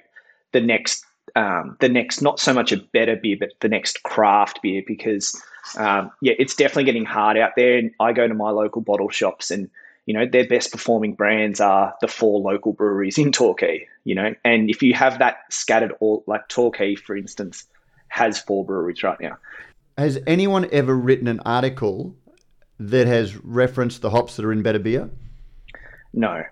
the 0.50 0.60
next, 0.60 1.04
um, 1.36 1.76
the 1.78 1.88
next, 1.88 2.20
not 2.20 2.40
so 2.40 2.52
much 2.52 2.72
a 2.72 2.78
better 2.78 3.14
beer, 3.14 3.36
but 3.38 3.50
the 3.60 3.68
next 3.68 4.02
craft 4.02 4.60
beer. 4.60 4.82
Because 4.84 5.40
um, 5.78 6.10
yeah, 6.20 6.34
it's 6.36 6.56
definitely 6.56 6.82
getting 6.82 7.04
hard 7.04 7.36
out 7.36 7.52
there. 7.54 7.78
And 7.78 7.92
I 8.00 8.12
go 8.12 8.26
to 8.26 8.34
my 8.34 8.50
local 8.50 8.82
bottle 8.82 9.08
shops 9.08 9.52
and 9.52 9.70
you 10.06 10.14
know 10.14 10.26
their 10.26 10.48
best 10.48 10.72
performing 10.72 11.14
brands 11.14 11.60
are 11.60 11.94
the 12.00 12.08
four 12.08 12.40
local 12.40 12.72
breweries 12.72 13.18
in 13.18 13.30
Torquay. 13.30 13.86
You 14.02 14.16
know, 14.16 14.34
and 14.44 14.68
if 14.68 14.82
you 14.82 14.94
have 14.94 15.20
that 15.20 15.36
scattered 15.48 15.92
all 16.00 16.24
like 16.26 16.48
Torquay, 16.48 16.96
for 16.96 17.16
instance, 17.16 17.66
has 18.08 18.40
four 18.40 18.64
breweries 18.64 19.04
right 19.04 19.20
now 19.20 19.38
has 19.98 20.18
anyone 20.26 20.68
ever 20.72 20.96
written 20.96 21.28
an 21.28 21.40
article 21.40 22.16
that 22.78 23.06
has 23.06 23.36
referenced 23.36 24.02
the 24.02 24.10
hops 24.10 24.36
that 24.36 24.44
are 24.44 24.52
in 24.52 24.62
better 24.62 24.78
beer? 24.78 25.10
No. 26.12 26.42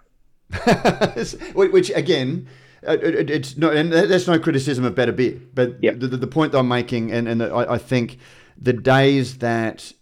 Which 1.54 1.90
again, 1.90 2.48
uh, 2.86 2.96
it's 3.00 3.56
no, 3.56 3.70
and 3.70 3.92
that's 3.92 4.26
no 4.26 4.38
criticism 4.38 4.84
of 4.84 4.94
better 4.94 5.12
beer, 5.12 5.40
but 5.54 5.82
yep. 5.82 6.00
the, 6.00 6.08
the 6.08 6.26
point 6.26 6.52
that 6.52 6.58
I'm 6.58 6.68
making, 6.68 7.12
and, 7.12 7.28
and 7.28 7.42
I, 7.42 7.74
I 7.74 7.78
think 7.78 8.18
the 8.56 8.72
days 8.72 9.38
that 9.38 9.92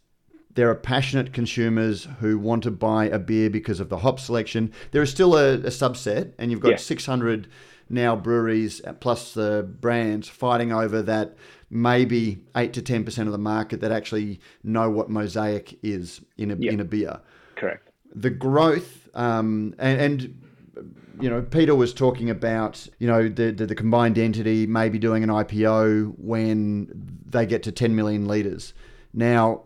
there 0.54 0.70
are 0.70 0.74
passionate 0.74 1.32
consumers 1.32 2.08
who 2.20 2.38
want 2.38 2.62
to 2.64 2.70
buy 2.70 3.04
a 3.04 3.18
beer 3.18 3.50
because 3.50 3.78
of 3.78 3.88
the 3.88 3.98
hop 3.98 4.18
selection. 4.18 4.72
There 4.90 5.02
is 5.02 5.10
still 5.10 5.36
a, 5.36 5.54
a 5.54 5.70
subset, 5.70 6.32
and 6.38 6.50
you've 6.50 6.60
got 6.60 6.70
yeah. 6.70 6.76
600 6.78 7.48
now 7.90 8.16
breweries 8.16 8.82
plus 9.00 9.34
the 9.34 9.68
brands 9.80 10.28
fighting 10.28 10.72
over 10.72 11.00
that 11.02 11.36
maybe 11.70 12.38
eight 12.56 12.72
to 12.74 12.82
ten 12.82 13.04
percent 13.04 13.28
of 13.28 13.32
the 13.32 13.38
market 13.38 13.80
that 13.80 13.92
actually 13.92 14.40
know 14.62 14.90
what 14.90 15.10
mosaic 15.10 15.78
is 15.82 16.20
in 16.36 16.50
a 16.50 16.56
yep. 16.56 16.72
in 16.72 16.80
a 16.80 16.84
beer. 16.84 17.20
Correct. 17.56 17.90
The 18.14 18.30
growth 18.30 19.08
um, 19.14 19.74
and, 19.78 20.00
and 20.00 20.42
you 21.20 21.28
know, 21.28 21.42
Peter 21.42 21.74
was 21.74 21.92
talking 21.92 22.30
about, 22.30 22.86
you 22.98 23.06
know, 23.06 23.28
the, 23.28 23.50
the, 23.50 23.66
the, 23.66 23.74
combined 23.74 24.18
entity 24.18 24.66
maybe 24.66 24.98
doing 24.98 25.24
an 25.24 25.30
IPO 25.30 26.14
when 26.18 26.88
they 27.28 27.46
get 27.46 27.64
to 27.64 27.72
10 27.72 27.96
million 27.96 28.26
litres. 28.26 28.74
Now, 29.12 29.62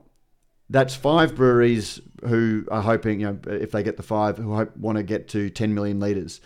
that's 0.71 0.95
five 0.95 1.35
breweries 1.37 2.01
who 2.27 2.67
are 2.71 2.81
hoping, 2.81 3.21
you 3.21 3.27
know, 3.27 3.39
if 3.47 3.73
they 3.73 3.83
get 3.83 3.97
the 3.97 4.03
five, 4.03 4.39
who 4.39 4.55
hope, 4.55 4.77
want 4.77 4.97
to 4.97 5.03
get 5.03 5.29
to 5.29 5.51
10 5.51 5.75
million 5.75 6.01
litres. 6.01 6.41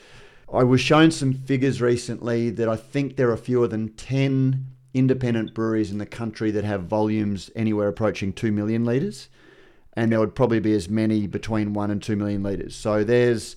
I 0.52 0.64
was 0.64 0.80
shown 0.80 1.10
some 1.10 1.32
figures 1.32 1.80
recently 1.80 2.50
that 2.50 2.68
I 2.68 2.76
think 2.76 3.16
there 3.16 3.30
are 3.30 3.36
fewer 3.36 3.68
than 3.68 3.90
10 3.90 4.66
independent 4.96 5.54
breweries 5.54 5.90
in 5.90 5.98
the 5.98 6.06
country 6.06 6.50
that 6.50 6.64
have 6.64 6.84
volumes 6.84 7.50
anywhere 7.54 7.88
approaching 7.88 8.32
2 8.32 8.50
million 8.50 8.84
litres. 8.84 9.28
And 9.94 10.12
there 10.12 10.20
would 10.20 10.34
probably 10.34 10.60
be 10.60 10.74
as 10.74 10.88
many 10.88 11.26
between 11.26 11.72
1 11.72 11.90
and 11.90 12.02
2 12.02 12.16
million 12.16 12.42
litres. 12.42 12.74
So 12.74 13.04
there's 13.04 13.56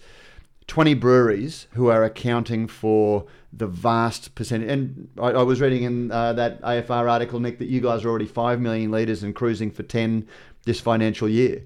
20 0.67 0.93
breweries 0.93 1.67
who 1.73 1.87
are 1.87 2.03
accounting 2.03 2.67
for 2.67 3.25
the 3.51 3.67
vast 3.67 4.35
percentage. 4.35 4.69
And 4.69 5.09
I, 5.19 5.31
I 5.31 5.43
was 5.43 5.59
reading 5.59 5.83
in 5.83 6.11
uh, 6.11 6.33
that 6.33 6.61
AFR 6.61 7.09
article, 7.09 7.39
Nick, 7.39 7.59
that 7.59 7.67
you 7.67 7.81
guys 7.81 8.05
are 8.05 8.09
already 8.09 8.27
5 8.27 8.61
million 8.61 8.91
litres 8.91 9.23
and 9.23 9.35
cruising 9.35 9.71
for 9.71 9.83
10 9.83 10.27
this 10.65 10.79
financial 10.79 11.27
year 11.27 11.63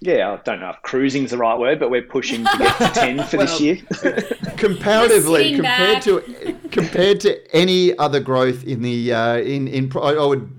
yeah, 0.00 0.32
I 0.32 0.36
don't 0.44 0.60
know 0.60 0.70
if 0.70 0.82
cruising 0.82 1.24
is 1.24 1.30
the 1.30 1.38
right 1.38 1.58
word, 1.58 1.80
but 1.80 1.90
we're 1.90 2.02
pushing 2.02 2.44
to 2.44 2.58
get 2.58 2.78
to 2.78 2.88
ten 2.88 3.24
for 3.24 3.36
well, 3.38 3.46
this 3.46 3.60
year. 3.60 3.76
comparatively, 4.56 5.54
compared 5.54 5.94
back. 5.94 6.02
to 6.02 6.58
compared 6.70 7.20
to 7.20 7.56
any 7.56 7.96
other 7.98 8.20
growth 8.20 8.64
in 8.64 8.82
the 8.82 9.12
uh, 9.12 9.38
in 9.38 9.68
in 9.68 9.90
I 9.96 10.24
would, 10.24 10.50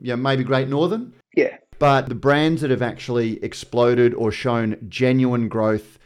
yeah, 0.00 0.14
maybe 0.14 0.44
Great 0.44 0.68
Northern. 0.68 1.12
Yeah, 1.34 1.56
but 1.78 2.08
the 2.08 2.14
brands 2.14 2.62
that 2.62 2.70
have 2.70 2.82
actually 2.82 3.42
exploded 3.42 4.14
or 4.14 4.30
shown 4.30 4.76
genuine 4.88 5.48
growth 5.48 5.98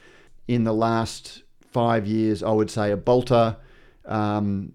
in 0.49 0.65
the 0.65 0.73
last 0.73 1.43
five 1.61 2.07
years, 2.07 2.43
I 2.43 2.51
would 2.51 2.71
say, 2.71 2.91
a 2.91 2.97
Bolter, 2.97 3.57
um, 4.07 4.73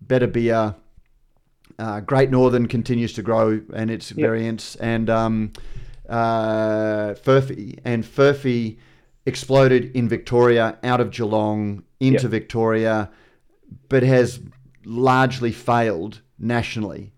Better 0.00 0.26
Beer. 0.26 0.74
Uh, 1.78 2.00
Great 2.00 2.30
Northern 2.30 2.68
continues 2.68 3.12
to 3.14 3.22
grow 3.22 3.60
and 3.74 3.90
its 3.90 4.10
yep. 4.10 4.28
variants, 4.28 4.76
and 4.76 5.10
um, 5.10 5.52
uh, 6.08 7.14
Furphy, 7.14 7.78
and 7.84 8.04
Furphy 8.04 8.78
exploded 9.26 9.94
in 9.96 10.08
Victoria, 10.08 10.78
out 10.82 11.00
of 11.00 11.10
Geelong 11.10 11.82
into 12.00 12.22
yep. 12.22 12.30
Victoria, 12.30 13.10
but 13.88 14.02
has 14.02 14.40
largely 14.84 15.50
failed 15.50 16.20
nationally 16.38 17.12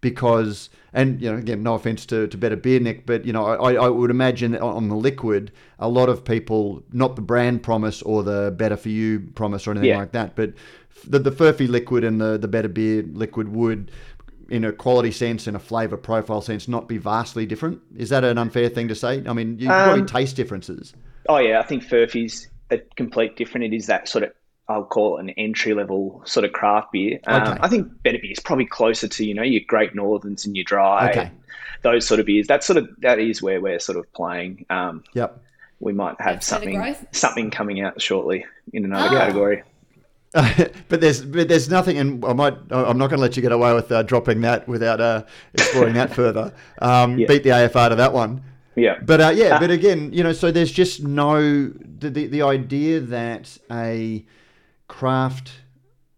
because, 0.00 0.68
and 0.92 1.22
you 1.22 1.30
know, 1.30 1.38
again, 1.38 1.62
no 1.62 1.74
offense 1.74 2.04
to, 2.06 2.26
to 2.26 2.36
Better 2.36 2.56
Beer 2.56 2.80
Nick, 2.80 3.06
but 3.06 3.24
you 3.24 3.32
know, 3.32 3.46
I, 3.46 3.74
I 3.74 3.88
would 3.88 4.10
imagine 4.10 4.56
on 4.56 4.88
the 4.88 4.96
liquid, 4.96 5.52
a 5.78 5.88
lot 5.88 6.08
of 6.08 6.24
people, 6.24 6.82
not 6.92 7.14
the 7.14 7.22
brand 7.22 7.62
promise 7.62 8.02
or 8.02 8.22
the 8.24 8.52
Better 8.56 8.76
for 8.76 8.88
You 8.88 9.20
promise 9.34 9.66
or 9.66 9.70
anything 9.70 9.90
yeah. 9.90 9.98
like 9.98 10.12
that, 10.12 10.34
but 10.34 10.54
the, 11.06 11.20
the 11.20 11.30
Furphy 11.30 11.68
liquid 11.68 12.04
and 12.04 12.20
the, 12.20 12.36
the 12.36 12.48
Better 12.48 12.68
Beer 12.68 13.02
liquid 13.02 13.48
would 13.54 13.92
in 14.52 14.66
a 14.66 14.72
quality 14.72 15.10
sense 15.10 15.46
and 15.46 15.56
a 15.56 15.58
flavour 15.58 15.96
profile 15.96 16.42
sense, 16.42 16.68
not 16.68 16.86
be 16.86 16.98
vastly 16.98 17.46
different? 17.46 17.80
Is 17.96 18.10
that 18.10 18.22
an 18.22 18.36
unfair 18.36 18.68
thing 18.68 18.86
to 18.88 18.94
say? 18.94 19.24
I 19.26 19.32
mean, 19.32 19.58
you 19.58 19.70
um, 19.70 19.84
probably 19.84 20.04
taste 20.04 20.36
differences. 20.36 20.92
Oh 21.26 21.38
yeah, 21.38 21.58
I 21.58 21.62
think 21.62 21.82
Furphy's 21.82 22.48
a 22.70 22.78
complete 22.96 23.36
different. 23.36 23.64
It 23.64 23.74
is 23.74 23.86
that 23.86 24.08
sort 24.08 24.24
of 24.24 24.32
I'll 24.68 24.84
call 24.84 25.16
it 25.16 25.22
an 25.22 25.30
entry 25.30 25.72
level 25.72 26.22
sort 26.26 26.44
of 26.44 26.52
craft 26.52 26.92
beer. 26.92 27.18
Um, 27.26 27.42
okay. 27.42 27.58
I 27.62 27.68
think 27.68 28.02
better 28.02 28.18
beer 28.20 28.30
is 28.30 28.40
probably 28.40 28.66
closer 28.66 29.08
to 29.08 29.24
you 29.24 29.32
know 29.32 29.42
your 29.42 29.62
Great 29.66 29.94
Northerns 29.94 30.44
and 30.44 30.54
your 30.54 30.64
dry, 30.64 31.08
okay. 31.08 31.30
those 31.80 32.06
sort 32.06 32.20
of 32.20 32.26
beers. 32.26 32.46
That 32.48 32.62
sort 32.62 32.76
of 32.76 32.90
that 32.98 33.18
is 33.18 33.40
where 33.40 33.58
we're 33.58 33.80
sort 33.80 33.96
of 33.96 34.12
playing. 34.12 34.66
Um, 34.68 35.02
yep. 35.14 35.42
We 35.80 35.94
might 35.94 36.20
have 36.20 36.44
something 36.44 36.94
something 37.12 37.50
coming 37.50 37.80
out 37.80 38.02
shortly 38.02 38.44
in 38.74 38.84
another 38.84 39.16
oh. 39.16 39.18
category. 39.18 39.62
but 40.88 41.00
there's 41.00 41.22
but 41.22 41.48
there's 41.48 41.68
nothing, 41.68 41.98
and 41.98 42.24
I 42.24 42.32
might 42.32 42.54
I'm 42.70 42.96
not 42.96 43.08
going 43.08 43.18
to 43.18 43.22
let 43.22 43.36
you 43.36 43.42
get 43.42 43.52
away 43.52 43.74
with 43.74 43.92
uh, 43.92 44.02
dropping 44.02 44.40
that 44.42 44.66
without 44.66 45.00
uh, 45.00 45.24
exploring 45.52 45.94
that 45.94 46.14
further. 46.14 46.54
Um, 46.80 47.18
yeah. 47.18 47.26
Beat 47.28 47.44
the 47.44 47.50
AFR 47.50 47.90
to 47.90 47.94
that 47.96 48.12
one. 48.12 48.42
Yeah. 48.74 48.98
But 49.02 49.20
uh, 49.20 49.32
yeah, 49.34 49.56
uh, 49.56 49.60
but 49.60 49.70
again, 49.70 50.12
you 50.12 50.22
know, 50.22 50.32
so 50.32 50.50
there's 50.50 50.72
just 50.72 51.02
no 51.02 51.68
the, 51.68 52.10
the 52.10 52.26
the 52.26 52.42
idea 52.42 53.00
that 53.00 53.56
a 53.70 54.24
craft 54.88 55.52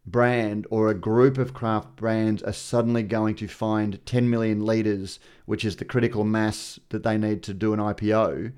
brand 0.07 0.67
or 0.71 0.89
a 0.89 0.95
group 0.95 1.39
of 1.39 1.55
craft 1.55 1.97
brands 1.97 2.43
are 2.43 2.53
suddenly 2.53 3.03
going 3.03 3.35
to 3.37 3.49
find 3.49 4.05
10 4.07 4.29
million 4.29 4.61
litres, 4.61 5.19
which 5.47 5.65
is 5.65 5.77
the 5.77 5.85
critical 5.85 6.25
mass 6.25 6.79
that 6.91 7.03
they 7.03 7.17
need 7.17 7.43
to 7.43 7.55
do 7.55 7.73
an 7.73 7.81
IPO, 7.81 8.53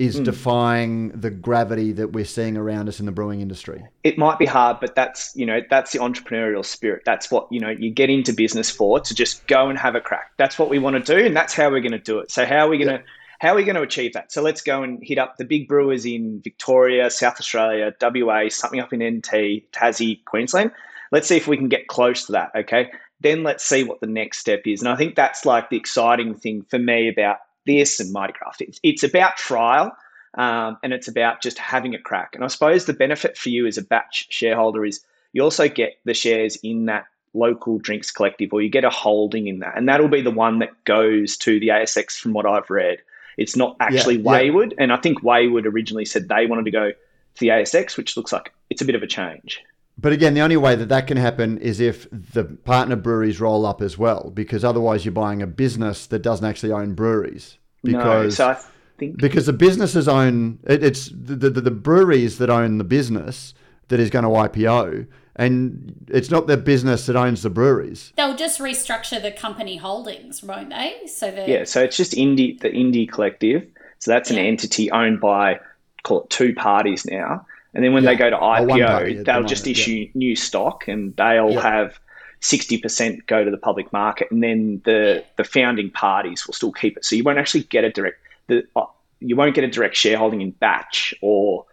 is 0.00 0.18
mm. 0.18 0.24
defying 0.24 1.10
the 1.10 1.28
gravity 1.28 1.92
that 1.92 2.12
we're 2.12 2.24
seeing 2.24 2.56
around 2.56 2.88
us 2.88 3.00
in 3.00 3.06
the 3.06 3.12
brewing 3.12 3.42
industry. 3.42 3.84
It 4.02 4.16
might 4.16 4.38
be 4.38 4.46
hard, 4.46 4.80
but 4.80 4.94
that's 4.94 5.36
you 5.36 5.44
know 5.44 5.60
that's 5.68 5.92
the 5.92 5.98
entrepreneurial 5.98 6.64
spirit. 6.64 7.02
That's 7.04 7.30
what 7.30 7.46
you 7.52 7.60
know 7.60 7.68
you 7.68 7.90
get 7.90 8.08
into 8.08 8.32
business 8.32 8.70
for 8.70 8.98
to 8.98 9.14
just 9.14 9.46
go 9.46 9.68
and 9.68 9.78
have 9.78 9.94
a 9.94 10.00
crack. 10.00 10.32
That's 10.38 10.58
what 10.58 10.70
we 10.70 10.78
want 10.78 10.96
to 11.04 11.14
do, 11.14 11.24
and 11.24 11.36
that's 11.36 11.52
how 11.52 11.70
we're 11.70 11.80
going 11.80 11.92
to 11.92 11.98
do 11.98 12.18
it. 12.18 12.30
So 12.30 12.46
how 12.46 12.66
are 12.66 12.68
we 12.70 12.78
going 12.78 12.98
to 12.98 13.04
how 13.40 13.52
are 13.52 13.56
we 13.56 13.64
going 13.64 13.76
to 13.76 13.82
achieve 13.82 14.14
that? 14.14 14.32
So 14.32 14.40
let's 14.40 14.62
go 14.62 14.82
and 14.82 14.98
hit 15.02 15.18
up 15.18 15.36
the 15.36 15.44
big 15.44 15.68
brewers 15.68 16.06
in 16.06 16.40
Victoria, 16.40 17.10
South 17.10 17.38
Australia, 17.38 17.94
WA, 18.00 18.48
something 18.48 18.80
up 18.80 18.94
in 18.94 19.02
NT, 19.02 19.70
Tassie, 19.72 20.24
Queensland. 20.24 20.72
Let's 21.12 21.28
see 21.28 21.36
if 21.36 21.46
we 21.46 21.58
can 21.58 21.68
get 21.68 21.88
close 21.88 22.24
to 22.24 22.32
that. 22.32 22.52
Okay, 22.56 22.90
then 23.20 23.42
let's 23.42 23.64
see 23.64 23.84
what 23.84 24.00
the 24.00 24.06
next 24.06 24.38
step 24.38 24.62
is. 24.64 24.80
And 24.80 24.88
I 24.88 24.96
think 24.96 25.14
that's 25.14 25.44
like 25.44 25.68
the 25.68 25.76
exciting 25.76 26.34
thing 26.34 26.64
for 26.70 26.78
me 26.78 27.08
about 27.08 27.38
this 27.66 28.00
and 28.00 28.12
Mighty 28.12 28.32
Craft. 28.32 28.62
It's, 28.62 28.80
it's 28.82 29.02
about 29.02 29.36
trial 29.36 29.92
um, 30.34 30.78
and 30.82 30.92
it's 30.92 31.08
about 31.08 31.42
just 31.42 31.58
having 31.58 31.94
a 31.94 31.98
crack. 31.98 32.34
And 32.34 32.44
I 32.44 32.48
suppose 32.48 32.86
the 32.86 32.92
benefit 32.92 33.36
for 33.36 33.48
you 33.48 33.66
as 33.66 33.78
a 33.78 33.82
batch 33.82 34.26
shareholder 34.30 34.84
is 34.84 35.04
you 35.32 35.42
also 35.42 35.68
get 35.68 35.98
the 36.04 36.14
shares 36.14 36.56
in 36.62 36.86
that 36.86 37.06
local 37.32 37.78
drinks 37.78 38.10
collective 38.10 38.52
or 38.52 38.60
you 38.60 38.68
get 38.68 38.84
a 38.84 38.90
holding 38.90 39.46
in 39.46 39.60
that. 39.60 39.76
And 39.76 39.88
that'll 39.88 40.08
be 40.08 40.22
the 40.22 40.30
one 40.30 40.58
that 40.60 40.84
goes 40.84 41.36
to 41.38 41.60
the 41.60 41.68
ASX 41.68 42.18
from 42.18 42.32
what 42.32 42.46
I've 42.46 42.70
read. 42.70 42.98
It's 43.36 43.56
not 43.56 43.76
actually 43.80 44.16
yeah, 44.16 44.30
Wayward. 44.30 44.72
Yeah. 44.72 44.84
And 44.84 44.92
I 44.92 44.96
think 44.96 45.22
Wayward 45.22 45.66
originally 45.66 46.04
said 46.04 46.28
they 46.28 46.46
wanted 46.46 46.64
to 46.64 46.70
go 46.70 46.90
to 46.90 47.40
the 47.40 47.48
ASX, 47.48 47.96
which 47.96 48.16
looks 48.16 48.32
like 48.32 48.52
it's 48.68 48.82
a 48.82 48.84
bit 48.84 48.94
of 48.94 49.02
a 49.02 49.06
change. 49.06 49.62
But 49.98 50.12
again, 50.12 50.32
the 50.34 50.40
only 50.40 50.56
way 50.56 50.76
that 50.76 50.88
that 50.88 51.06
can 51.06 51.18
happen 51.18 51.58
is 51.58 51.78
if 51.78 52.08
the 52.10 52.44
partner 52.44 52.96
breweries 52.96 53.38
roll 53.38 53.66
up 53.66 53.82
as 53.82 53.98
well, 53.98 54.30
because 54.32 54.64
otherwise 54.64 55.04
you're 55.04 55.12
buying 55.12 55.42
a 55.42 55.46
business 55.46 56.06
that 56.06 56.20
doesn't 56.20 56.46
actually 56.46 56.72
own 56.72 56.94
breweries. 56.94 57.58
Because 57.82 58.38
no, 58.38 58.54
so 58.54 58.60
think 59.00 59.16
because 59.16 59.46
the 59.46 59.52
businesses 59.52 60.06
own 60.06 60.60
it, 60.64 60.84
it's 60.84 61.08
the, 61.08 61.34
the 61.34 61.60
the 61.60 61.70
breweries 61.70 62.38
that 62.38 62.50
own 62.50 62.78
the 62.78 62.84
business 62.84 63.54
that 63.88 63.98
is 63.98 64.10
going 64.10 64.22
to 64.22 64.28
IPO, 64.30 65.06
and 65.34 66.06
it's 66.08 66.30
not 66.30 66.46
the 66.46 66.56
business 66.56 67.06
that 67.06 67.16
owns 67.16 67.42
the 67.42 67.50
breweries. 67.50 68.12
They'll 68.16 68.36
just 68.36 68.60
restructure 68.60 69.20
the 69.20 69.32
company 69.32 69.78
holdings, 69.78 70.44
won't 70.44 70.70
they? 70.70 71.06
So 71.06 71.32
that 71.32 71.48
yeah, 71.48 71.64
so 71.64 71.82
it's 71.82 71.96
just 71.96 72.12
indie 72.12 72.60
the 72.60 72.68
indie 72.68 73.10
collective. 73.10 73.66
So 73.98 74.12
that's 74.12 74.30
an 74.30 74.36
yeah. 74.36 74.42
entity 74.44 74.90
owned 74.92 75.20
by 75.20 75.58
call 76.04 76.22
it 76.22 76.30
two 76.30 76.54
parties 76.54 77.04
now. 77.04 77.46
And 77.74 77.84
then 77.84 77.92
when 77.92 78.02
yeah. 78.02 78.10
they 78.10 78.16
go 78.16 78.30
to 78.30 78.36
IPO, 78.36 79.24
they'll 79.24 79.44
just 79.44 79.64
moment, 79.64 79.78
issue 79.78 79.92
yeah. 79.92 80.08
new 80.14 80.34
stock 80.34 80.88
and 80.88 81.14
they'll 81.16 81.52
yeah. 81.52 81.60
have 81.60 82.00
60% 82.40 83.26
go 83.26 83.44
to 83.44 83.50
the 83.50 83.56
public 83.56 83.92
market. 83.92 84.28
And 84.30 84.42
then 84.42 84.82
the, 84.84 85.24
the 85.36 85.44
founding 85.44 85.90
parties 85.90 86.46
will 86.46 86.54
still 86.54 86.72
keep 86.72 86.96
it. 86.96 87.04
So 87.04 87.14
you 87.14 87.22
won't 87.22 87.38
actually 87.38 87.64
get 87.64 87.84
a 87.84 87.90
direct, 87.90 88.18
the, 88.48 88.66
uh, 88.74 88.86
you 89.20 89.36
won't 89.36 89.54
get 89.54 89.64
a 89.64 89.68
direct 89.68 89.96
shareholding 89.96 90.40
in 90.40 90.50
batch 90.52 91.14
or 91.20 91.66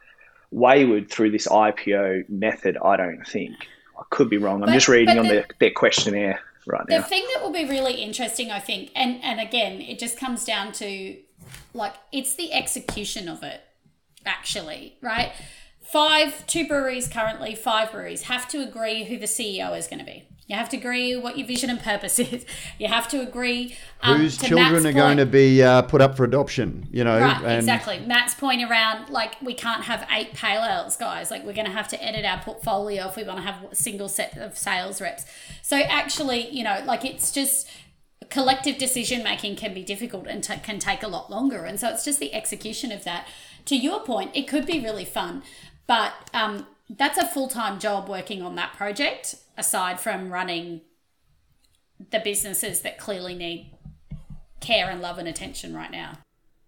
Wayward 0.51 1.09
through 1.09 1.31
this 1.31 1.47
IPO 1.47 2.29
method, 2.29 2.77
I 2.77 2.95
don't 2.95 3.25
think. 3.27 3.55
I 3.97 4.03
could 4.11 4.29
be 4.29 4.37
wrong. 4.37 4.61
I'm 4.61 4.67
but, 4.67 4.73
just 4.73 4.87
reading 4.87 5.17
on 5.17 5.25
the, 5.27 5.33
their, 5.33 5.47
their 5.59 5.71
questionnaire 5.71 6.39
right 6.67 6.85
now. 6.87 6.97
The 6.97 7.03
thing 7.03 7.25
that 7.33 7.43
will 7.43 7.51
be 7.51 7.65
really 7.65 7.95
interesting, 7.95 8.51
I 8.51 8.59
think, 8.59 8.91
and, 8.95 9.21
and 9.23 9.39
again, 9.39 9.81
it 9.81 9.99
just 9.99 10.17
comes 10.17 10.45
down 10.45 10.71
to 10.73 11.17
like, 11.73 11.93
it's 12.11 12.35
the 12.35 12.53
execution 12.53 13.27
of 13.27 13.43
it, 13.43 13.61
actually, 14.25 14.97
right? 15.01 15.31
Five, 15.91 16.45
two 16.47 16.67
breweries 16.67 17.07
currently, 17.07 17.55
five 17.55 17.91
breweries 17.91 18.23
have 18.23 18.47
to 18.49 18.61
agree 18.61 19.05
who 19.05 19.17
the 19.17 19.25
CEO 19.25 19.77
is 19.77 19.88
going 19.88 19.99
to 19.99 20.05
be. 20.05 20.27
You 20.47 20.55
have 20.55 20.69
to 20.69 20.77
agree 20.77 21.15
what 21.15 21.38
your 21.38 21.45
vision 21.45 21.69
and 21.69 21.79
purpose 21.79 22.19
is. 22.19 22.45
You 22.79 22.88
have 22.88 23.07
to 23.09 23.21
agree 23.21 23.77
um, 24.01 24.17
whose 24.17 24.38
children 24.38 24.71
Matt's 24.71 24.79
are 24.79 24.83
point, 24.83 24.95
going 24.95 25.17
to 25.17 25.25
be 25.25 25.61
uh, 25.61 25.81
put 25.83 26.01
up 26.01 26.15
for 26.15 26.23
adoption. 26.23 26.88
You 26.91 27.03
know, 27.03 27.19
right? 27.19 27.41
And... 27.41 27.59
Exactly. 27.59 27.99
Matt's 27.99 28.33
point 28.33 28.63
around 28.69 29.09
like 29.09 29.41
we 29.41 29.53
can't 29.53 29.83
have 29.83 30.07
eight 30.11 30.33
pale 30.33 30.63
ales, 30.63 30.95
guys. 30.95 31.31
Like 31.31 31.45
we're 31.45 31.53
going 31.53 31.67
to 31.67 31.71
have 31.71 31.88
to 31.89 32.03
edit 32.03 32.25
our 32.25 32.39
portfolio 32.39 33.07
if 33.07 33.15
we 33.15 33.23
want 33.23 33.38
to 33.39 33.43
have 33.43 33.71
a 33.71 33.75
single 33.75 34.09
set 34.09 34.38
of 34.38 34.57
sales 34.57 35.01
reps. 35.01 35.25
So 35.61 35.77
actually, 35.77 36.49
you 36.49 36.63
know, 36.63 36.81
like 36.85 37.03
it's 37.03 37.31
just 37.31 37.69
collective 38.29 38.77
decision 38.77 39.23
making 39.23 39.55
can 39.55 39.73
be 39.73 39.83
difficult 39.83 40.27
and 40.27 40.43
t- 40.43 40.57
can 40.57 40.79
take 40.79 41.03
a 41.03 41.07
lot 41.07 41.29
longer. 41.29 41.65
And 41.65 41.79
so 41.79 41.89
it's 41.89 42.03
just 42.03 42.19
the 42.19 42.33
execution 42.33 42.91
of 42.91 43.03
that. 43.03 43.27
To 43.65 43.75
your 43.75 43.99
point, 43.99 44.31
it 44.33 44.47
could 44.47 44.65
be 44.65 44.79
really 44.79 45.03
fun. 45.03 45.43
But 45.88 46.13
um, 46.33 46.67
that's 46.89 47.17
a 47.17 47.25
full 47.25 47.47
time 47.47 47.79
job 47.79 48.07
working 48.09 48.41
on 48.41 48.55
that 48.55 48.73
project, 48.73 49.35
aside 49.57 49.99
from 49.99 50.29
running 50.29 50.81
the 52.11 52.19
businesses 52.19 52.81
that 52.81 52.97
clearly 52.97 53.33
need 53.33 53.71
care 54.59 54.89
and 54.89 55.01
love 55.01 55.17
and 55.17 55.27
attention 55.27 55.75
right 55.75 55.91
now. 55.91 56.13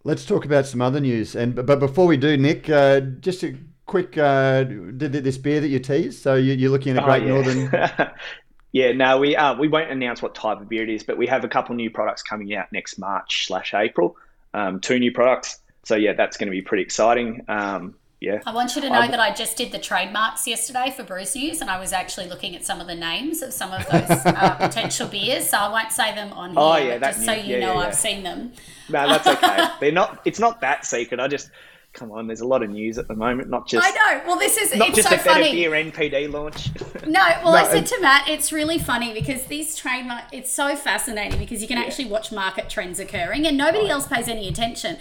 Let's 0.03 0.26
talk 0.26 0.45
about 0.45 0.65
some 0.65 0.82
other 0.82 0.99
news. 0.99 1.36
And 1.36 1.55
but 1.55 1.80
before 1.80 2.07
we 2.07 2.17
do, 2.17 2.38
Nick, 2.38 2.70
uh, 2.70 3.01
just 3.01 3.43
a 3.43 3.55
quick 3.86 4.17
uh, 4.17 4.65
this 4.67 5.38
beer 5.38 5.59
that 5.59 5.67
you 5.67 5.80
teased. 5.80 6.22
So 6.22 6.36
you, 6.36 6.67
are 6.67 6.72
looking 6.72 6.97
at 6.97 7.03
a 7.03 7.05
Great 7.05 7.24
oh, 7.24 7.26
yeah. 7.26 7.34
Northern. 7.34 8.11
yeah, 8.72 8.91
no, 8.93 9.17
we 9.17 9.36
uh, 9.36 9.55
we 9.55 9.67
won't 9.67 9.91
announce 9.91 10.22
what 10.22 10.34
type 10.34 10.61
of 10.61 10.70
beer 10.70 10.84
it 10.84 10.89
is, 10.89 11.03
but 11.03 11.17
we 11.17 11.28
have 11.28 11.43
a 11.43 11.49
couple 11.49 11.76
new 11.76 11.89
products 11.89 12.24
coming 12.24 12.55
out 12.55 12.72
next 12.72 12.97
March 12.97 13.47
slash 13.47 13.74
April. 13.74 14.15
Um, 14.53 14.80
two 14.80 14.97
new 14.97 15.11
products. 15.11 15.59
So 15.84 15.95
yeah, 15.95 16.13
that's 16.13 16.38
going 16.38 16.47
to 16.47 16.51
be 16.51 16.61
pretty 16.61 16.84
exciting. 16.84 17.43
Um, 17.47 17.95
yeah. 18.20 18.41
I 18.45 18.53
want 18.53 18.76
you 18.76 18.82
to 18.82 18.89
know 18.89 19.07
that 19.07 19.20
I 19.20 19.34
just 19.34 19.55
did 19.55 19.72
the 19.72 19.80
trademarks 19.80 20.45
yesterday 20.45 20.93
for 20.95 21.03
Brews 21.03 21.36
News, 21.36 21.61
and 21.61 21.70
I 21.70 21.80
was 21.80 21.93
actually 21.93 22.28
looking 22.28 22.53
at 22.55 22.65
some 22.65 22.82
of 22.82 22.88
the 22.88 22.95
names 22.95 23.41
of 23.41 23.53
some 23.53 23.72
of 23.72 23.86
those 23.89 24.09
uh, 24.26 24.55
potential 24.59 25.07
beers. 25.07 25.49
So 25.49 25.57
I 25.57 25.70
won't 25.70 25.91
say 25.91 26.13
them 26.13 26.34
on 26.34 26.57
oh, 26.57 26.74
here, 26.74 26.84
oh, 26.84 26.93
yeah, 26.95 26.99
just 26.99 27.24
so 27.24 27.32
you 27.32 27.55
yeah, 27.55 27.59
know 27.59 27.74
yeah, 27.76 27.88
I've 27.88 27.95
seen 27.95 28.24
them. 28.24 28.51
No, 28.89 29.07
that's 29.07 29.28
okay. 29.43 29.67
They're 29.80 29.91
not. 29.93 30.22
It's 30.26 30.39
not 30.39 30.59
that 30.61 30.86
secret. 30.86 31.22
I 31.22 31.30
just 31.30 31.49
come 31.93 32.11
on. 32.11 32.28
There's 32.28 32.41
a 32.41 32.47
lot 32.47 32.61
of 32.61 32.70
news 32.70 32.97
at 32.97 33.07
the 33.07 33.15
moment. 33.15 33.49
Not 33.49 33.70
just. 33.70 33.88
I 33.88 33.91
know. 33.91 34.24
Well, 34.28 34.38
this 34.38 34.57
is 34.57 34.76
not 34.76 34.89
it's 34.89 34.97
just 34.97 35.09
so 35.09 35.15
a 35.15 35.20
funny. 35.20 35.53
beer 35.53 35.72
NPD 35.72 36.30
launch. 36.30 36.72
no, 37.07 37.22
well, 37.43 37.43
no, 37.45 37.51
I 37.51 37.67
said 37.72 37.86
to 37.86 38.01
Matt, 38.01 38.28
it's 38.28 38.51
really 38.51 38.80
funny 38.80 39.13
because 39.13 39.45
these 39.45 39.78
trademark. 39.78 40.26
It's 40.34 40.51
so 40.51 40.76
fascinating 40.76 41.39
because 41.39 41.61
you 41.61 41.70
can 41.70 41.78
actually 41.78 42.09
watch 42.09 42.34
market 42.34 42.70
trends 42.70 42.99
occurring, 42.99 43.47
and 43.47 43.57
nobody 43.57 43.89
else 43.89 44.07
pays 44.07 44.28
any 44.28 44.49
attention. 44.49 44.97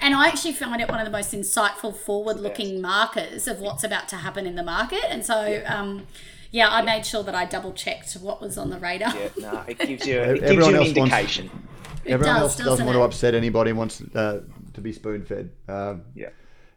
And 0.00 0.14
I 0.14 0.28
actually 0.28 0.52
find 0.52 0.80
it 0.80 0.88
one 0.88 1.00
of 1.00 1.04
the 1.04 1.10
most 1.10 1.32
insightful, 1.32 1.94
forward 1.94 2.38
looking 2.38 2.80
markers 2.80 3.48
of 3.48 3.60
what's 3.60 3.82
about 3.82 4.08
to 4.08 4.16
happen 4.16 4.46
in 4.46 4.54
the 4.54 4.62
market. 4.62 5.04
And 5.08 5.24
so, 5.24 5.44
yeah, 5.44 5.74
um, 5.74 6.06
yeah 6.50 6.68
I 6.70 6.82
made 6.82 7.04
sure 7.04 7.22
that 7.24 7.34
I 7.34 7.44
double 7.44 7.72
checked 7.72 8.14
what 8.14 8.40
was 8.40 8.56
on 8.56 8.70
the 8.70 8.78
radar. 8.78 9.14
Yeah, 9.14 9.28
no, 9.38 9.64
it 9.66 9.78
gives 9.78 10.06
you, 10.06 10.20
it 10.20 10.40
gives 10.40 10.66
you 10.68 10.76
an 10.76 10.86
indication. 10.86 11.48
Wants, 11.48 12.00
everyone 12.06 12.34
does, 12.34 12.42
else 12.42 12.56
doesn't 12.56 12.86
want 12.86 12.96
it? 12.96 13.00
to 13.00 13.04
upset 13.04 13.34
anybody, 13.34 13.72
wants 13.72 14.00
uh, 14.14 14.42
to 14.74 14.80
be 14.80 14.92
spoon 14.92 15.24
fed. 15.24 15.50
Um, 15.68 16.02
yeah. 16.14 16.30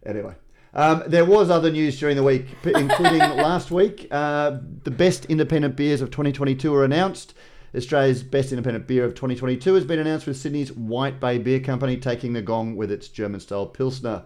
Anyway. 0.05 0.34
Um, 0.74 1.03
there 1.05 1.26
was 1.26 1.49
other 1.49 1.69
news 1.69 1.99
during 1.99 2.15
the 2.15 2.24
week, 2.24 2.45
including 2.63 3.19
last 3.38 3.72
week. 3.72 4.07
Uh, 4.09 4.57
the 4.84 4.91
best 4.91 5.26
independent 5.26 5.76
beers 5.76 6.01
of 6.01 6.11
2022 6.11 6.72
were 6.72 6.86
announced. 6.86 7.34
Australia's 7.76 8.24
best 8.24 8.51
independent 8.51 8.88
beer 8.88 9.05
of 9.05 9.11
2022 9.11 9.74
has 9.74 9.86
been 9.86 9.99
announced 9.99 10.28
with 10.28 10.38
Sydney's 10.38 10.72
White 10.74 11.19
Bay 11.19 11.38
Beer 11.38 11.59
Company 11.59 11.97
taking 11.97 12.34
the 12.34 12.41
gong 12.41 12.76
with 12.76 12.91
its 12.91 13.07
German 13.07 13.39
style 13.39 13.65
Pilsner. 13.65 14.24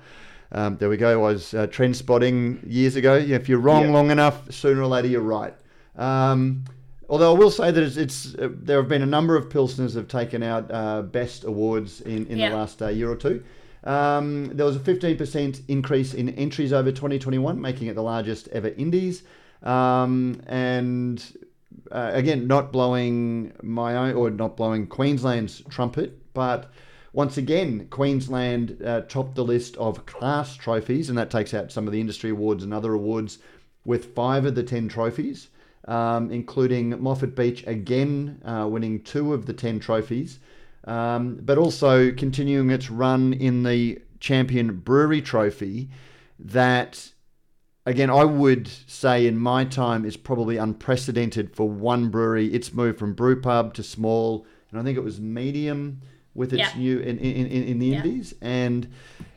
Um, 0.51 0.77
there 0.77 0.89
we 0.89 0.97
go. 0.97 1.11
I 1.11 1.31
was 1.33 1.53
uh, 1.53 1.67
trend 1.67 1.95
spotting 1.95 2.59
years 2.65 2.95
ago. 2.95 3.15
Yeah, 3.15 3.35
if 3.35 3.49
you're 3.49 3.59
wrong 3.59 3.91
long 3.91 4.11
enough, 4.11 4.51
sooner 4.51 4.81
or 4.81 4.87
later 4.87 5.07
you're 5.07 5.21
right. 5.21 5.53
Um, 5.95 6.65
although 7.09 7.35
I 7.35 7.37
will 7.37 7.51
say 7.51 7.71
that 7.71 7.83
it's, 7.83 7.97
it's 7.97 8.35
uh, 8.35 8.49
there 8.51 8.77
have 8.77 8.87
been 8.87 9.01
a 9.01 9.07
number 9.07 9.35
of 9.35 9.49
Pilsners 9.49 9.95
have 9.95 10.07
taken 10.07 10.43
out 10.43 10.69
uh, 10.71 11.01
best 11.03 11.43
awards 11.43 12.01
in, 12.01 12.27
in 12.27 12.37
the 12.37 12.49
last 12.49 12.81
uh, 12.81 12.87
year 12.87 13.11
or 13.11 13.15
two. 13.15 13.43
Um, 13.83 14.47
there 14.55 14.65
was 14.65 14.75
a 14.75 14.79
15% 14.79 15.61
increase 15.67 16.13
in 16.13 16.29
entries 16.29 16.73
over 16.73 16.91
2021, 16.91 17.61
making 17.61 17.87
it 17.87 17.95
the 17.95 18.01
largest 18.01 18.47
ever 18.49 18.69
indies. 18.69 19.23
Um, 19.61 20.41
and 20.47 21.23
uh, 21.91 22.11
again, 22.13 22.47
not 22.47 22.71
blowing 22.71 23.53
my 23.61 23.95
own 23.95 24.15
or 24.15 24.29
not 24.29 24.57
blowing 24.57 24.87
Queensland's 24.87 25.61
trumpet, 25.69 26.33
but 26.33 26.71
once 27.13 27.37
again, 27.37 27.87
Queensland 27.89 28.81
uh, 28.83 29.01
topped 29.01 29.35
the 29.35 29.43
list 29.43 29.77
of 29.77 30.05
class 30.05 30.57
trophies, 30.57 31.07
and 31.07 31.17
that 31.17 31.31
takes 31.31 31.53
out 31.53 31.71
some 31.71 31.87
of 31.87 31.93
the 31.93 32.01
industry 32.01 32.29
awards 32.29 32.63
and 32.63 32.73
other 32.73 32.93
awards 32.93 33.39
with 33.85 34.13
five 34.13 34.45
of 34.45 34.55
the 34.55 34.63
10 34.63 34.89
trophies, 34.89 35.47
um, 35.87 36.29
including 36.29 37.01
Moffat 37.01 37.33
Beach 37.33 37.63
again 37.67 38.41
uh, 38.43 38.67
winning 38.69 39.01
two 39.01 39.33
of 39.33 39.45
the 39.45 39.53
10 39.53 39.79
trophies, 39.79 40.39
um, 40.83 41.39
but 41.41 41.57
also 41.57 42.11
continuing 42.11 42.69
its 42.69 42.89
run 42.89 43.31
in 43.31 43.63
the 43.63 44.01
Champion 44.19 44.79
Brewery 44.79 45.21
Trophy 45.21 45.89
that 46.37 47.11
again, 47.85 48.09
I 48.09 48.23
would 48.25 48.67
say 48.87 49.27
in 49.27 49.37
my 49.37 49.65
time 49.65 50.05
is 50.05 50.17
probably 50.17 50.57
unprecedented 50.57 51.55
for 51.55 51.69
one 51.69 52.09
brewery. 52.09 52.47
It's 52.47 52.73
moved 52.73 52.99
from 52.99 53.13
brew 53.13 53.39
pub 53.41 53.73
to 53.75 53.83
small, 53.83 54.45
and 54.71 54.79
I 54.79 54.83
think 54.83 54.97
it 54.97 55.03
was 55.03 55.19
medium 55.21 56.01
with 56.33 56.51
its 56.53 56.61
Yeah. 56.61 56.77
new 56.79 56.99
in, 56.99 57.17
in, 57.19 57.45
in, 57.47 57.63
in 57.63 57.79
the 57.79 57.85
Yeah. 57.87 57.97
Indies, 58.03 58.33
and 58.41 58.87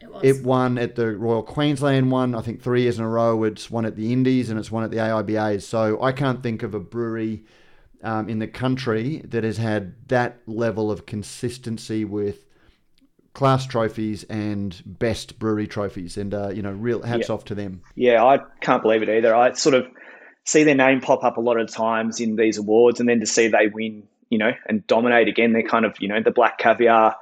It 0.01 0.37
it 0.39 0.45
won 0.45 0.79
at 0.79 0.97
the 0.97 1.17
Royal 1.17 1.43
Queensland 1.45 2.11
one. 2.11 2.35
I 2.35 2.41
think 2.41 2.61
three 2.61 2.83
years 2.83 2.99
in 2.99 3.05
a 3.05 3.09
row. 3.09 3.45
It's 3.45 3.71
won 3.71 3.85
at 3.85 3.95
the 3.95 4.13
Indies 4.13 4.51
and 4.51 4.59
it's 4.59 4.73
won 4.73 4.83
at 4.83 4.91
the 4.91 4.97
AIBAs. 4.97 5.63
So 5.63 6.03
I 6.03 6.11
can't 6.13 6.43
think 6.43 6.63
of 6.65 6.75
a 6.75 6.81
brewery 6.81 7.45
um, 8.03 8.29
in 8.29 8.39
the 8.41 8.49
country 8.49 9.19
that 9.29 9.45
has 9.45 9.59
had 9.59 9.95
that 10.09 10.39
level 10.47 10.91
of 10.91 11.07
consistency 11.07 12.05
with 12.05 12.47
class 13.39 13.65
trophies 13.67 14.25
and 14.25 14.83
best 14.85 15.39
brewery 15.39 15.69
trophies. 15.69 16.17
And 16.17 16.35
uh, 16.35 16.49
you 16.49 16.61
know, 16.61 16.73
real 16.73 17.01
hats 17.03 17.29
Yeah. 17.29 17.35
off 17.35 17.45
to 17.47 17.55
them. 17.55 17.83
Yeah, 17.95 18.25
I 18.25 18.41
can't 18.61 18.83
believe 18.83 19.03
it 19.03 19.09
either. 19.09 19.33
I 19.35 19.53
sort 19.53 19.77
of 19.77 19.87
see 20.45 20.65
their 20.65 20.75
name 20.75 21.01
pop 21.01 21.23
up 21.23 21.37
a 21.37 21.41
lot 21.41 21.57
of 21.61 21.71
times 21.71 22.21
in 22.21 22.35
these 22.35 22.59
awards, 22.59 22.99
and 22.99 23.09
then 23.09 23.21
to 23.21 23.27
see 23.27 23.47
they 23.47 23.69
win, 23.69 24.03
you 24.29 24.39
know, 24.39 24.53
and 24.67 24.85
dominate 24.89 25.29
again. 25.29 25.53
They're 25.53 25.63
kind 25.63 25.85
of, 25.85 25.95
you 26.01 26.09
know, 26.09 26.21
the 26.21 26.33
black 26.33 26.59
caviar 26.59 27.15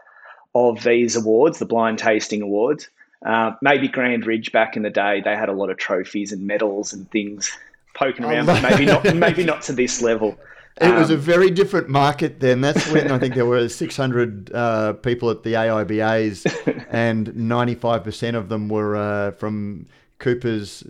of 0.55 0.83
these 0.85 1.17
awards, 1.17 1.59
the 1.59 1.67
blind 1.67 1.99
tasting 1.99 2.41
awards. 2.41 2.89
Uh, 3.25 3.53
maybe 3.61 3.87
Grand 3.89 4.25
Ridge 4.27 4.53
back 4.53 4.75
in 4.77 4.85
the 4.85 4.91
day, 4.91 5.21
they 5.23 5.37
had 5.37 5.51
a 5.51 5.53
lot 5.53 5.69
of 5.69 5.77
trophies 5.77 6.33
and 6.33 6.47
medals 6.47 6.95
and 6.95 7.11
things 7.11 7.51
poking 7.95 8.25
around, 8.25 8.47
but 8.47 8.63
maybe 8.63 8.87
not, 8.87 9.15
maybe 9.15 9.45
not 9.45 9.61
to 9.63 9.73
this 9.75 10.01
level. 10.01 10.39
It 10.81 10.95
was 10.95 11.11
a 11.11 11.15
Um, 11.15 11.21
very 11.21 11.51
different 11.51 11.89
market 11.89 12.41
then. 12.41 12.61
That's 12.61 12.87
when 12.87 13.11
I 13.11 13.19
think 13.19 13.35
there 13.35 13.47
were 13.47 13.69
600 13.69 14.53
uh, 14.55 14.93
people 14.95 15.31
at 15.31 15.43
the 15.43 15.55
AIBAs, 15.55 16.47
and 16.91 17.29
95% 17.29 18.35
of 18.35 18.49
them 18.51 18.69
were 18.69 18.95
uh, 18.97 19.31
from 19.33 19.87
Cooper's, 20.19 20.83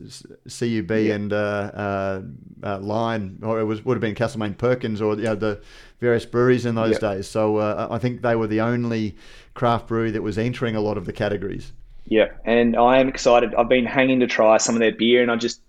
CUB, 0.49 0.91
and 0.91 1.33
uh, 1.33 1.37
uh, 1.37 2.23
uh, 2.65 2.79
Lion, 2.81 3.39
or 3.43 3.61
it 3.61 3.65
was 3.65 3.85
would 3.85 3.95
have 3.97 4.01
been 4.01 4.15
Castlemaine 4.15 4.55
Perkins, 4.55 5.01
or 5.01 5.15
you 5.17 5.23
know, 5.25 5.35
the 5.37 5.61
various 6.01 6.27
breweries 6.27 6.67
in 6.67 6.75
those 6.75 6.95
Yeah. 6.95 6.99
days. 7.01 7.29
So 7.29 7.59
uh, 7.59 7.87
I 7.91 7.99
think 7.99 8.23
they 8.23 8.37
were 8.37 8.47
the 8.49 8.61
only 8.61 9.17
craft 9.55 9.87
brewery 9.89 10.11
that 10.13 10.23
was 10.23 10.37
entering 10.39 10.75
a 10.77 10.81
lot 10.81 10.97
of 10.99 11.07
the 11.07 11.13
categories. 11.13 11.73
Yeah, 12.05 12.29
and 12.45 12.77
I 12.77 12.99
am 13.01 13.09
excited. 13.09 13.55
I've 13.55 13.69
been 13.69 13.85
hanging 13.87 14.21
to 14.21 14.27
try 14.27 14.59
some 14.59 14.77
of 14.77 14.81
their 14.81 14.95
beer, 14.95 15.23
and 15.23 15.31
I 15.31 15.37
just 15.37 15.61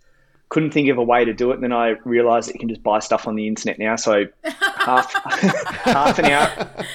couldn't 0.49 0.71
think 0.71 0.89
of 0.89 0.97
a 0.97 1.03
way 1.03 1.25
to 1.25 1.33
do 1.33 1.51
it. 1.51 1.55
And 1.55 1.63
then 1.63 1.73
I 1.73 1.95
realised 2.05 2.49
that 2.49 2.55
you 2.55 2.59
can 2.59 2.69
just 2.69 2.83
buy 2.83 2.99
stuff 2.99 3.27
on 3.27 3.35
the 3.35 3.47
internet 3.47 3.79
now. 3.79 3.95
So 3.95 4.25
half 4.43 5.13
half 5.83 6.19
an 6.19 6.25
hour 6.25 6.47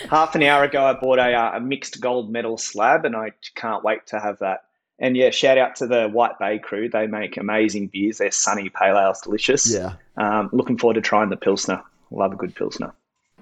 half 0.09 0.35
an 0.35 0.43
hour 0.43 0.65
ago, 0.65 0.85
I 0.85 0.95
bought 0.95 1.19
a, 1.19 1.35
uh, 1.35 1.57
a 1.57 1.61
mixed 1.61 2.01
gold 2.01 2.31
medal 2.31 2.57
slab, 2.57 3.05
and 3.05 3.15
I 3.15 3.33
can't 3.55 3.85
wait 3.85 4.07
to 4.09 4.21
have 4.21 4.39
that. 4.39 4.65
And 4.99 5.17
yeah, 5.17 5.31
shout 5.31 5.59
out 5.59 5.77
to 5.77 5.87
the 5.87 6.09
White 6.09 6.39
Bay 6.39 6.59
crew. 6.59 6.89
They 6.89 7.07
make 7.07 7.37
amazing 7.37 7.89
beers. 7.89 8.19
Their 8.19 8.31
sunny 8.31 8.69
pale 8.69 8.97
ale's 8.97 9.21
delicious. 9.21 9.73
Yeah. 9.73 9.95
Um, 10.17 10.49
looking 10.53 10.79
forward 10.79 10.95
to 10.95 11.01
trying 11.01 11.29
the 11.29 11.37
pilsner. 11.37 11.83
Love 12.11 12.33
a 12.33 12.37
good 12.37 12.55
pilsner. 12.55 12.93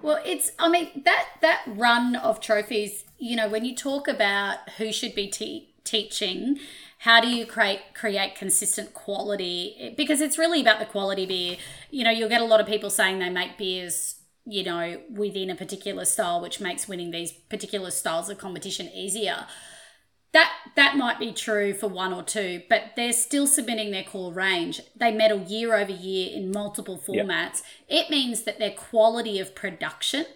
Well, 0.03 0.21
it's 0.25 0.53
I 0.59 0.69
mean 0.71 1.03
that 1.05 1.29
that 1.43 1.63
run 1.67 2.17
of 2.17 2.41
trophies. 2.41 3.05
You 3.19 3.37
know, 3.37 3.49
when 3.49 3.65
you 3.65 3.77
talk 3.77 4.09
about 4.09 4.59
who 4.79 4.93
should 4.93 5.15
be 5.15 5.29
te- 5.29 5.69
teaching, 5.85 6.59
how 7.01 7.19
do 7.21 7.29
you 7.29 7.47
create 7.47 7.81
create 7.95 8.35
consistent 8.35 8.93
quality? 8.93 9.95
Because 9.97 10.21
it's 10.21 10.37
really 10.37 10.61
about 10.61 10.79
the 10.81 10.85
quality 10.87 11.25
beer. 11.25 11.57
You 11.91 12.05
know, 12.05 12.11
you'll 12.11 12.29
get 12.29 12.43
a 12.43 12.45
lot 12.45 12.61
of 12.61 12.67
people 12.67 12.91
saying 12.91 13.19
they 13.19 13.31
make 13.31 13.57
beers. 13.57 14.17
You 14.47 14.65
know, 14.65 15.01
within 15.11 15.51
a 15.51 15.55
particular 15.55 16.05
style, 16.05 16.41
which 16.41 16.61
makes 16.61 16.89
winning 16.89 17.11
these 17.11 17.31
particular 17.31 17.91
styles 17.91 18.29
of 18.31 18.39
competition 18.39 18.89
easier. 18.89 19.47
That 20.33 20.51
that 20.77 20.97
might 20.97 21.19
be 21.19 21.33
true 21.33 21.73
for 21.75 21.89
one 21.89 22.13
or 22.13 22.23
two, 22.23 22.63
but 22.69 22.93
they're 22.97 23.13
still 23.13 23.47
submitting 23.47 23.91
their 23.91 24.03
core 24.05 24.33
range. 24.33 24.81
They 24.97 25.13
medal 25.13 25.41
year 25.41 25.75
over 25.75 25.93
year 25.93 26.35
in 26.35 26.51
multiple 26.51 27.03
Yep. 27.09 27.27
formats. 27.27 27.63
It 27.89 28.11
means 28.11 28.43
that 28.43 28.59
their 28.59 28.73
quality 28.73 29.39
of 29.39 29.55
production 29.55 30.27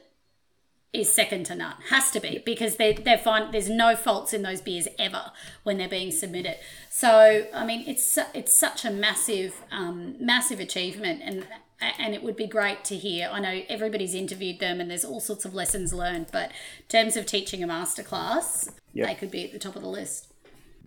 is 0.94 1.12
second 1.12 1.44
to 1.46 1.54
none. 1.56 1.74
Has 1.90 2.10
to 2.12 2.20
be 2.20 2.42
because 2.44 2.76
they 2.76 2.92
they 2.94 3.16
find 3.16 3.52
there's 3.52 3.68
no 3.68 3.96
faults 3.96 4.32
in 4.32 4.42
those 4.42 4.60
beers 4.60 4.88
ever 4.98 5.32
when 5.64 5.76
they're 5.78 5.88
being 5.88 6.10
submitted. 6.12 6.56
So 6.90 7.46
I 7.52 7.66
mean, 7.66 7.84
it's 7.86 8.18
it's 8.34 8.54
such 8.54 8.84
a 8.84 8.90
massive 8.90 9.54
um, 9.70 10.16
massive 10.20 10.60
achievement, 10.60 11.20
and 11.24 11.46
and 11.80 12.14
it 12.14 12.22
would 12.22 12.36
be 12.36 12.46
great 12.46 12.84
to 12.84 12.96
hear. 12.96 13.28
I 13.30 13.40
know 13.40 13.62
everybody's 13.68 14.14
interviewed 14.14 14.60
them, 14.60 14.80
and 14.80 14.90
there's 14.90 15.04
all 15.04 15.20
sorts 15.20 15.44
of 15.44 15.54
lessons 15.54 15.92
learned. 15.92 16.26
But 16.32 16.50
in 16.50 16.86
terms 16.88 17.16
of 17.16 17.26
teaching 17.26 17.62
a 17.62 17.66
masterclass, 17.66 18.70
Yep. 18.94 19.08
they 19.08 19.14
could 19.16 19.30
be 19.30 19.44
at 19.44 19.52
the 19.52 19.58
top 19.58 19.74
of 19.76 19.82
the 19.82 19.88
list. 19.88 20.28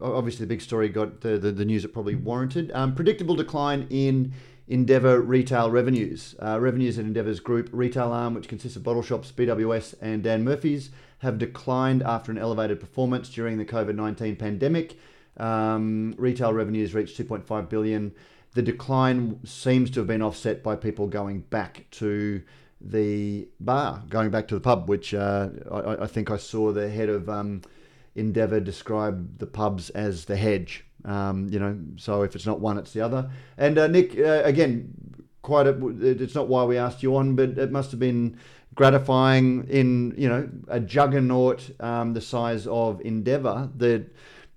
obviously 0.02 0.46
the 0.46 0.50
big 0.50 0.62
story 0.62 0.88
got 0.90 1.22
the, 1.22 1.38
the, 1.38 1.52
the 1.52 1.66
news 1.66 1.84
it 1.84 1.90
probably 1.90 2.16
warranted. 2.16 2.72
Um, 2.74 2.96
predictable 2.96 3.36
decline 3.36 3.86
in 3.90 4.32
Endeavour 4.68 5.22
retail 5.22 5.72
revenues. 5.72 6.36
Uh, 6.42 6.60
revenues 6.60 7.00
at 7.00 7.06
Endeavour's 7.06 7.40
group 7.40 7.70
retail 7.72 8.12
arm, 8.12 8.34
which 8.34 8.50
consists 8.50 8.76
of 8.76 8.84
bottle 8.84 9.02
shops, 9.02 9.32
BWS, 9.32 9.96
and 10.02 10.24
Dan 10.24 10.44
Murphy's, 10.44 10.90
have 11.20 11.38
declined 11.38 12.04
after 12.04 12.32
an 12.32 12.38
elevated 12.38 12.80
performance 12.80 13.30
during 13.30 13.58
the 13.58 13.66
COVID 13.66 13.96
19 13.96 14.36
pandemic. 14.36 14.98
Um, 15.38 16.16
retail 16.18 16.54
revenues 16.54 16.94
reached 16.94 17.18
2.5 17.18 17.70
billion. 17.70 18.14
The 18.54 18.62
decline 18.62 19.40
seems 19.46 19.90
to 19.92 20.02
have 20.02 20.08
been 20.08 20.22
offset 20.22 20.64
by 20.64 20.76
people 20.76 21.08
going 21.08 21.42
back 21.42 21.86
to 21.92 22.42
the 22.82 23.48
bar, 23.60 24.04
going 24.10 24.32
back 24.32 24.48
to 24.50 24.56
the 24.56 24.62
pub, 24.62 24.90
which 24.90 25.14
uh, 25.14 25.50
I, 25.72 26.04
I 26.04 26.08
think 26.08 26.30
I 26.30 26.38
saw 26.38 26.72
the 26.72 26.90
head 26.90 27.10
of 27.10 27.30
um, 27.30 27.62
Endeavour 28.16 28.60
describe 28.60 29.38
the 29.38 29.46
pubs 29.46 29.92
as 29.92 30.26
the 30.26 30.38
hedge. 30.38 30.87
Um, 31.06 31.48
you 31.50 31.60
know, 31.60 31.78
so 31.96 32.24
if 32.24 32.36
it's 32.36 32.46
not 32.46 32.60
one, 32.60 32.78
it's 32.78 32.94
the 32.94 33.02
other. 33.02 33.30
And 33.58 33.78
uh, 33.78 33.88
Nick, 33.88 34.18
uh, 34.18 34.42
again, 34.44 34.94
quite 35.42 35.68
a, 35.68 35.78
it's 36.02 36.36
not 36.36 36.48
why 36.48 36.64
we 36.66 36.78
asked 36.78 37.02
you 37.02 37.16
on, 37.16 37.36
but 37.36 37.58
it 37.58 37.72
must 37.72 37.92
have 37.92 38.00
been 38.00 38.38
gratifying 38.76 39.68
in 39.70 40.14
you 40.18 40.30
know 40.30 40.48
a 40.68 40.80
juggernaut 40.80 41.70
um, 41.80 42.14
the 42.14 42.22
size 42.22 42.68
of 42.68 43.02
Endeavour 43.02 43.70
that 43.78 44.06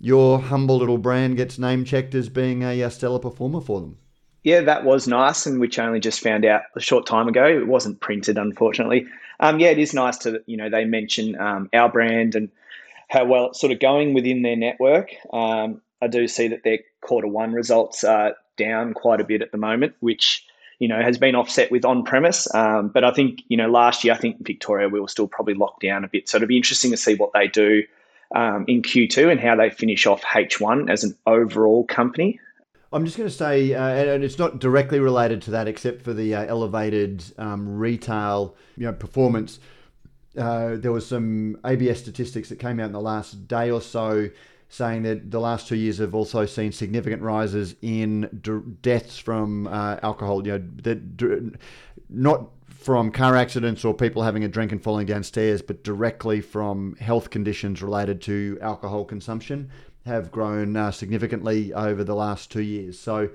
your 0.00 0.38
humble 0.38 0.76
little 0.76 0.98
brand 0.98 1.36
gets 1.36 1.58
name 1.58 1.84
checked 1.84 2.14
as 2.14 2.28
being 2.28 2.62
a, 2.62 2.80
a 2.82 2.90
stellar 2.90 3.18
performer 3.18 3.60
for 3.60 3.80
them. 3.80 3.96
Yeah, 4.42 4.62
that 4.62 4.84
was 4.84 5.06
nice, 5.06 5.44
and 5.46 5.60
which 5.60 5.78
I 5.78 5.86
only 5.86 6.00
just 6.00 6.20
found 6.20 6.44
out 6.44 6.62
a 6.74 6.80
short 6.80 7.06
time 7.06 7.28
ago. 7.28 7.44
It 7.44 7.66
wasn't 7.66 8.00
printed, 8.00 8.38
unfortunately. 8.38 9.06
Um, 9.38 9.60
yeah, 9.60 9.68
it 9.68 9.78
is 9.78 9.92
nice 9.92 10.16
to 10.18 10.42
you 10.46 10.56
know 10.56 10.70
they 10.70 10.84
mention 10.84 11.38
um, 11.38 11.68
our 11.72 11.90
brand 11.90 12.34
and 12.34 12.50
how 13.08 13.24
well 13.24 13.46
it's 13.46 13.60
sort 13.60 13.72
of 13.72 13.80
going 13.80 14.14
within 14.14 14.42
their 14.42 14.56
network. 14.56 15.10
Um, 15.32 15.82
I 16.02 16.06
do 16.06 16.26
see 16.28 16.48
that 16.48 16.64
their 16.64 16.78
quarter 17.00 17.28
one 17.28 17.52
results 17.52 18.04
are 18.04 18.34
down 18.56 18.94
quite 18.94 19.20
a 19.20 19.24
bit 19.24 19.42
at 19.42 19.52
the 19.52 19.58
moment, 19.58 19.94
which 20.00 20.46
you 20.78 20.88
know 20.88 21.02
has 21.02 21.18
been 21.18 21.34
offset 21.34 21.70
with 21.70 21.84
on 21.84 22.04
premise. 22.04 22.52
Um, 22.54 22.88
but 22.88 23.04
I 23.04 23.12
think 23.12 23.42
you 23.48 23.56
know 23.56 23.70
last 23.70 24.04
year 24.04 24.14
I 24.14 24.16
think 24.16 24.44
Victoria 24.46 24.88
we 24.88 25.00
were 25.00 25.08
still 25.08 25.28
probably 25.28 25.54
locked 25.54 25.82
down 25.82 26.04
a 26.04 26.08
bit, 26.08 26.28
so 26.28 26.36
it'll 26.36 26.48
be 26.48 26.56
interesting 26.56 26.90
to 26.90 26.96
see 26.96 27.14
what 27.14 27.32
they 27.32 27.48
do 27.48 27.82
um, 28.34 28.64
in 28.68 28.82
Q2 28.82 29.30
and 29.30 29.40
how 29.40 29.56
they 29.56 29.70
finish 29.70 30.06
off 30.06 30.22
H1 30.22 30.90
as 30.90 31.04
an 31.04 31.16
overall 31.26 31.84
company. 31.84 32.40
I'm 32.92 33.04
just 33.04 33.16
going 33.16 33.28
to 33.28 33.34
say, 33.34 33.72
uh, 33.72 33.86
and 33.86 34.24
it's 34.24 34.38
not 34.38 34.58
directly 34.58 34.98
related 34.98 35.42
to 35.42 35.52
that, 35.52 35.68
except 35.68 36.02
for 36.02 36.12
the 36.12 36.34
uh, 36.34 36.44
elevated 36.46 37.22
um, 37.38 37.78
retail, 37.78 38.56
you 38.76 38.86
know, 38.86 38.92
performance. 38.92 39.60
Uh, 40.36 40.76
there 40.76 40.90
was 40.90 41.06
some 41.06 41.56
ABS 41.64 42.00
statistics 42.00 42.48
that 42.48 42.58
came 42.58 42.80
out 42.80 42.86
in 42.86 42.92
the 42.92 43.00
last 43.00 43.46
day 43.46 43.70
or 43.70 43.80
so, 43.80 44.28
saying 44.70 45.02
that 45.02 45.30
the 45.30 45.40
last 45.40 45.68
two 45.68 45.76
years 45.76 45.98
have 45.98 46.14
also 46.14 46.46
seen 46.46 46.72
significant 46.72 47.20
rises 47.20 47.74
in 47.82 48.78
deaths 48.80 49.18
from 49.18 49.66
uh, 49.66 49.98
alcohol. 50.02 50.46
You 50.46 50.58
know, 50.58 50.64
that 50.82 51.58
not 52.08 52.48
from 52.68 53.10
car 53.10 53.36
accidents 53.36 53.84
or 53.84 53.92
people 53.92 54.22
having 54.22 54.44
a 54.44 54.48
drink 54.48 54.72
and 54.72 54.82
falling 54.82 55.06
downstairs, 55.06 55.60
but 55.60 55.84
directly 55.84 56.40
from 56.40 56.96
health 56.96 57.28
conditions 57.28 57.82
related 57.82 58.22
to 58.22 58.58
alcohol 58.62 59.04
consumption 59.04 59.70
have 60.06 60.30
grown 60.30 60.76
uh, 60.76 60.90
significantly 60.90 61.74
over 61.74 62.02
the 62.04 62.14
last 62.14 62.50
two 62.50 62.62
years. 62.62 62.98
So, 62.98 63.28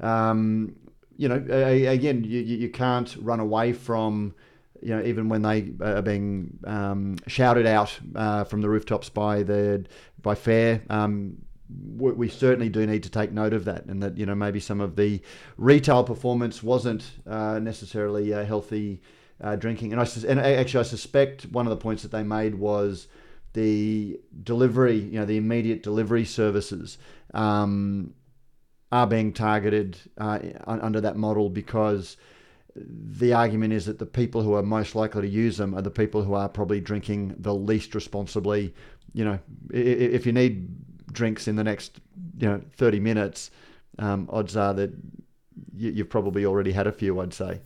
um, 0.00 0.74
you 1.16 1.28
know, 1.28 1.36
again, 1.36 2.24
you, 2.24 2.40
you 2.40 2.56
you 2.56 2.70
can't 2.70 3.14
run 3.20 3.40
away 3.40 3.72
from, 3.72 4.34
you 4.82 4.96
know, 4.96 5.02
even 5.04 5.28
when 5.28 5.42
they 5.42 5.72
are 5.80 6.02
being 6.02 6.58
um, 6.64 7.16
shouted 7.26 7.66
out 7.66 7.96
uh, 8.16 8.44
from 8.44 8.62
the 8.62 8.68
rooftops 8.68 9.08
by 9.08 9.42
the 9.42 9.84
by 10.22 10.34
FARE 10.34 10.82
um, 10.90 11.38
we 11.70 12.28
certainly 12.28 12.68
do 12.68 12.86
need 12.86 13.02
to 13.02 13.10
take 13.10 13.30
note 13.30 13.52
of 13.52 13.66
that, 13.66 13.84
and 13.86 14.02
that 14.02 14.16
you 14.16 14.24
know 14.24 14.34
maybe 14.34 14.60
some 14.60 14.80
of 14.80 14.96
the 14.96 15.20
retail 15.56 16.02
performance 16.02 16.62
wasn't 16.62 17.10
uh, 17.26 17.58
necessarily 17.58 18.32
uh, 18.32 18.44
healthy 18.44 19.02
uh, 19.42 19.56
drinking. 19.56 19.92
And 19.92 20.00
I 20.00 20.06
and 20.26 20.40
actually 20.40 20.80
I 20.80 20.84
suspect 20.84 21.44
one 21.46 21.66
of 21.66 21.70
the 21.70 21.76
points 21.76 22.02
that 22.02 22.10
they 22.10 22.22
made 22.22 22.54
was 22.54 23.08
the 23.52 24.18
delivery, 24.42 24.98
you 24.98 25.18
know, 25.18 25.26
the 25.26 25.36
immediate 25.36 25.82
delivery 25.82 26.24
services 26.24 26.96
um, 27.34 28.14
are 28.90 29.06
being 29.06 29.32
targeted 29.32 29.98
uh, 30.16 30.38
under 30.66 31.00
that 31.00 31.16
model 31.16 31.50
because 31.50 32.16
the 32.76 33.32
argument 33.32 33.72
is 33.72 33.86
that 33.86 33.98
the 33.98 34.06
people 34.06 34.42
who 34.42 34.54
are 34.54 34.62
most 34.62 34.94
likely 34.94 35.22
to 35.22 35.28
use 35.28 35.56
them 35.56 35.74
are 35.74 35.82
the 35.82 35.90
people 35.90 36.22
who 36.22 36.34
are 36.34 36.48
probably 36.48 36.80
drinking 36.80 37.34
the 37.38 37.54
least 37.54 37.94
responsibly. 37.94 38.74
You 39.12 39.24
know, 39.24 39.38
if 39.70 40.26
you 40.26 40.32
need 40.32 40.68
drinks 41.12 41.48
in 41.48 41.56
the 41.56 41.64
next, 41.64 42.00
you 42.38 42.48
know, 42.48 42.62
30 42.76 43.00
minutes, 43.00 43.50
um, 43.98 44.28
odds 44.32 44.56
are 44.56 44.74
that 44.74 44.92
you, 45.74 45.90
you've 45.90 46.10
probably 46.10 46.44
already 46.44 46.72
had 46.72 46.86
a 46.86 46.92
few, 46.92 47.20
I'd 47.20 47.34
say. 47.34 47.60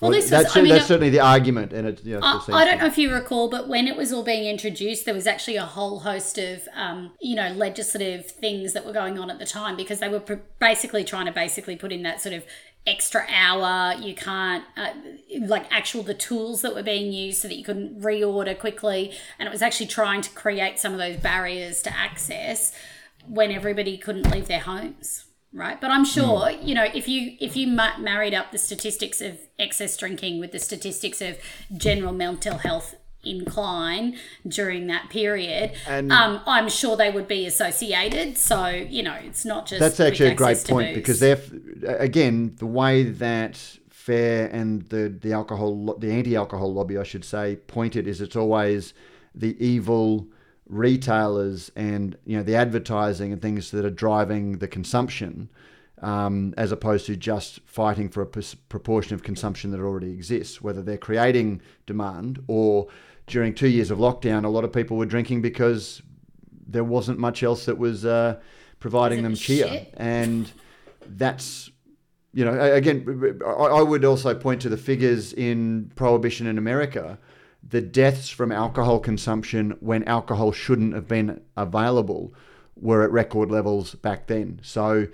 Well, 0.00 0.12
this 0.12 0.24
was, 0.24 0.30
that's, 0.30 0.56
I 0.56 0.60
mean, 0.60 0.70
that's 0.70 0.86
certainly 0.86 1.10
the 1.10 1.20
argument, 1.20 1.72
and 1.72 1.88
it. 1.88 2.04
You 2.04 2.20
know, 2.20 2.20
I, 2.22 2.40
I 2.48 2.64
don't 2.64 2.78
know 2.78 2.86
if 2.86 2.96
you 2.98 3.12
recall, 3.12 3.50
but 3.50 3.66
when 3.66 3.88
it 3.88 3.96
was 3.96 4.12
all 4.12 4.22
being 4.22 4.44
introduced, 4.44 5.04
there 5.04 5.14
was 5.14 5.26
actually 5.26 5.56
a 5.56 5.64
whole 5.64 6.00
host 6.00 6.38
of, 6.38 6.68
um, 6.74 7.12
you 7.20 7.34
know, 7.34 7.48
legislative 7.50 8.30
things 8.30 8.74
that 8.74 8.86
were 8.86 8.92
going 8.92 9.18
on 9.18 9.28
at 9.28 9.40
the 9.40 9.44
time 9.44 9.76
because 9.76 9.98
they 9.98 10.08
were 10.08 10.20
pr- 10.20 10.34
basically 10.60 11.02
trying 11.02 11.26
to 11.26 11.32
basically 11.32 11.74
put 11.74 11.90
in 11.90 12.02
that 12.04 12.20
sort 12.20 12.32
of 12.32 12.44
extra 12.86 13.26
hour. 13.28 13.94
You 13.98 14.14
can't, 14.14 14.64
uh, 14.76 14.92
like, 15.40 15.66
actual 15.70 16.02
the 16.02 16.14
tools 16.14 16.62
that 16.62 16.74
were 16.74 16.82
being 16.82 17.12
used 17.12 17.42
so 17.42 17.48
that 17.48 17.56
you 17.56 17.64
couldn't 17.64 18.00
reorder 18.00 18.58
quickly, 18.58 19.12
and 19.38 19.46
it 19.46 19.52
was 19.52 19.62
actually 19.62 19.86
trying 19.86 20.22
to 20.22 20.30
create 20.30 20.78
some 20.78 20.92
of 20.92 20.98
those 20.98 21.16
barriers 21.16 21.82
to 21.82 21.96
access 21.96 22.72
when 23.26 23.50
everybody 23.50 23.98
couldn't 23.98 24.30
leave 24.30 24.48
their 24.48 24.60
homes 24.60 25.24
right? 25.52 25.80
But 25.80 25.90
i'm 25.90 26.04
sure 26.04 26.50
you 26.50 26.74
know 26.74 26.84
if 26.84 27.08
you 27.08 27.36
if 27.40 27.56
you 27.56 27.66
ma- 27.66 27.98
married 27.98 28.34
up 28.34 28.52
the 28.52 28.58
statistics 28.58 29.20
of 29.20 29.38
excess 29.58 29.96
drinking 29.96 30.40
with 30.40 30.52
the 30.52 30.58
statistics 30.58 31.20
of 31.20 31.38
general 31.76 32.12
mental 32.12 32.58
health 32.58 32.94
incline 33.28 34.16
during 34.46 34.86
that 34.88 35.10
period. 35.10 35.72
And- 35.86 36.12
um, 36.12 36.40
i'm 36.46 36.68
sure 36.68 36.96
they 36.96 37.10
would 37.10 37.28
be 37.28 37.46
associated 37.46 38.36
so 38.36 38.68
you 38.68 39.02
know 39.02 39.14
it's 39.14 39.44
not 39.44 39.66
just 39.66 39.80
That's 39.80 40.00
actually 40.00 40.30
a 40.30 40.34
great 40.34 40.64
point 40.66 40.94
because 40.94 41.20
they're 41.20 41.40
again 41.98 42.54
the 42.58 42.66
way 42.66 43.04
that 43.04 43.78
FARE 43.90 44.48
and 44.52 44.82
the 44.88 45.08
the 45.08 45.32
alcohol 45.32 45.94
the 45.98 46.10
anti-alcohol 46.10 46.72
lobby 46.72 46.96
I 46.96 47.02
should 47.02 47.24
say 47.24 47.56
pointed 47.56 48.06
is 48.06 48.20
it's 48.20 48.36
always 48.36 48.94
the 49.34 49.54
evil 49.64 50.26
retailers 50.66 51.70
and 51.76 52.16
you 52.24 52.36
know 52.36 52.42
the 52.42 52.54
advertising 52.54 53.32
and 53.32 53.42
things 53.42 53.70
that 53.70 53.84
are 53.84 53.90
driving 53.90 54.58
the 54.58 54.68
consumption 54.68 55.48
um, 56.00 56.54
as 56.56 56.70
opposed 56.72 57.06
to 57.06 57.16
just 57.16 57.60
fighting 57.66 58.08
for 58.08 58.22
a 58.22 58.26
proportion 58.26 59.14
of 59.14 59.22
consumption 59.22 59.70
that 59.72 59.80
already 59.80 60.12
exists 60.12 60.62
whether 60.62 60.82
they're 60.82 60.96
creating 60.96 61.60
demand 61.86 62.42
or 62.46 62.86
during 63.28 63.54
two 63.54 63.68
years 63.68 63.90
of 63.90 63.98
lockdown 63.98 64.44
a 64.44 64.48
lot 64.48 64.64
of 64.64 64.72
people 64.72 64.96
were 64.96 65.06
drinking 65.06 65.42
because 65.42 66.02
there 66.68 66.84
wasn't 66.84 67.18
much 67.18 67.42
else 67.42 67.64
that 67.64 67.78
was 67.78 68.04
uh, 68.04 68.38
providing 68.78 69.22
them 69.22 69.34
cheer. 69.34 69.66
shit. 69.66 69.94
And 69.96 70.50
that's, 71.06 71.70
you 72.32 72.44
know, 72.44 72.60
again, 72.60 73.40
I 73.44 73.50
I 73.50 73.82
would 73.82 74.04
also 74.04 74.34
point 74.34 74.62
to 74.62 74.68
the 74.68 74.76
figures 74.76 75.32
in 75.32 75.90
prohibition 75.96 76.46
in 76.46 76.58
America. 76.58 77.18
The 77.66 77.80
deaths 77.80 78.28
from 78.28 78.52
alcohol 78.52 79.00
consumption 79.00 79.76
when 79.80 80.04
alcohol 80.04 80.52
shouldn't 80.52 80.94
have 80.94 81.08
been 81.08 81.40
available 81.56 82.34
were 82.76 83.02
at 83.02 83.10
record 83.10 83.50
levels 83.50 83.94
back 83.96 84.26
then. 84.28 84.60
So 84.62 85.08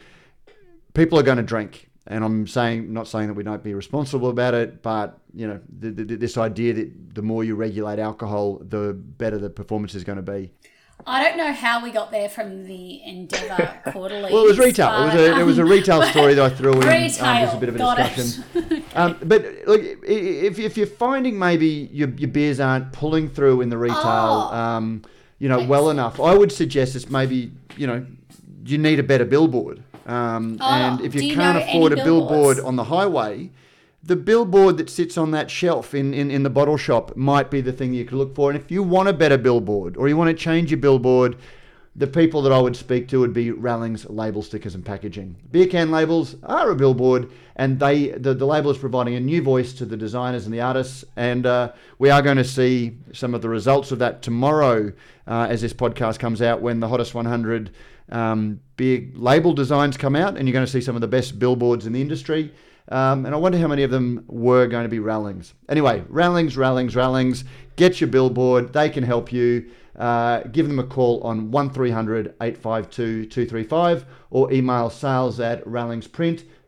people 0.93 1.19
are 1.19 1.23
going 1.23 1.39
to 1.39 1.43
drink. 1.43 1.89
And 2.07 2.23
I'm 2.23 2.47
saying, 2.47 2.93
not 2.93 3.09
saying 3.09 3.29
that 3.29 3.35
we 3.35 3.43
don't 3.43 3.63
be 3.63 3.73
responsible 3.73 4.29
about 4.29 4.53
it, 4.55 4.83
but 4.83 5.19
you 5.35 5.47
know, 5.47 5.61
the, 5.79 5.91
the, 5.91 6.17
this 6.17 6.37
idea 6.37 6.75
that 6.75 7.15
the 7.15 7.23
more 7.23 7.45
you 7.45 7.55
regulate 7.55 7.99
alcohol, 7.99 8.59
the 8.63 8.93
better 8.93 9.39
the 9.39 9.49
performance 9.51 9.95
is 9.95 10.05
going 10.05 10.17
to 10.17 10.23
be. 10.23 10.51
i 11.07 11.25
don't 11.25 11.37
know 11.39 11.53
how 11.53 11.83
we 11.83 11.91
got 11.91 12.11
there 12.11 12.29
from 12.29 12.67
the 12.67 13.03
endeavour 13.05 13.81
quarterly 13.91 14.31
Well, 14.33 14.45
it 14.45 14.49
was 14.49 14.59
retail. 14.59 14.91
It 15.03 15.05
was 15.07 15.15
a, 15.15 15.41
it 15.41 15.45
was 15.45 15.59
a 15.59 15.65
retail 15.65 16.03
story 16.03 16.35
that 16.35 16.53
I 16.53 16.55
threw 16.55 16.73
in 16.73 16.83
um, 16.83 16.89
Retail, 16.89 17.25
as 17.27 17.55
a 17.55 17.57
bit 17.57 17.69
of 17.71 17.77
a 17.77 17.79
discussion. 17.79 18.85
um, 18.95 19.17
but 19.25 19.43
look, 19.67 19.81
if, 20.07 20.59
if 20.59 20.77
you're 20.77 20.87
finding 20.87 21.39
maybe 21.39 21.89
your, 21.91 22.11
your 22.11 22.29
beers 22.31 22.61
aren't 22.61 22.93
pulling 22.93 23.29
through 23.31 23.63
in 23.63 23.71
the 23.71 23.79
retail, 23.79 23.97
Oh. 24.53 24.55
um, 24.55 25.03
you 25.39 25.49
know, 25.49 25.65
well 25.65 25.89
enough, 25.91 26.21
I 26.21 26.35
would 26.35 26.53
suggest 26.53 26.95
it's 26.97 27.09
maybe 27.11 27.51
you 27.77 27.87
know 27.87 28.07
you 28.67 28.77
need 28.79 28.99
a 28.99 29.03
better 29.03 29.25
billboard. 29.25 29.83
Um, 30.07 30.59
Oh, 30.61 30.65
and 30.71 31.01
if 31.01 31.15
you, 31.15 31.23
you 31.23 31.35
can't 31.35 31.59
know 31.59 31.65
afford 31.67 31.93
a 31.93 31.97
billboard 32.05 32.61
on 32.61 32.77
the 32.77 32.85
highway, 32.85 33.51
the 34.03 34.17
billboard 34.17 34.77
that 34.77 34.91
sits 34.91 35.17
on 35.17 35.31
that 35.31 35.51
shelf 35.51 35.95
in, 35.95 36.13
in, 36.13 36.31
in 36.31 36.43
the 36.43 36.51
bottle 36.51 36.77
shop 36.77 37.17
might 37.17 37.51
be 37.51 37.61
the 37.63 37.73
thing 37.73 37.95
you 37.95 38.05
could 38.05 38.19
look 38.19 38.35
for. 38.35 38.51
And 38.51 38.61
if 38.61 38.71
you 38.71 38.83
want 38.83 39.09
a 39.09 39.13
better 39.15 39.39
billboard 39.39 39.97
or 39.97 40.09
you 40.09 40.17
want 40.17 40.29
to 40.29 40.35
change 40.43 40.71
your 40.71 40.81
billboard, 40.81 41.37
the 41.97 42.07
people 42.07 42.43
that 42.43 42.53
I 42.53 42.59
would 42.59 42.77
speak 42.77 43.07
to 43.09 43.21
would 43.21 43.33
be 43.33 43.51
Rallings 43.53 44.05
label 44.11 44.43
stickers 44.43 44.75
and 44.75 44.85
packaging. 44.85 45.37
Beer 45.53 45.69
can 45.69 45.91
labels 45.93 46.35
are 46.43 46.71
a 46.71 46.75
billboard, 46.75 47.31
and 47.55 47.79
they 47.79 48.09
the, 48.09 48.35
the 48.35 48.45
label 48.47 48.73
is 48.73 48.79
providing 48.79 49.15
a 49.15 49.21
new 49.21 49.41
voice 49.41 49.73
to 49.75 49.87
the 49.87 49.97
designers 49.97 50.45
and 50.45 50.53
the 50.53 50.61
artists. 50.61 51.05
And 51.15 51.47
uh, 51.47 51.71
we 52.01 52.11
are 52.11 52.21
going 52.21 52.37
to 52.37 52.45
see 52.45 52.97
some 53.13 53.33
of 53.33 53.43
the 53.43 53.49
results 53.49 53.93
of 53.93 54.01
that 54.01 54.23
tomorrow 54.23 54.93
uh, 55.29 55.47
as 55.49 55.63
this 55.63 55.73
podcast 55.73 56.19
comes 56.19 56.43
out 56.43 56.61
when 56.61 56.81
the 56.81 56.89
hottest 56.89 57.15
100 57.15 57.71
um, 58.11 58.61
beer 58.77 59.09
label 59.15 59.53
designs 59.53 59.97
come 59.97 60.17
out, 60.17 60.37
and 60.37 60.47
you're 60.47 60.53
going 60.53 60.67
to 60.67 60.71
see 60.71 60.81
some 60.81 60.95
of 60.95 61.01
the 61.01 61.09
best 61.09 61.39
billboards 61.39 61.87
in 61.87 61.93
the 61.93 62.01
industry. 62.01 62.53
Um, 62.89 63.25
and 63.25 63.35
I 63.35 63.39
wonder 63.39 63.59
how 63.59 63.67
many 63.67 63.83
of 63.83 63.91
them 63.91 64.25
were 64.29 64.67
going 64.67 64.83
to 64.83 64.91
be 64.91 64.99
Rallings. 64.99 65.55
Anyway, 65.69 66.05
Rallings, 66.09 66.57
Rallings, 66.57 66.95
Rallings. 66.95 67.45
Get 67.77 68.01
your 68.01 68.09
billboard. 68.09 68.73
They 68.73 68.91
can 68.91 69.05
help 69.05 69.33
you. 69.33 69.71
Uh, 69.97 70.41
give 70.53 70.67
them 70.69 70.79
a 70.81 70.85
call 70.85 71.23
on 71.23 71.51
1300 71.53 72.35
852 72.41 73.27
235 73.27 74.05
or 74.31 74.53
email 74.53 74.91
sales 74.91 75.39
at 75.39 75.65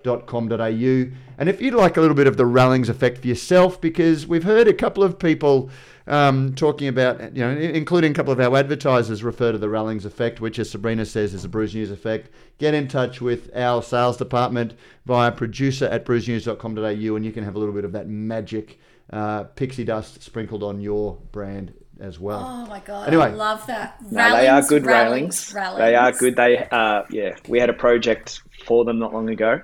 rallingsprint.com.au. 0.07 1.17
And 1.39 1.49
if 1.49 1.61
you'd 1.61 1.75
like 1.75 1.97
a 1.97 2.01
little 2.01 2.17
bit 2.17 2.27
of 2.27 2.37
the 2.37 2.47
Rallings 2.47 2.89
effect 2.89 3.19
for 3.19 3.27
yourself, 3.27 3.81
because 3.81 4.27
we've 4.27 4.45
heard 4.45 4.69
a 4.69 4.73
couple 4.75 5.03
of 5.03 5.19
people 5.19 5.71
um, 6.07 6.55
talking 6.55 6.89
about, 6.89 7.37
you 7.37 7.43
know, 7.43 7.51
including 7.51 8.13
a 8.13 8.15
couple 8.15 8.33
of 8.33 8.41
our 8.41 8.57
advertisers 8.57 9.23
refer 9.23 9.53
to 9.53 9.59
the 9.59 9.69
Rallings 9.69 10.05
effect, 10.05 10.41
which, 10.41 10.59
as 10.59 10.71
Sabrina 10.71 11.05
says, 11.05 11.35
is 11.35 11.45
a 11.45 11.49
Brews 11.49 11.75
News 11.75 11.91
effect. 11.91 12.31
Get 12.59 12.75
in 12.75 12.89
touch 12.89 13.21
with 13.21 13.55
our 13.55 13.83
sales 13.83 14.17
department 14.17 14.75
via 15.05 15.33
producer 15.33 15.87
at 15.87 16.07
brewsnews.com.au 16.07 17.17
and 17.17 17.25
you 17.25 17.33
can 17.33 17.45
have 17.45 17.55
a 17.55 17.59
little 17.59 17.75
bit 17.75 17.85
of 17.85 17.93
that 17.93 18.09
magic 18.09 18.79
uh, 19.13 19.45
pixie 19.45 19.85
dust 19.85 20.23
sprinkled 20.23 20.63
on 20.63 20.81
your 20.81 21.17
brand 21.33 21.73
as 22.01 22.19
well. 22.21 22.43
oh 22.45 22.67
my 22.69 22.81
god 22.81 23.09
Anyway. 23.09 23.25
i 23.25 23.31
love 23.31 23.67
that 23.69 23.97
No, 24.11 24.37
they 24.37 24.49
are 24.49 24.61
good 24.63 24.85
railings, 24.85 25.55
railings. 25.55 25.79
They 25.79 25.95
are 25.95 26.13
good. 26.13 26.37
They, 26.37 26.59
uh, 26.71 27.05
yeah, 27.11 27.37
we 27.49 27.59
had 27.59 27.71
a 27.71 27.73
project 27.73 28.43
for 28.67 28.85
them 28.85 28.99
not 28.99 29.15
long 29.15 29.31
ago. 29.31 29.63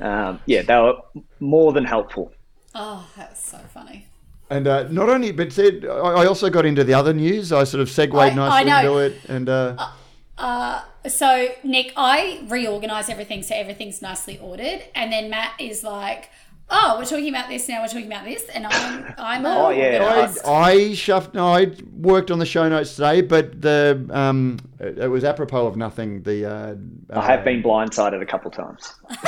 Um, 0.00 0.40
yeah, 0.46 0.62
they 0.62 0.74
were 0.76 0.96
more 1.40 1.72
than 1.72 1.84
helpful. 1.84 2.32
oh 2.74 3.06
that's 3.16 3.50
so 3.50 3.58
funny 3.74 4.06
And 4.50 4.66
uh, 4.68 4.84
not 4.90 5.08
only, 5.08 5.32
but 5.32 5.52
said, 5.52 5.84
I 5.84 6.22
I 6.22 6.26
also 6.26 6.50
got 6.50 6.64
into 6.66 6.84
the 6.84 6.94
other 6.94 7.14
news. 7.14 7.52
I 7.52 7.64
sort 7.64 7.80
of 7.80 7.88
segued 7.90 8.14
I- 8.14 8.28
I 8.30 8.34
nicely 8.34 8.70
know. 8.70 8.78
into 8.80 8.98
it. 9.06 9.14
And 9.34 9.48
uh, 9.48 9.88
Uh, 10.38 10.80
so 11.08 11.28
Nick, 11.62 11.92
I 11.96 12.40
reorganize 12.48 13.08
everything 13.08 13.42
so 13.42 13.54
everything's 13.54 14.00
nicely 14.02 14.38
ordered, 14.50 14.80
and 14.94 15.12
then 15.12 15.30
Matt 15.30 15.52
is 15.60 15.84
like, 15.84 16.22
"Oh, 16.70 16.96
we're 16.98 17.04
talking 17.04 17.28
about 17.28 17.48
this 17.48 17.68
now. 17.68 17.82
We're 17.82 17.88
talking 17.88 18.06
about 18.06 18.24
this," 18.24 18.48
and 18.54 18.66
I'm, 18.66 19.14
I'm 19.18 19.44
Oh, 19.46 19.70
yeah. 19.70 19.98
I, 20.02 20.16
organized. 20.16 20.40
I 20.46 20.94
shuffled. 20.94 21.34
No, 21.34 21.48
I 21.48 21.72
worked 21.96 22.30
on 22.30 22.38
the 22.38 22.46
show 22.46 22.68
notes 22.68 22.94
today, 22.96 23.20
but 23.22 23.60
the 23.60 24.06
um, 24.10 24.58
it 24.80 24.98
it 24.98 25.08
was 25.08 25.24
apropos 25.24 25.66
of 25.66 25.76
nothing. 25.76 26.22
The 26.22 26.46
uh, 26.46 26.74
I 27.18 27.26
have 27.26 27.44
been 27.44 27.62
blindsided 27.62 28.22
a 28.22 28.26
couple 28.26 28.50
times. 28.50 28.94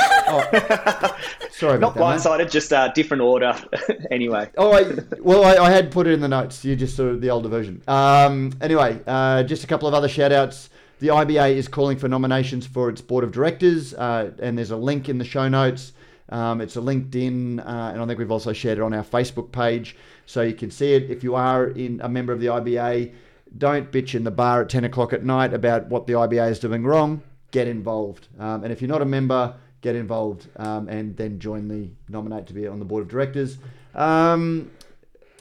sorry 1.51 1.79
Not 1.79 1.95
about 1.95 1.95
that. 1.95 1.99
mate. 1.99 2.05
blindsided, 2.05 2.51
just 2.51 2.71
a 2.71 2.91
different 2.95 3.21
order. 3.21 3.55
anyway, 4.11 4.49
Oh, 4.57 4.73
I, 4.73 4.93
well, 5.19 5.43
I, 5.43 5.65
I 5.65 5.69
had 5.71 5.91
put 5.91 6.07
it 6.07 6.13
in 6.13 6.21
the 6.21 6.27
notes. 6.27 6.63
You 6.65 6.75
just 6.75 6.95
saw 6.95 7.15
the 7.15 7.29
older 7.29 7.49
version. 7.49 7.81
Um, 7.87 8.51
anyway, 8.61 8.99
uh, 9.07 9.43
just 9.43 9.63
a 9.63 9.67
couple 9.67 9.87
of 9.87 9.93
other 9.93 10.07
shout 10.07 10.31
outs. 10.31 10.69
The 10.99 11.07
IBA 11.07 11.55
is 11.55 11.67
calling 11.67 11.97
for 11.97 12.07
nominations 12.07 12.65
for 12.65 12.89
its 12.89 13.01
board 13.01 13.23
of 13.25 13.31
directors, 13.33 13.93
uh, 13.93 14.31
and 14.41 14.57
there's 14.57 14.71
a 14.71 14.77
link 14.77 15.09
in 15.09 15.17
the 15.17 15.25
show 15.25 15.47
notes. 15.49 15.91
Um, 16.29 16.61
it's 16.61 16.75
a 16.75 16.79
LinkedIn, 16.79 17.59
uh, 17.59 17.91
and 17.93 18.01
I 18.01 18.05
think 18.05 18.17
we've 18.17 18.31
also 18.31 18.53
shared 18.53 18.79
it 18.79 18.81
on 18.81 18.93
our 18.93 19.03
Facebook 19.03 19.51
page, 19.51 19.95
so 20.25 20.41
you 20.41 20.53
can 20.55 20.71
see 20.71 20.93
it. 20.93 21.11
If 21.11 21.23
you 21.23 21.35
are 21.35 21.67
in 21.67 22.01
a 22.01 22.09
member 22.09 22.33
of 22.33 22.39
the 22.39 22.47
IBA, 22.47 23.13
don't 23.57 23.91
bitch 23.91 24.15
in 24.15 24.23
the 24.23 24.31
bar 24.31 24.63
at 24.63 24.69
10 24.69 24.83
o'clock 24.85 25.13
at 25.13 25.23
night 25.23 25.53
about 25.53 25.87
what 25.87 26.07
the 26.07 26.13
IBA 26.13 26.49
is 26.49 26.59
doing 26.59 26.83
wrong. 26.83 27.21
Get 27.51 27.67
involved. 27.67 28.27
Um, 28.39 28.63
and 28.63 28.73
if 28.73 28.81
you're 28.81 28.89
not 28.89 29.01
a 29.01 29.05
member, 29.05 29.55
get 29.81 29.95
involved 29.95 30.47
um, 30.57 30.89
and 30.89 31.15
then 31.15 31.39
join 31.39 31.67
the 31.67 31.89
nominate 32.09 32.47
to 32.47 32.53
be 32.53 32.67
on 32.67 32.79
the 32.79 32.85
board 32.85 33.03
of 33.03 33.07
directors. 33.07 33.59
Um, 33.93 34.71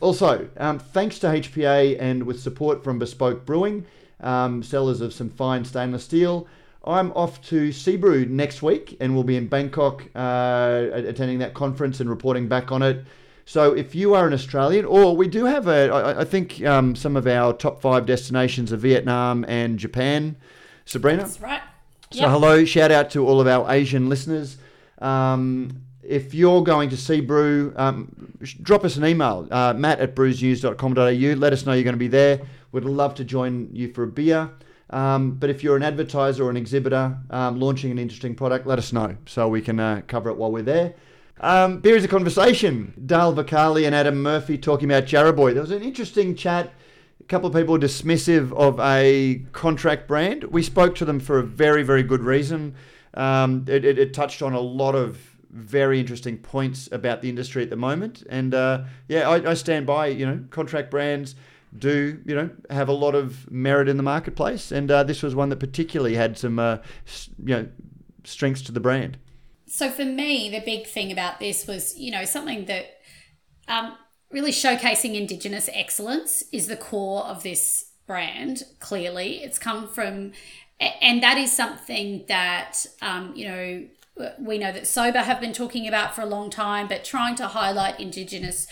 also, 0.01 0.49
um, 0.59 0.78
thanks 0.78 1.18
to 1.20 1.28
HPA 1.28 1.97
and 1.99 2.24
with 2.24 2.41
support 2.41 2.85
from 2.85 2.99
Bespoke 2.99 3.47
Brewing, 3.47 3.87
um, 4.20 4.62
sellers 4.62 5.01
of 5.01 5.12
some 5.12 5.30
fine 5.30 5.64
stainless 5.64 6.05
steel. 6.05 6.47
I'm 6.87 7.12
off 7.12 7.41
to 7.49 7.70
Seabrew 7.70 8.28
next 8.28 8.62
week 8.62 8.97
and 9.01 9.14
we'll 9.14 9.24
be 9.24 9.37
in 9.37 9.49
Bangkok 9.49 10.05
uh, 10.14 10.89
attending 10.93 11.39
that 11.39 11.55
conference 11.55 12.01
and 12.01 12.11
reporting 12.11 12.47
back 12.47 12.72
on 12.72 12.82
it. 12.82 13.05
So 13.47 13.74
if 13.74 13.95
you 13.95 14.14
are 14.14 14.26
an 14.26 14.32
Australian, 14.32 14.85
or 14.85 15.16
we 15.16 15.28
do 15.28 15.45
have 15.45 15.68
a, 15.68 15.91
I, 15.91 16.20
I 16.20 16.24
think 16.24 16.64
um, 16.64 16.95
some 16.97 17.16
of 17.16 17.26
our 17.26 17.53
top 17.53 17.80
five 17.80 18.07
destinations 18.07 18.72
are 18.72 18.76
Vietnam 18.76 19.45
and 19.49 19.78
Japan. 19.78 20.37
Sabrina? 20.87 21.22
That's 21.22 21.41
right. 21.41 21.62
So 22.11 22.28
hello, 22.28 22.64
shout 22.64 22.91
out 22.91 23.11
to 23.11 23.26
all 23.26 23.41
of 23.41 23.47
our 23.47 23.70
Asian 23.72 24.09
listeners. 24.09 24.57
Um, 24.99 25.82
if 26.03 26.32
you're 26.32 26.62
going 26.62 26.91
to 26.91 26.97
see 26.97 27.20
Brew, 27.20 27.72
um, 27.76 28.37
drop 28.62 28.85
us 28.85 28.97
an 28.97 29.05
email, 29.05 29.49
uh, 29.51 29.74
matt 29.74 30.01
at 30.01 30.14
brewsnews.com.au. 30.14 31.39
Let 31.39 31.53
us 31.53 31.66
know 31.66 31.72
you're 31.72 31.82
going 31.82 31.95
to 31.95 31.99
be 31.99 32.09
there. 32.09 32.41
We'd 32.72 32.85
love 32.85 33.14
to 33.16 33.24
join 33.24 33.70
you 33.72 33.93
for 33.93 34.05
a 34.05 34.07
beer. 34.07 34.51
Um, 34.95 35.32
but 35.32 35.51
if 35.51 35.64
you're 35.64 35.74
an 35.74 35.82
advertiser 35.82 36.45
or 36.45 36.51
an 36.51 36.57
exhibitor 36.57 37.18
um, 37.30 37.59
launching 37.59 37.90
an 37.90 37.99
interesting 37.99 38.36
product, 38.36 38.64
let 38.64 38.78
us 38.78 38.92
know 38.92 39.16
so 39.26 39.49
we 39.49 39.61
can 39.61 39.80
uh, 39.80 40.03
cover 40.07 40.30
it 40.30 40.36
while 40.36 40.53
we're 40.53 40.62
there. 40.62 40.95
Um, 41.40 41.80
beer 41.80 41.97
is 41.97 42.05
a 42.05 42.09
conversation. 42.09 42.95
Dale 43.05 43.34
Vicali 43.34 43.86
and 43.86 43.95
Adam 43.95 44.22
Murphy 44.22 44.57
talking 44.57 44.88
about 44.88 45.05
Jarraboy. 45.05 45.53
There 45.53 45.62
was 45.62 45.72
an 45.72 45.82
interesting 45.82 46.36
chat. 46.36 46.72
A 47.20 47.24
couple 47.24 47.49
of 47.49 47.55
people 47.57 47.76
dismissive 47.76 48.53
of 48.53 48.78
a 48.78 49.42
contract 49.51 50.07
brand. 50.07 50.45
We 50.45 50.62
spoke 50.62 50.95
to 50.97 51.05
them 51.05 51.18
for 51.18 51.40
a 51.40 51.42
very, 51.42 51.82
very 51.82 52.05
good 52.05 52.22
reason. 52.22 52.76
Um, 53.14 53.64
it, 53.66 53.84
it, 53.84 53.99
it 53.99 54.14
touched 54.14 54.42
on 54.42 54.53
a 54.53 54.61
lot 54.61 54.95
of 54.95 55.18
very 55.51 55.99
interesting 55.99 56.38
points 56.38 56.88
about 56.92 57.20
the 57.20 57.28
industry 57.28 57.64
at 57.64 57.70
the 57.70 57.76
moment. 57.76 58.22
And 58.30 58.55
uh, 58.55 58.84
yeah, 59.09 59.28
I, 59.28 59.51
I, 59.51 59.55
stand 59.55 59.86
by, 59.86 60.09
you 60.09 60.26
know, 60.26 60.45
contract 60.51 60.90
brands 60.90 61.34
do, 61.76 62.20
you 62.24 62.34
know, 62.34 62.50
have 62.70 62.88
a 62.88 62.92
lot 62.92 63.14
of 63.14 63.50
merit 63.50 63.88
in 63.88 63.96
the 63.96 64.02
marketplace. 64.02 64.70
And 64.70 64.90
uh, 64.90 65.02
this 65.02 65.22
was 65.22 65.34
one 65.34 65.48
that 65.48 65.60
particularly 65.60 66.14
had 66.14 66.38
some, 66.38 66.58
uh, 66.58 66.78
you 67.38 67.54
know, 67.56 67.68
strengths 68.24 68.62
to 68.62 68.72
the 68.72 68.80
brand. 68.80 69.18
So 69.66 69.90
for 69.90 70.04
me, 70.04 70.48
the 70.50 70.60
big 70.60 70.86
thing 70.86 71.10
about 71.10 71.40
this 71.40 71.66
was, 71.66 71.98
you 71.98 72.10
know, 72.10 72.24
something 72.24 72.66
that 72.66 72.98
um, 73.66 73.96
really 74.30 74.52
showcasing 74.52 75.14
Indigenous 75.14 75.68
excellence 75.72 76.44
is 76.52 76.66
the 76.66 76.76
core 76.76 77.24
of 77.24 77.42
this 77.42 77.90
brand, 78.06 78.62
clearly. 78.80 79.42
It's 79.42 79.58
come 79.58 79.88
from, 79.88 80.32
and 80.78 81.22
that 81.22 81.38
is 81.38 81.50
something 81.52 82.24
that, 82.28 82.86
um, 83.02 83.32
you 83.34 83.48
know, 83.48 83.86
we 84.38 84.58
know 84.58 84.70
that 84.70 84.84
Sobah 84.84 85.24
have 85.24 85.40
been 85.40 85.52
talking 85.52 85.88
about 85.88 86.14
for 86.14 86.22
a 86.22 86.26
long 86.26 86.50
time, 86.50 86.86
but 86.86 87.04
trying 87.04 87.34
to 87.36 87.48
highlight 87.48 87.98
Indigenous 87.98 88.68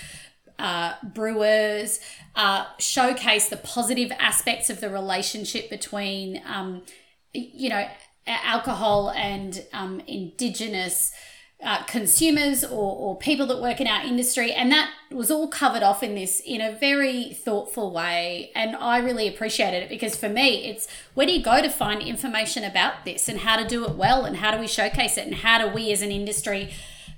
uh, 0.63 0.95
brewers, 1.03 1.99
uh, 2.37 2.65
showcase 2.79 3.49
the 3.49 3.57
positive 3.57 4.13
aspects 4.13 4.71
of 4.71 4.81
the 4.81 4.89
relationship 4.89 5.69
between, 5.69 6.41
um, 6.47 6.83
you 7.35 7.69
know, 7.69 7.87
alcohol 8.27 9.11
and 9.11 9.67
um, 9.73 10.01
Indigenous 10.07 11.13
uh, 11.65 11.83
consumers 11.85 12.63
or, 12.63 12.97
or 12.97 13.17
people 13.19 13.47
that 13.47 13.61
work 13.61 13.81
in 13.81 13.89
our 13.89 14.05
industry. 14.05 14.53
And 14.53 14.71
that 14.71 14.91
was 15.11 15.33
all 15.33 15.49
covered 15.49 15.83
off 15.83 16.03
in 16.05 16.15
this 16.15 16.41
in 16.45 16.61
a 16.61 16.71
very 16.73 17.35
thoughtful 17.35 17.93
way. 17.93 18.53
And 18.55 18.77
I 18.77 18.99
really 18.99 19.27
appreciated 19.27 19.83
it 19.83 19.89
because 19.89 20.17
for 20.17 20.29
me, 20.29 20.67
it's 20.67 20.87
where 21.15 21.27
do 21.27 21.33
you 21.33 21.43
go 21.43 21.61
to 21.61 21.69
find 21.69 22.03
information 22.03 22.63
about 22.63 23.05
this 23.05 23.29
and 23.29 23.41
how 23.41 23.57
to 23.57 23.67
do 23.67 23.85
it 23.85 23.97
well 23.97 24.25
and 24.25 24.37
how 24.37 24.53
do 24.53 24.59
we 24.59 24.69
showcase 24.69 25.17
it 25.17 25.27
and 25.27 25.37
how 25.37 25.59
do 25.59 25.73
we 25.73 25.91
as 25.91 26.03
an 26.03 26.13
industry 26.13 26.73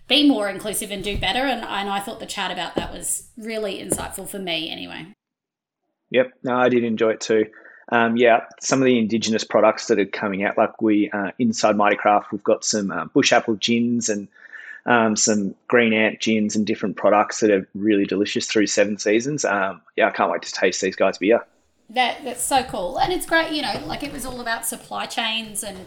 be 0.09 0.29
more 0.29 0.49
inclusive 0.49 0.91
and 0.91 1.03
do 1.03 1.17
better? 1.19 1.41
And, 1.41 1.63
and 1.63 1.89
I 1.89 2.01
thought 2.01 2.21
the 2.21 2.27
chat 2.27 2.51
about 2.51 2.75
that 2.75 2.93
was 2.93 3.29
really 3.37 3.79
insightful 3.79 4.29
for 4.29 4.39
me 4.39 4.71
anyway. 4.71 5.15
Yep, 6.11 6.33
no, 6.43 6.57
I 6.57 6.69
did 6.69 6.85
enjoy 6.85 7.11
it 7.11 7.21
too. 7.21 7.47
Um, 7.91 8.17
yeah, 8.17 8.45
some 8.61 8.81
of 8.81 8.87
the 8.87 8.99
indigenous 8.99 9.45
products 9.45 9.87
that 9.89 9.99
are 9.99 10.07
coming 10.07 10.43
out, 10.45 10.57
like 10.57 10.81
we 10.81 11.11
uh, 11.11 11.33
inside 11.39 11.77
Mighty 11.77 11.97
Craft, 11.97 12.33
we've 12.33 12.45
got 12.45 12.65
some 12.65 12.91
uh, 12.91 13.05
bush 13.07 13.33
apple 13.33 13.57
gins 13.57 14.09
and 14.09 14.29
um, 14.87 15.17
some 15.17 15.55
green 15.69 15.93
ant 15.93 16.21
gins 16.21 16.57
and 16.57 16.67
different 16.67 16.97
products 16.97 17.41
that 17.41 17.51
are 17.51 17.69
really 17.75 18.05
delicious 18.05 18.47
through 18.47 18.67
seven 18.67 18.99
seasons. 18.99 19.45
Um, 19.45 19.81
yeah, 19.97 20.09
I 20.09 20.11
can't 20.11 20.31
wait 20.31 20.43
to 20.43 20.53
taste 20.53 20.81
these 20.81 20.97
guys' 20.97 21.19
beer. 21.19 21.45
That 21.91 22.25
that's 22.25 22.43
so 22.43 22.65
cool, 22.65 22.99
and 22.99 23.13
it's 23.13 23.27
great. 23.27 23.53
You 23.53 23.63
know, 23.63 23.83
like 23.87 24.03
it 24.03 24.13
was 24.13 24.25
all 24.25 24.41
about 24.41 24.67
supply 24.67 25.07
chains, 25.07 25.63
and 25.63 25.79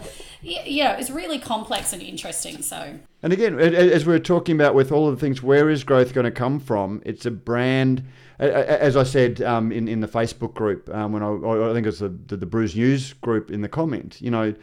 you 0.41 0.83
know, 0.83 0.91
it's 0.91 1.09
really 1.09 1.39
complex 1.39 1.91
and 1.91 2.01
interesting. 2.01 2.61
So, 2.61 2.99
and 3.23 3.33
again, 3.33 3.59
as 3.59 4.05
we 4.05 4.13
are 4.13 4.19
talking 4.19 4.55
about 4.55 4.75
with 4.75 4.91
all 4.91 5.07
of 5.07 5.15
the 5.15 5.19
things, 5.19 5.41
where 5.41 5.69
is 5.69 5.83
growth 5.83 6.13
going 6.13 6.25
to 6.25 6.31
come 6.31 6.59
from? 6.59 7.01
It's 7.05 7.25
a 7.25 7.31
brand 7.31 8.03
as 8.39 8.95
I 8.95 9.03
said 9.03 9.41
um, 9.41 9.71
in 9.71 9.87
in 9.87 10.01
the 10.01 10.07
Facebook 10.07 10.53
group 10.53 10.89
um, 10.93 11.11
when 11.11 11.23
I, 11.23 11.69
I 11.69 11.73
think 11.73 11.87
it's 11.87 11.99
the, 11.99 12.09
the 12.09 12.37
the 12.37 12.45
Brews 12.45 12.75
News 12.75 13.13
group 13.13 13.51
in 13.51 13.61
the 13.61 13.69
comment, 13.69 14.21
you 14.21 14.29
know, 14.29 14.53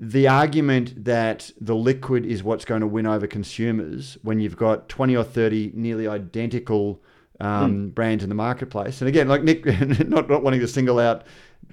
the 0.00 0.26
argument 0.26 1.04
that 1.04 1.50
the 1.60 1.76
liquid 1.76 2.26
is 2.26 2.42
what's 2.42 2.64
going 2.64 2.80
to 2.80 2.86
win 2.86 3.06
over 3.06 3.26
consumers 3.26 4.18
when 4.22 4.40
you've 4.40 4.56
got 4.56 4.88
twenty 4.88 5.16
or 5.16 5.24
thirty 5.24 5.70
nearly 5.74 6.08
identical 6.08 7.00
um, 7.40 7.90
mm. 7.90 7.94
brands 7.94 8.22
in 8.22 8.28
the 8.28 8.34
marketplace, 8.34 9.00
and 9.00 9.08
again, 9.08 9.28
like 9.28 9.42
Nick, 9.42 9.64
not 10.08 10.28
not 10.28 10.42
wanting 10.42 10.60
to 10.60 10.68
single 10.68 10.98
out 10.98 11.24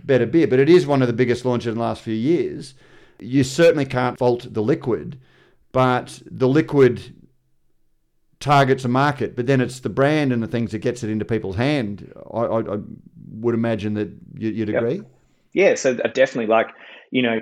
better 0.04 0.26
beer, 0.26 0.48
but 0.48 0.60
it 0.60 0.70
is 0.70 0.86
one 0.86 1.02
of 1.02 1.08
the 1.08 1.14
biggest 1.14 1.46
launches 1.46 1.68
in 1.68 1.76
the 1.76 1.82
last 1.82 2.02
few 2.02 2.14
years. 2.14 2.74
You 3.20 3.44
certainly 3.44 3.86
can't 3.86 4.18
fault 4.18 4.54
the 4.54 4.62
liquid, 4.62 5.20
but 5.72 6.22
the 6.26 6.48
liquid 6.48 7.16
targets 8.40 8.86
a 8.86 8.88
market, 8.88 9.36
but 9.36 9.48
then 9.48 9.62
it's 9.62 9.80
the 9.80 9.90
brand 9.90 10.34
and 10.34 10.44
the 10.44 10.48
things 10.48 10.72
that 10.72 10.80
gets 10.80 11.04
it 11.04 11.10
into 11.10 11.26
people's 11.26 11.56
hand. 11.56 12.12
I, 12.34 12.40
I, 12.40 12.76
I 12.76 12.78
would 13.32 13.56
imagine 13.56 13.94
that 13.96 14.10
you, 14.38 14.60
would 14.60 14.76
agree. 14.76 14.96
Yep. 14.96 15.06
Yeah, 15.54 15.76
so 15.76 15.94
definitely, 15.94 16.48
like 16.48 16.68
you 17.12 17.22
know, 17.22 17.40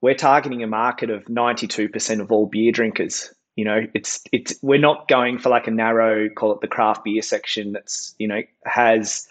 we're 0.00 0.14
targeting 0.14 0.62
a 0.62 0.66
market 0.66 1.10
of 1.10 1.28
ninety-two 1.28 1.90
percent 1.90 2.20
of 2.20 2.32
all 2.32 2.46
beer 2.46 2.72
drinkers. 2.72 3.32
You 3.58 3.64
know, 3.64 3.88
it's 3.92 4.22
it's 4.30 4.54
we're 4.62 4.78
not 4.78 5.08
going 5.08 5.36
for 5.36 5.48
like 5.48 5.66
a 5.66 5.72
narrow, 5.72 6.28
call 6.28 6.52
it 6.52 6.60
the 6.60 6.68
craft 6.68 7.02
beer 7.02 7.20
section. 7.22 7.72
That's 7.72 8.14
you 8.20 8.28
know 8.28 8.40
has, 8.64 9.26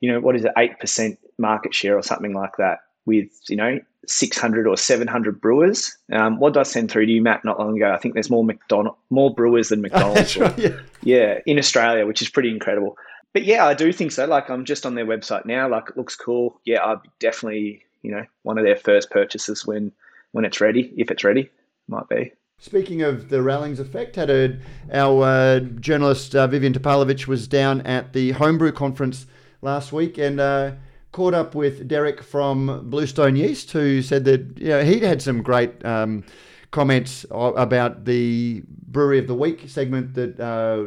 you 0.00 0.10
know, 0.10 0.18
what 0.18 0.34
is 0.34 0.44
it, 0.44 0.50
eight 0.58 0.80
percent 0.80 1.16
market 1.38 1.72
share 1.72 1.96
or 1.96 2.02
something 2.02 2.34
like 2.34 2.56
that. 2.58 2.80
With 3.06 3.30
you 3.48 3.54
know 3.54 3.78
600 4.08 4.66
or 4.66 4.76
700 4.76 5.40
brewers. 5.40 5.96
Um, 6.10 6.40
what 6.40 6.54
did 6.54 6.58
I 6.58 6.64
send 6.64 6.90
through 6.90 7.06
to 7.06 7.12
you, 7.12 7.22
Matt, 7.22 7.44
not 7.44 7.60
long 7.60 7.76
ago? 7.76 7.92
I 7.92 7.98
think 7.98 8.14
there's 8.14 8.30
more 8.30 8.44
McDonald, 8.44 8.96
more 9.10 9.32
brewers 9.32 9.68
than 9.68 9.80
McDonald's. 9.82 10.36
right, 10.36 10.58
yeah. 10.58 10.80
yeah, 11.04 11.38
in 11.46 11.56
Australia, 11.56 12.04
which 12.04 12.20
is 12.20 12.28
pretty 12.28 12.50
incredible. 12.50 12.96
But 13.32 13.44
yeah, 13.44 13.64
I 13.64 13.74
do 13.74 13.92
think 13.92 14.10
so. 14.10 14.26
Like 14.26 14.50
I'm 14.50 14.64
just 14.64 14.84
on 14.84 14.96
their 14.96 15.06
website 15.06 15.46
now. 15.46 15.68
Like 15.68 15.90
it 15.90 15.96
looks 15.96 16.16
cool. 16.16 16.60
Yeah, 16.64 16.84
I'd 16.84 16.98
definitely, 17.20 17.84
you 18.02 18.10
know, 18.10 18.24
one 18.42 18.58
of 18.58 18.64
their 18.64 18.74
first 18.74 19.08
purchases 19.12 19.64
when 19.64 19.92
when 20.32 20.44
it's 20.44 20.60
ready, 20.60 20.92
if 20.96 21.12
it's 21.12 21.22
ready, 21.22 21.48
might 21.86 22.08
be. 22.08 22.32
Speaking 22.62 23.02
of 23.02 23.28
the 23.28 23.42
Rallings 23.42 23.80
effect, 23.80 24.14
had 24.14 24.60
our 24.92 25.24
uh, 25.24 25.58
journalist 25.58 26.36
uh, 26.36 26.46
Vivian 26.46 26.72
Topalovic 26.72 27.26
was 27.26 27.48
down 27.48 27.80
at 27.80 28.12
the 28.12 28.30
Homebrew 28.30 28.70
conference 28.70 29.26
last 29.62 29.92
week, 29.92 30.16
and 30.16 30.38
uh, 30.38 30.70
caught 31.10 31.34
up 31.34 31.56
with 31.56 31.88
Derek 31.88 32.22
from 32.22 32.88
Bluestone 32.88 33.34
Yeast, 33.34 33.72
who 33.72 34.00
said 34.00 34.24
that 34.26 34.56
you 34.58 34.68
know, 34.68 34.84
he'd 34.84 35.02
had 35.02 35.20
some 35.20 35.42
great 35.42 35.84
um, 35.84 36.22
comments 36.70 37.26
about 37.32 38.04
the 38.04 38.62
Brewery 38.86 39.18
of 39.18 39.26
the 39.26 39.34
Week 39.34 39.68
segment 39.68 40.14
that 40.14 40.38
uh, 40.38 40.86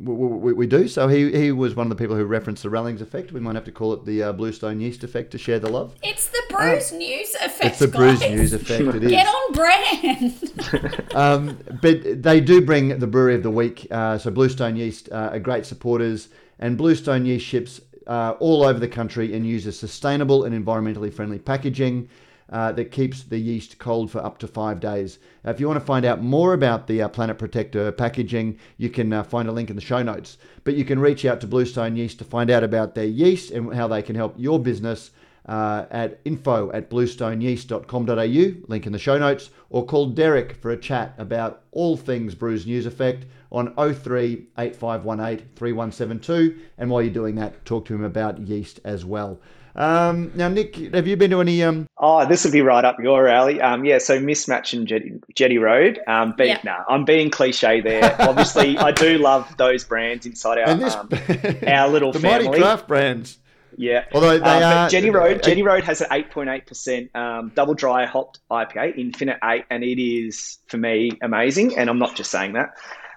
we, 0.00 0.52
we, 0.52 0.66
do. 0.66 0.88
So 0.88 1.08
he, 1.08 1.30
he 1.32 1.52
was 1.52 1.74
one 1.74 1.86
of 1.86 1.96
the 1.96 2.02
people 2.02 2.16
who 2.16 2.24
referenced 2.24 2.62
the 2.62 2.70
Rallings 2.70 3.00
effect. 3.00 3.32
We 3.32 3.40
might 3.40 3.54
have 3.54 3.64
to 3.64 3.72
call 3.72 3.92
it 3.92 4.04
the 4.04 4.24
uh, 4.24 4.32
Bluestone 4.32 4.80
Yeast 4.80 5.04
effect 5.04 5.30
to 5.32 5.38
share 5.38 5.58
the 5.58 5.70
love. 5.70 5.94
It's 6.02 6.28
the 6.28 6.42
Brews 6.48 6.92
uh, 6.92 6.96
News 6.96 7.34
effect. 7.34 7.64
It's 7.64 7.78
the 7.78 7.86
guys. 7.86 8.18
Brews 8.18 8.20
News 8.20 8.52
effect. 8.52 8.82
It 8.96 9.04
is. 9.04 9.10
Get 9.10 9.26
on 9.26 9.52
brand. 9.52 11.12
um, 11.14 11.58
but 11.80 12.22
they 12.22 12.40
do 12.40 12.60
bring 12.60 12.98
the 12.98 13.06
Brewery 13.06 13.34
of 13.34 13.42
the 13.42 13.50
Week. 13.50 13.86
Uh, 13.90 14.18
so 14.18 14.30
Bluestone 14.30 14.76
Yeast 14.76 15.08
uh, 15.12 15.30
are 15.32 15.38
great 15.38 15.66
supporters, 15.66 16.28
and 16.58 16.76
Bluestone 16.76 17.26
Yeast 17.26 17.46
ships 17.46 17.80
uh, 18.06 18.34
all 18.40 18.64
over 18.64 18.78
the 18.78 18.88
country 18.88 19.34
and 19.34 19.46
uses 19.46 19.78
sustainable 19.78 20.44
and 20.44 20.54
environmentally 20.54 21.12
friendly 21.12 21.38
packaging. 21.38 22.08
Uh, 22.50 22.70
that 22.72 22.92
keeps 22.92 23.22
the 23.22 23.38
yeast 23.38 23.78
cold 23.78 24.10
for 24.10 24.18
up 24.18 24.36
to 24.36 24.46
five 24.46 24.78
days. 24.78 25.18
If 25.44 25.58
you 25.58 25.66
want 25.66 25.80
to 25.80 25.84
find 25.84 26.04
out 26.04 26.22
more 26.22 26.52
about 26.52 26.86
the 26.86 27.00
uh, 27.00 27.08
Planet 27.08 27.38
Protector 27.38 27.90
packaging, 27.90 28.58
you 28.76 28.90
can 28.90 29.14
uh, 29.14 29.22
find 29.22 29.48
a 29.48 29.52
link 29.52 29.70
in 29.70 29.76
the 29.76 29.82
show 29.82 30.02
notes. 30.02 30.36
But 30.62 30.74
you 30.74 30.84
can 30.84 30.98
reach 30.98 31.24
out 31.24 31.40
to 31.40 31.46
Bluestone 31.46 31.96
Yeast 31.96 32.18
to 32.18 32.24
find 32.24 32.50
out 32.50 32.62
about 32.62 32.94
their 32.94 33.06
yeast 33.06 33.50
and 33.50 33.72
how 33.74 33.88
they 33.88 34.02
can 34.02 34.14
help 34.14 34.34
your 34.36 34.58
business 34.58 35.10
uh, 35.46 35.84
at 35.90 36.20
info 36.24 36.70
at 36.72 36.90
bluestoneyeast.com.au, 36.90 38.68
link 38.68 38.86
in 38.86 38.92
the 38.92 38.98
show 38.98 39.18
notes, 39.18 39.50
or 39.70 39.84
call 39.84 40.06
Derek 40.06 40.54
for 40.56 40.70
a 40.70 40.76
chat 40.76 41.14
about 41.18 41.62
all 41.72 41.96
things 41.96 42.34
Brews 42.34 42.66
News 42.66 42.86
Effect 42.86 43.26
on 43.52 43.74
03 43.74 44.46
8518 44.58 45.46
3172. 45.54 46.58
And 46.78 46.90
while 46.90 47.02
you're 47.02 47.12
doing 47.12 47.34
that, 47.36 47.64
talk 47.64 47.84
to 47.86 47.94
him 47.94 48.04
about 48.04 48.40
yeast 48.40 48.80
as 48.84 49.04
well. 49.04 49.40
Um, 49.76 50.30
now, 50.34 50.48
Nick, 50.48 50.76
have 50.94 51.06
you 51.06 51.16
been 51.16 51.30
to 51.30 51.40
any? 51.40 51.62
Um... 51.62 51.88
Oh, 51.98 52.26
this 52.26 52.44
would 52.44 52.52
be 52.52 52.60
right 52.62 52.84
up 52.84 52.96
your 53.00 53.26
alley. 53.26 53.60
Um, 53.60 53.84
yeah, 53.84 53.98
so 53.98 54.20
mismatch 54.20 54.72
and 54.72 54.86
Jetty, 54.86 55.20
Jetty 55.34 55.58
Road. 55.58 56.00
Um, 56.06 56.34
but 56.36 56.46
yeah. 56.46 56.60
nah, 56.64 56.84
I'm 56.88 57.04
being 57.04 57.30
cliche 57.30 57.80
there. 57.80 58.14
Obviously, 58.20 58.78
I 58.78 58.92
do 58.92 59.18
love 59.18 59.56
those 59.56 59.84
brands 59.84 60.26
inside 60.26 60.58
our 60.58 60.74
this, 60.74 60.94
um, 60.94 61.08
our 61.66 61.88
little 61.88 62.12
the 62.12 62.20
family. 62.20 62.48
Mighty 62.48 62.60
Craft 62.60 62.88
brands. 62.88 63.38
Yeah. 63.76 64.04
Although 64.12 64.38
they 64.38 64.44
Um, 64.44 64.62
are 64.62 64.84
but 64.84 64.90
Jetty 64.90 65.10
Road, 65.10 65.42
Jetty 65.42 65.62
Road 65.62 65.84
has 65.84 66.00
an 66.00 66.08
8.8% 66.10 67.14
um, 67.16 67.52
double 67.54 67.74
dry 67.74 68.06
hopped 68.06 68.38
IPA, 68.50 68.96
Infinite 68.96 69.38
8, 69.42 69.64
and 69.70 69.82
it 69.82 70.00
is, 70.00 70.58
for 70.68 70.76
me, 70.76 71.10
amazing. 71.22 71.76
And 71.76 71.90
I'm 71.90 71.98
not 71.98 72.14
just 72.14 72.30
saying 72.30 72.52
that. 72.52 72.70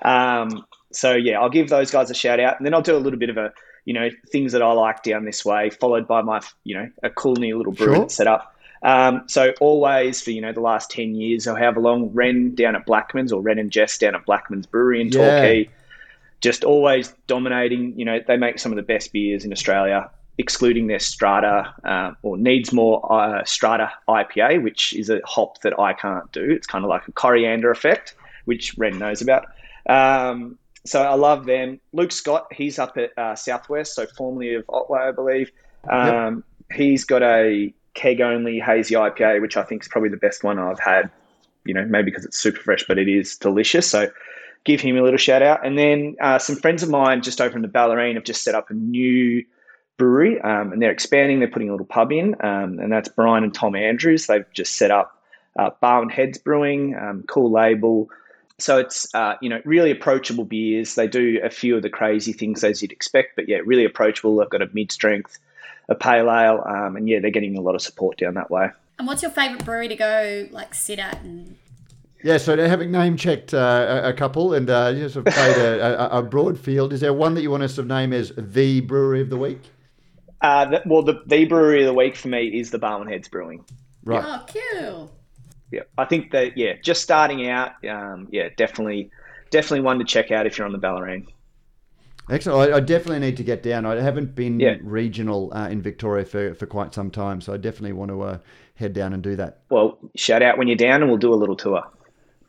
Um, 0.03 0.65
so, 0.91 1.13
yeah, 1.13 1.39
I'll 1.39 1.49
give 1.49 1.69
those 1.69 1.91
guys 1.91 2.09
a 2.09 2.15
shout 2.15 2.39
out. 2.39 2.57
And 2.57 2.65
then 2.65 2.73
I'll 2.73 2.81
do 2.81 2.95
a 2.95 2.97
little 2.97 3.19
bit 3.19 3.29
of 3.29 3.37
a, 3.37 3.53
you 3.87 3.93
know, 3.93 4.09
things 4.33 4.51
that 4.51 4.61
I 4.61 4.71
like 4.73 5.01
down 5.01 5.23
this 5.23 5.45
way, 5.45 5.69
followed 5.69 6.07
by 6.07 6.21
my, 6.21 6.41
you 6.65 6.75
know, 6.75 6.89
a 7.03 7.09
cool 7.09 7.35
new 7.37 7.57
little 7.57 7.71
brew 7.71 7.95
Sure. 7.95 8.09
set 8.09 8.27
up. 8.27 8.53
Um, 8.83 9.23
so 9.27 9.53
always 9.61 10.21
for, 10.21 10.31
you 10.31 10.41
know, 10.41 10.51
the 10.51 10.59
last 10.71 10.91
10 10.91 11.15
years, 11.15 11.47
I'll 11.47 11.55
have 11.55 11.77
along 11.77 12.11
Ren 12.13 12.53
down 12.53 12.75
at 12.75 12.85
Blackman's 12.85 13.31
or 13.31 13.41
Ren 13.41 13.57
and 13.59 13.71
Jess 13.71 13.97
down 13.97 14.13
at 14.13 14.25
Blackman's 14.25 14.65
Brewery 14.67 14.99
in 14.99 15.07
Yeah. 15.07 15.13
Torquay 15.19 15.69
just 16.41 16.63
always 16.65 17.13
dominating. 17.27 17.97
You 17.97 18.03
know, 18.05 18.19
they 18.27 18.35
make 18.37 18.59
some 18.59 18.73
of 18.73 18.75
the 18.75 18.83
best 18.83 19.13
beers 19.13 19.45
in 19.45 19.51
Australia, 19.53 20.09
excluding 20.37 20.87
their 20.87 20.99
Strata 20.99 21.73
uh, 21.85 22.11
or 22.23 22.37
needs 22.37 22.73
more 22.73 23.01
uh, 23.11 23.43
Strata 23.45 23.91
IPA, 24.09 24.61
which 24.63 24.93
is 24.93 25.09
a 25.09 25.21
hop 25.25 25.61
that 25.61 25.79
I 25.79 25.93
can't 25.93 26.29
do. 26.33 26.43
It's 26.51 26.67
kind 26.67 26.83
of 26.83 26.89
like 26.89 27.07
a 27.07 27.11
coriander 27.13 27.71
effect, 27.71 28.15
which 28.45 28.77
Ren 28.77 28.99
knows 28.99 29.21
about. 29.21 29.45
Um, 29.89 30.59
so 30.87 31.01
I 31.01 31.15
love 31.15 31.45
them. 31.45 31.79
Luke 31.93 32.11
Scott, 32.11 32.47
he's 32.51 32.79
up 32.79 32.97
at 32.97 33.17
uh, 33.17 33.35
Southwest, 33.35 33.95
so 33.95 34.05
formerly 34.17 34.55
of 34.55 34.63
Otway, 34.69 34.99
I 34.99 35.11
believe. 35.11 35.51
Um, 35.89 36.43
He's 36.73 37.05
got 37.05 37.23
a 37.23 37.73
keg 37.93 38.21
only 38.21 38.59
hazy 38.59 38.95
IPA, 38.95 39.41
which 39.41 39.57
I 39.57 39.63
think 39.63 39.83
is 39.83 39.87
probably 39.87 40.09
the 40.09 40.17
best 40.17 40.43
one 40.43 40.59
I've 40.59 40.79
had. 40.79 41.09
You 41.65 41.73
know, 41.73 41.85
maybe 41.85 42.11
because 42.11 42.25
it's 42.25 42.39
super 42.39 42.61
fresh, 42.61 42.85
but 42.87 42.97
it 42.97 43.07
is 43.07 43.37
delicious. 43.37 43.89
So 43.89 44.09
give 44.63 44.81
him 44.81 44.97
a 44.97 45.01
little 45.01 45.17
shout 45.17 45.41
out. 45.41 45.65
And 45.65 45.77
then 45.77 46.15
uh, 46.21 46.39
some 46.39 46.55
friends 46.57 46.83
of 46.83 46.89
mine 46.89 47.21
just 47.21 47.41
over 47.41 47.55
in 47.55 47.61
the 47.61 47.67
Bellarine 47.67 48.15
have 48.15 48.23
just 48.23 48.43
set 48.43 48.55
up 48.55 48.69
a 48.69 48.73
new 48.73 49.45
brewery 49.97 50.39
um, 50.41 50.71
and 50.71 50.81
they're 50.81 50.91
expanding. 50.91 51.39
They're 51.39 51.49
putting 51.49 51.69
a 51.69 51.71
little 51.71 51.85
pub 51.85 52.11
in, 52.11 52.35
um, 52.41 52.79
and 52.79 52.91
that's 52.91 53.09
Brian 53.09 53.43
and 53.43 53.53
Tom 53.53 53.75
Andrews. 53.75 54.27
They've 54.27 54.45
just 54.53 54.75
set 54.75 54.91
up 54.91 55.21
uh, 55.57 55.71
Barwon 55.81 56.09
Heads 56.09 56.37
Brewing, 56.37 56.95
um, 56.95 57.23
cool 57.27 57.51
label. 57.51 58.09
So 58.59 58.77
it's 58.79 59.13
uh, 59.13 59.35
you 59.41 59.49
know 59.49 59.61
really 59.65 59.91
approachable 59.91 60.43
beers. 60.43 60.95
They 60.95 61.07
do 61.07 61.39
a 61.43 61.49
few 61.49 61.75
of 61.75 61.83
the 61.83 61.89
crazy 61.89 62.33
things 62.33 62.63
as 62.63 62.81
you'd 62.81 62.91
expect, 62.91 63.35
but 63.35 63.47
yeah, 63.47 63.57
really 63.63 63.85
approachable. 63.85 64.37
They've 64.37 64.49
got 64.49 64.61
a 64.61 64.69
mid 64.73 64.91
strength, 64.91 65.37
a 65.89 65.95
pale 65.95 66.31
ale, 66.31 66.63
um, 66.65 66.95
and 66.95 67.07
yeah, 67.07 67.19
they're 67.19 67.31
getting 67.31 67.57
a 67.57 67.61
lot 67.61 67.75
of 67.75 67.81
support 67.81 68.17
down 68.17 68.33
that 68.33 68.49
way. 68.49 68.69
And 68.97 69.07
what's 69.07 69.21
your 69.21 69.31
favourite 69.31 69.63
brewery 69.63 69.87
to 69.89 69.95
go 69.95 70.47
like 70.51 70.73
sit 70.73 70.97
at 70.97 71.21
and 71.21 71.55
Yeah, 72.23 72.37
so 72.37 72.57
having 72.57 72.91
name 72.91 73.15
checked 73.15 73.53
uh, 73.53 74.01
a, 74.03 74.09
a 74.09 74.13
couple 74.13 74.53
and 74.53 74.69
uh, 74.69 74.91
you 74.95 75.07
sort 75.07 75.27
of 75.27 75.33
played 75.35 75.57
a, 75.57 76.15
a, 76.15 76.19
a 76.19 76.23
broad 76.23 76.59
field, 76.59 76.93
is 76.93 77.01
there 77.01 77.13
one 77.13 77.35
that 77.35 77.43
you 77.43 77.51
want 77.51 77.61
to 77.61 77.69
sort 77.69 77.83
of 77.83 77.89
name 77.89 78.11
as 78.11 78.31
the 78.35 78.81
brewery 78.81 79.21
of 79.21 79.29
the 79.29 79.37
week? 79.37 79.61
Uh, 80.41 80.65
the, 80.65 80.81
well, 80.85 81.03
the, 81.03 81.21
the 81.27 81.45
brewery 81.45 81.81
of 81.81 81.87
the 81.87 81.93
week 81.93 82.15
for 82.15 82.27
me 82.27 82.47
is 82.47 82.71
the 82.71 82.79
Barwon 82.79 83.07
Heads 83.07 83.27
Brewing. 83.27 83.63
Right. 84.03 84.23
Oh, 84.25 84.45
cool. 84.47 85.11
Yeah, 85.71 85.81
I 85.97 86.05
think 86.05 86.31
that 86.31 86.57
yeah, 86.57 86.73
just 86.81 87.01
starting 87.01 87.49
out, 87.49 87.71
um, 87.89 88.27
yeah, 88.31 88.49
definitely, 88.55 89.09
definitely 89.49 89.81
one 89.81 89.99
to 89.99 90.05
check 90.05 90.31
out 90.31 90.45
if 90.45 90.57
you're 90.57 90.65
on 90.65 90.71
the 90.73 90.79
Bellarine. 90.79 91.25
Excellent. 92.29 92.73
I, 92.73 92.77
I 92.77 92.79
definitely 92.81 93.19
need 93.19 93.37
to 93.37 93.43
get 93.43 93.63
down. 93.63 93.85
I 93.85 94.01
haven't 94.01 94.35
been 94.35 94.59
Yeah. 94.59 94.75
regional 94.81 95.51
uh, 95.53 95.69
in 95.69 95.81
Victoria 95.81 96.25
for, 96.25 96.53
for 96.55 96.65
quite 96.65 96.93
some 96.93 97.09
time, 97.09 97.39
so 97.41 97.53
I 97.53 97.57
definitely 97.57 97.93
want 97.93 98.11
to 98.11 98.21
uh, 98.21 98.37
head 98.75 98.93
down 98.93 99.13
and 99.13 99.23
do 99.23 99.35
that. 99.37 99.59
Well, 99.69 99.97
shout 100.15 100.41
out 100.41 100.57
when 100.57 100.67
you're 100.67 100.77
down, 100.77 101.01
and 101.01 101.09
we'll 101.09 101.19
do 101.19 101.33
a 101.33 101.35
little 101.35 101.55
tour. 101.55 101.83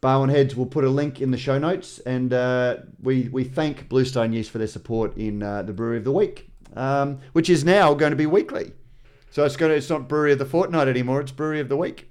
Barwon 0.01 0.31
Heads, 0.31 0.55
we'll 0.57 0.67
put 0.67 0.85
a 0.85 0.89
link 0.89 1.21
in 1.21 1.31
the 1.33 1.39
show 1.39 1.59
notes, 1.59 1.99
and 2.01 2.33
uh, 2.33 2.77
we 3.03 3.29
we 3.33 3.43
thank 3.43 3.89
Bluestone 3.89 4.33
Yeast 4.33 4.51
for 4.51 4.59
their 4.59 4.69
support 4.69 5.17
in 5.17 5.43
uh, 5.43 5.63
the 5.63 5.73
Brewery 5.73 5.97
of 5.99 6.05
the 6.05 6.13
Week, 6.13 6.51
um, 6.77 7.19
which 7.33 7.51
is 7.51 7.65
now 7.65 7.95
going 7.95 8.11
to 8.11 8.17
be 8.17 8.27
weekly. 8.27 8.73
So 9.31 9.45
it's 9.45 9.57
going 9.57 9.71
to, 9.71 9.77
it's 9.77 9.91
not 9.91 10.09
Brewery 10.09 10.33
of 10.33 10.39
the 10.39 10.45
Fortnight 10.45 10.87
anymore; 10.87 11.21
it's 11.21 11.33
Brewery 11.33 11.59
of 11.61 11.69
the 11.69 11.77
Week. 11.77 12.11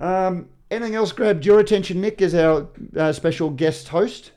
Um, 0.00 0.48
anything 0.70 0.94
else 0.94 1.12
grabbed 1.12 1.44
your 1.44 1.60
attention, 1.60 2.00
Nick, 2.00 2.20
as 2.22 2.34
our 2.34 2.66
uh, 2.96 3.12
special 3.12 3.50
guest 3.50 3.88
host? 3.88 4.32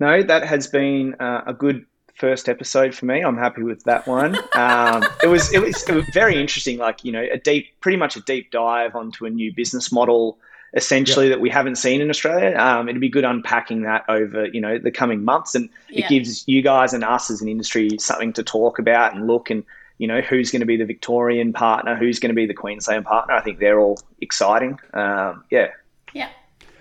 No, 0.00 0.22
that 0.22 0.44
has 0.44 0.66
been 0.66 1.14
uh, 1.20 1.42
a 1.46 1.54
good 1.54 1.86
first 2.16 2.48
episode 2.48 2.94
for 2.94 3.06
me. 3.06 3.20
I'm 3.22 3.36
happy 3.36 3.62
with 3.62 3.82
that 3.84 4.06
one. 4.06 4.36
Um, 4.56 5.04
it 5.22 5.26
was 5.26 5.52
it 5.52 5.60
was 5.60 5.82
it 5.88 5.94
was 5.94 6.04
very 6.12 6.40
interesting. 6.40 6.78
Like 6.78 7.04
you 7.04 7.10
know, 7.12 7.26
a 7.32 7.38
deep, 7.38 7.68
pretty 7.80 7.96
much 7.96 8.16
a 8.16 8.20
deep 8.20 8.52
dive 8.52 8.94
onto 8.94 9.26
a 9.26 9.30
new 9.30 9.52
business 9.52 9.90
model, 9.90 10.38
essentially 10.74 11.28
that 11.28 11.40
we 11.40 11.50
haven't 11.50 11.74
seen 11.76 12.00
in 12.00 12.08
Australia. 12.08 12.56
Um, 12.56 12.88
it'd 12.88 13.00
be 13.00 13.08
good 13.08 13.24
unpacking 13.24 13.82
that 13.82 14.04
over 14.08 14.46
you 14.46 14.60
know 14.60 14.78
the 14.78 14.92
coming 14.92 15.24
months, 15.24 15.54
and 15.56 15.68
Yeah. 15.90 16.06
it 16.06 16.08
gives 16.08 16.44
you 16.46 16.62
guys 16.62 16.92
and 16.92 17.02
us 17.02 17.30
as 17.30 17.40
an 17.42 17.48
industry 17.48 17.90
something 17.98 18.32
to 18.34 18.42
talk 18.42 18.78
about 18.78 19.14
and 19.14 19.26
look 19.26 19.50
and. 19.50 19.64
You 19.98 20.08
know 20.08 20.20
who's 20.20 20.50
going 20.50 20.60
to 20.60 20.66
be 20.66 20.76
the 20.76 20.84
Victorian 20.84 21.52
partner, 21.52 21.96
who's 21.96 22.18
going 22.18 22.30
to 22.30 22.34
be 22.34 22.46
the 22.46 22.54
Queensland 22.54 23.04
partner. 23.04 23.34
I 23.34 23.40
think 23.40 23.58
they're 23.58 23.78
all 23.78 23.98
exciting. 24.20 24.78
Um, 24.92 25.44
yeah, 25.50 25.68
Yeah. 26.12 26.30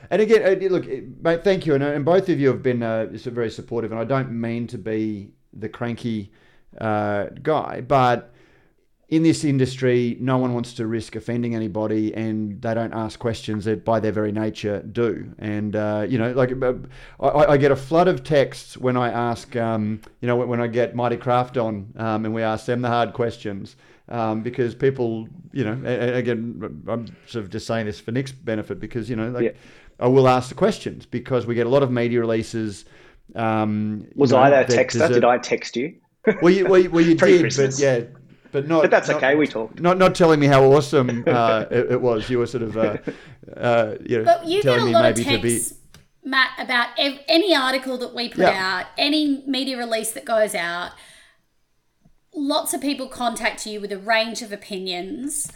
And 0.09 0.21
again, 0.21 0.43
uh, 0.43 0.67
look, 0.67 0.85
mate, 1.21 1.43
thank 1.43 1.65
you, 1.65 1.75
and, 1.75 1.83
uh, 1.83 1.87
and 1.87 2.05
both 2.05 2.29
of 2.29 2.39
you 2.39 2.49
have 2.49 2.61
been 2.61 2.83
uh, 2.83 3.07
very 3.11 3.49
supportive. 3.49 3.91
And 3.91 3.99
I 3.99 4.03
don't 4.03 4.31
mean 4.31 4.67
to 4.67 4.77
be 4.77 5.31
the 5.53 5.69
cranky 5.69 6.31
uh, 6.79 7.25
guy, 7.41 7.81
but 7.81 8.32
in 9.09 9.21
this 9.23 9.43
industry, 9.43 10.17
no 10.19 10.37
one 10.37 10.53
wants 10.53 10.73
to 10.73 10.87
risk 10.87 11.15
offending 11.15 11.53
anybody, 11.55 12.13
and 12.15 12.61
they 12.61 12.73
don't 12.73 12.93
ask 12.93 13.19
questions 13.19 13.65
that, 13.65 13.85
by 13.85 13.99
their 13.99 14.11
very 14.11 14.31
nature, 14.31 14.81
do. 14.81 15.33
And 15.37 15.75
uh, 15.75 16.05
you 16.07 16.17
know, 16.17 16.31
like 16.31 16.51
uh, 16.61 16.73
I, 17.19 17.53
I 17.53 17.57
get 17.57 17.71
a 17.71 17.75
flood 17.75 18.07
of 18.07 18.23
texts 18.23 18.77
when 18.77 18.97
I 18.97 19.09
ask, 19.11 19.55
um, 19.55 20.01
you 20.21 20.27
know, 20.27 20.35
when, 20.37 20.59
I 20.61 20.67
get 20.67 20.95
Mighty 20.95 21.17
Craft 21.17 21.57
on, 21.57 21.93
um, 21.97 22.25
and 22.25 22.33
we 22.33 22.41
ask 22.41 22.65
them 22.65 22.81
the 22.81 22.87
hard 22.87 23.13
questions. 23.13 23.75
Um, 24.09 24.41
because 24.43 24.75
people, 24.75 25.29
you 25.53 25.63
know, 25.63 25.73
again, 25.85 26.83
I'm 26.89 27.07
sort 27.25 27.45
of 27.45 27.49
just 27.51 27.65
saying 27.65 27.85
this 27.85 28.01
for 28.01 28.11
Nick's 28.11 28.33
benefit 28.33 28.77
because, 28.81 29.09
you 29.09 29.15
know, 29.15 29.29
like 29.29 29.43
Yeah. 29.45 29.51
I 29.97 30.07
will 30.07 30.27
ask 30.27 30.49
the 30.49 30.55
questions 30.55 31.05
because 31.05 31.45
we 31.45 31.55
get 31.55 31.67
a 31.67 31.69
lot 31.69 31.83
of 31.83 31.91
media 31.91 32.19
releases. 32.19 32.83
Um, 33.33 34.01
you 34.09 34.11
was 34.17 34.31
know, 34.31 34.39
I 34.39 34.49
that 34.49 34.67
that 34.67 34.77
texter? 34.77 34.91
deserve- 34.93 35.13
Did 35.13 35.23
I 35.23 35.37
text 35.37 35.77
you? 35.77 35.95
Well, 36.41 36.53
you, 36.53 36.65
well, 36.67 36.79
you, 36.79 36.89
well, 36.89 37.03
you 37.03 37.15
did, 37.15 37.53
but 37.55 37.79
yeah, 37.79 38.01
but 38.53 38.67
not. 38.67 38.83
But 38.83 38.91
that's 38.91 39.09
not- 39.09 39.17
okay. 39.17 39.35
We 39.35 39.47
talked. 39.47 39.81
Not 39.81 39.97
not 39.97 40.15
telling 40.15 40.39
me 40.39 40.47
how 40.47 40.63
awesome 40.63 41.23
uh, 41.27 41.65
it, 41.69 41.91
it 41.93 42.01
was. 42.01 42.29
You 42.29 42.39
were 42.39 42.47
sort 42.47 42.63
of, 42.63 42.77
uh, 42.77 42.97
uh, 43.57 43.95
you 44.05 44.19
know, 44.19 44.23
But 44.23 44.45
you 44.45 44.61
get 44.61 44.75
telling 44.75 44.83
a 44.83 44.85
me 44.85 44.93
lot 44.93 45.05
of 45.11 45.17
maybe 45.17 45.37
to 45.37 45.41
be. 45.43 45.61
Matt, 46.25 46.51
about 46.57 46.87
ev- 46.97 47.19
any 47.27 47.53
article 47.53 47.97
that 47.97 48.15
we 48.15 48.29
put 48.29 48.37
Yeah. 48.39 48.79
out, 48.79 48.85
any 48.97 49.43
media 49.45 49.77
release 49.77 50.11
that 50.13 50.23
goes 50.23 50.55
out. 50.55 50.91
Lots 52.35 52.73
of 52.73 52.81
people 52.81 53.07
contact 53.07 53.65
you 53.67 53.79
with 53.79 53.91
a 53.91 53.97
range 53.99 54.41
of 54.41 54.51
opinions, 54.51 55.51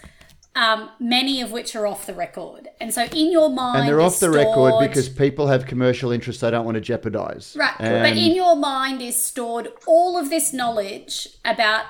um, 0.56 0.89
many 1.00 1.41
of 1.41 1.52
which 1.52 1.76
are 1.76 1.88
off 1.88 2.06
the 2.06 2.14
record. 2.14 2.68
And 2.80 2.93
so, 2.93 3.06
in 3.06 3.32
your 3.32 3.50
mind, 3.50 3.80
And 3.80 3.88
they're 3.89 4.02
off 4.02 4.20
the 4.20 4.30
record 4.30 4.80
because 4.88 5.10
people 5.10 5.48
have 5.48 5.66
commercial 5.66 6.12
interests 6.12 6.41
they 6.41 6.52
don't 6.52 6.66
want 6.66 6.76
to 6.76 6.82
jeopardize. 6.82 7.56
Right, 7.58 7.74
but 7.80 8.16
in 8.18 8.36
your 8.36 8.56
mind 8.56 9.02
is 9.02 9.16
stored 9.16 9.70
all 9.88 10.18
of 10.18 10.30
this 10.30 10.54
knowledge 10.54 11.28
about 11.45 11.86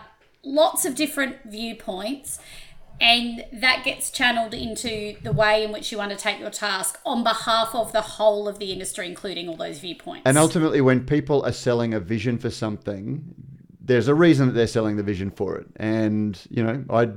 lots 0.48 0.86
of 0.86 0.96
different 0.96 1.38
viewpoints, 1.46 2.40
and 3.00 3.46
that 3.54 3.84
gets 3.84 4.10
channeled 4.10 4.54
into 4.54 5.16
the 5.22 5.32
way 5.32 5.64
in 5.64 5.72
which 5.72 5.92
you 5.92 6.00
undertake 6.02 6.40
your 6.40 6.50
task 6.50 7.00
on 7.06 7.24
behalf 7.24 7.76
of 7.76 7.92
the 7.92 8.02
whole 8.02 8.48
of 8.48 8.58
the 8.58 8.72
industry, 8.72 9.08
including 9.08 9.48
all 9.48 9.58
those 9.58 9.80
viewpoints. 9.80 10.24
And 10.26 10.38
ultimately, 10.38 10.82
when 10.82 11.06
people 11.06 11.46
are 11.46 11.52
selling 11.52 11.94
a 11.94 12.00
vision 12.00 12.38
for 12.40 12.50
something, 12.50 13.24
there's 13.80 14.08
a 14.08 14.16
reason 14.16 14.48
that 14.48 14.54
they're 14.54 14.68
selling 14.68 14.96
the 14.98 15.04
vision 15.04 15.30
for 15.30 15.58
it. 15.58 15.68
And 15.76 16.40
you 16.50 16.64
know, 16.64 16.84
I 16.90 17.10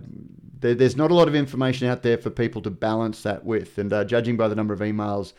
there, 0.60 0.74
there's 0.74 0.96
not 0.96 1.10
a 1.10 1.14
lot 1.14 1.28
of 1.28 1.34
information 1.34 1.88
out 1.88 2.02
there 2.02 2.18
for 2.18 2.30
people 2.30 2.62
to 2.62 2.70
balance 2.70 3.22
that 3.22 3.44
with. 3.44 3.78
And 3.78 3.92
uh, 3.92 4.04
judging 4.04 4.36
by 4.36 4.48
the 4.48 4.54
number 4.54 4.74
of 4.74 4.80
emails, 4.80 5.32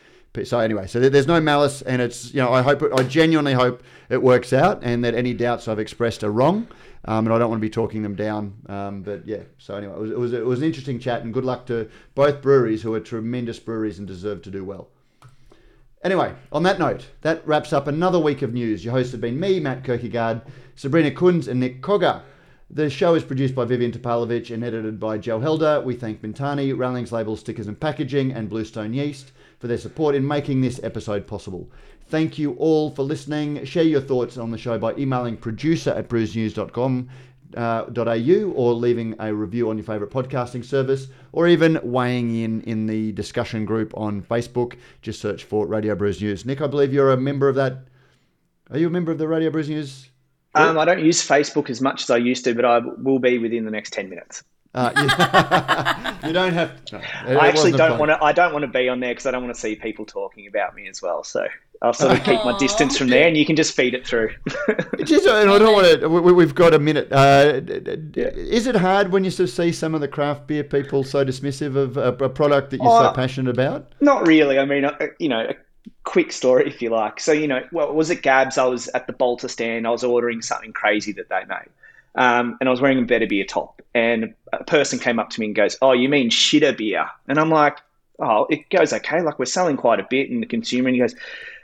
so 0.44 0.60
anyway, 0.60 0.88
so 0.88 1.00
there's 1.00 1.28
no 1.28 1.42
malice, 1.42 1.82
and 1.82 2.02
it's 2.02 2.34
you 2.34 2.42
know, 2.42 2.54
I 2.54 2.62
hope 2.62 2.82
it, 2.82 2.92
I 2.96 3.04
genuinely 3.04 3.54
hope 3.54 3.84
it 4.10 4.22
works 4.22 4.54
out, 4.54 4.82
and 4.82 5.04
that 5.04 5.14
any 5.14 5.34
doubts 5.34 5.68
I've 5.68 5.80
expressed 5.80 6.24
are 6.24 6.32
wrong. 6.32 6.68
Um, 7.04 7.26
and 7.26 7.34
I 7.34 7.40
don't 7.40 7.50
want 7.50 7.60
to 7.60 7.66
be 7.66 7.70
talking 7.70 8.04
them 8.04 8.16
down. 8.16 8.54
Um, 8.68 9.02
but 9.02 9.26
yeah, 9.26 9.42
so 9.58 9.76
anyway, 9.76 9.94
it 9.94 10.00
was, 10.00 10.12
it 10.12 10.18
was 10.18 10.34
it 10.34 10.46
was 10.46 10.60
an 10.60 10.66
interesting 10.66 11.00
chat, 11.00 11.24
and 11.24 11.34
good 11.34 11.44
luck 11.44 11.66
to 11.66 11.90
both 12.16 12.42
breweries 12.42 12.82
who 12.82 12.94
are 12.94 13.00
tremendous 13.00 13.60
breweries 13.60 14.00
and 14.00 14.08
deserve 14.08 14.42
to 14.44 14.52
do 14.52 14.64
well. 14.64 14.90
Anyway, 16.04 16.34
on 16.52 16.64
that 16.64 16.80
note, 16.80 17.08
that 17.22 17.46
wraps 17.46 17.74
up 17.74 17.88
another 17.88 18.20
week 18.20 18.42
of 18.42 18.54
news. 18.54 18.86
Your 18.86 18.94
hosts 18.94 19.12
have 19.12 19.22
been 19.22 19.40
me, 19.40 19.60
Matt 19.60 19.84
Kirkegaard, 19.84 20.44
Sabrina 20.76 21.12
Kunz, 21.12 21.48
and 21.48 21.60
Nick 21.60 21.82
Cogger. 21.82 22.22
The 22.70 22.90
show 22.90 23.16
is 23.16 23.24
produced 23.24 23.54
by 23.54 23.66
Vivian 23.66 23.92
Topalovic 23.92 24.52
and 24.54 24.64
edited 24.64 25.00
by 25.00 25.18
Joe 25.18 25.40
Helder. 25.40 25.82
We 25.82 25.96
thank 25.96 26.22
Mintani, 26.22 26.76
Rowling's 26.76 27.12
Label 27.12 27.36
Stickers 27.36 27.68
and 27.68 27.80
Packaging, 27.80 28.32
and 28.32 28.50
Bluestone 28.50 28.94
Yeast 28.94 29.34
for 29.62 29.68
their 29.68 29.78
support 29.78 30.16
in 30.16 30.28
making 30.28 30.59
this 30.59 30.82
episode 30.84 31.26
possible. 31.28 31.70
Thank 32.07 32.38
you 32.38 32.55
all 32.55 32.89
for 32.89 33.03
listening. 33.03 33.64
Share 33.64 33.84
your 33.84 34.01
thoughts 34.01 34.38
on 34.38 34.51
the 34.51 34.57
show 34.57 34.78
by 34.78 34.93
emailing 34.95 35.38
producer 35.38 35.91
at 35.91 36.09
brewsnews.com 36.09 37.07
uh, 37.55 37.86
.au 37.95 38.51
or 38.51 38.74
leaving 38.74 39.16
a 39.20 39.34
review 39.34 39.70
on 39.70 39.78
your 39.78 39.86
favourite 39.86 40.12
podcasting 40.12 40.64
service 40.64 41.07
or 41.32 41.47
even 41.47 41.80
weighing 41.84 42.36
in 42.36 42.62
in 42.62 42.88
the 42.88 43.12
discussion 43.14 43.66
group 43.66 43.95
on 43.95 44.22
Facebook. 44.22 44.78
Just 45.01 45.22
search 45.22 45.43
for 45.43 45.66
Radio 45.66 45.95
Brews 45.95 46.22
News. 46.22 46.45
Nick, 46.45 46.62
I 46.62 46.68
believe 46.68 46.93
you're 46.93 47.12
a 47.12 47.18
member 47.18 47.49
of 47.49 47.55
that. 47.55 47.80
Are 48.70 48.78
you 48.78 48.88
a 48.88 48.89
member 48.89 49.12
of 49.12 49.18
the 49.18 49.28
Radio 49.28 49.49
Brews 49.49 49.70
News 49.70 50.09
Um, 50.55 50.78
I 50.78 50.86
don't 50.86 51.03
use 51.03 51.26
Facebook 51.26 51.70
as 51.70 51.82
much 51.82 52.03
as 52.03 52.09
I 52.09 52.18
used 52.18 52.43
to, 52.45 52.53
but 52.53 52.66
I 52.66 52.80
will 52.80 53.20
be 53.20 53.38
within 53.38 53.66
the 53.66 53.72
next 53.72 53.93
ten 53.93 54.09
minutes. 54.09 54.43
Uh, 54.74 54.91
you, 54.95 55.01
you, 56.28 56.34
don't 56.34 56.53
have. 56.53 56.84
To, 56.86 56.97
no, 56.97 57.38
I 57.38 57.47
actually 57.47 57.74
don't 57.74 57.99
want 57.99 58.09
to. 58.09 58.24
I 58.24 58.32
don't 58.32 58.53
want 58.53 58.63
to 58.63 58.69
be 58.69 58.88
on 58.88 59.01
there 59.01 59.11
because 59.11 59.26
I 59.26 59.32
don't 59.32 59.43
want 59.43 59.53
to 59.53 59.59
see 59.59 59.76
people 59.76 60.05
talking 60.05 60.47
about 60.47 60.76
me 60.76 60.88
as 60.88 61.01
well. 61.01 61.26
So 61.26 61.45
I'll 61.82 61.93
sort 61.93 62.17
of 62.17 62.24
keep 62.24 62.45
my 62.45 62.57
distance 62.57 62.97
from 62.97 63.07
there, 63.09 63.28
and 63.28 63.36
you 63.36 63.45
can 63.45 63.57
just 63.57 63.76
feed 63.76 63.93
it 63.93 64.07
through. 64.07 64.30
just, 65.03 65.28
I 65.28 65.43
don't 65.43 65.74
want 65.74 65.99
to. 65.99 66.07
We, 66.07 66.43
have 66.43 66.55
got 66.55 66.74
a 66.74 66.80
minute. 66.80 67.11
Uh, 67.11 67.59
yeah. 68.15 68.28
Is 68.28 68.65
it 68.65 68.76
hard 68.76 69.11
when 69.11 69.26
you 69.26 69.32
sort 69.32 69.49
of 69.49 69.55
see 69.55 69.74
some 69.74 69.93
of 69.93 69.99
the 69.99 70.07
craft 70.07 70.47
beer 70.47 70.63
people 70.63 71.03
so 71.03 71.26
dismissive 71.26 71.76
of 71.76 71.97
a, 71.97 72.13
a 72.24 72.30
product 72.30 72.69
that 72.69 72.78
you're 72.78 72.88
oh, 72.88 73.03
so 73.03 73.13
passionate 73.13 73.49
about? 73.49 73.91
Not 73.99 74.26
really. 74.26 74.57
I 74.57 74.63
mean, 74.63 74.86
uh, 74.86 74.95
you 75.19 75.28
know, 75.28 75.41
a 75.41 75.55
quick 76.03 76.32
story 76.32 76.67
if 76.67 76.82
you 76.82 76.91
like. 76.91 77.19
So 77.19 77.34
you 77.34 77.47
know, 77.47 77.61
well, 77.74 77.91
was 77.93 78.09
it 78.09 78.22
Gabs? 78.22 78.57
I 78.57 78.65
was 78.65 78.88
at 78.89 79.07
the 79.07 79.13
Bolter 79.13 79.49
stand. 79.49 79.86
I 79.86 79.89
was 79.89 80.05
ordering 80.05 80.41
something 80.41 80.72
crazy 80.72 81.11
that 81.13 81.28
they 81.28 81.43
made. 81.45 81.67
Um, 82.16 82.57
and 82.59 82.68
I 82.68 82.72
was 82.72 82.82
wearing 82.82 82.99
a 82.99 83.05
better 83.05 83.28
beer 83.28 83.45
top, 83.45 83.82
and 83.93 84.34
a 84.51 84.64
person 84.64 84.99
came 84.99 85.20
up 85.20 85.30
to 85.32 85.39
me 85.39 85.47
and 85.47 85.55
goes, 85.55 85.78
"Oh, 85.82 85.93
you 85.93 86.09
mean 86.09 86.30
shitter 86.30 86.76
beer?" 86.76 87.07
And 87.28 87.39
I'm 87.39 87.49
like, 87.49 87.78
"Oh, 88.20 88.47
it 88.49 88.70
goes 88.70 88.91
okay. 88.93 89.22
Like 89.22 89.39
we're 89.39 89.45
selling 89.45 89.78
quite 89.78 89.99
a 89.99 90.07
bit 90.09 90.30
in 90.30 90.41
the 90.41 90.45
consumer." 90.45 90.89
And 90.89 90.95
he 90.95 91.01
goes, 91.01 91.16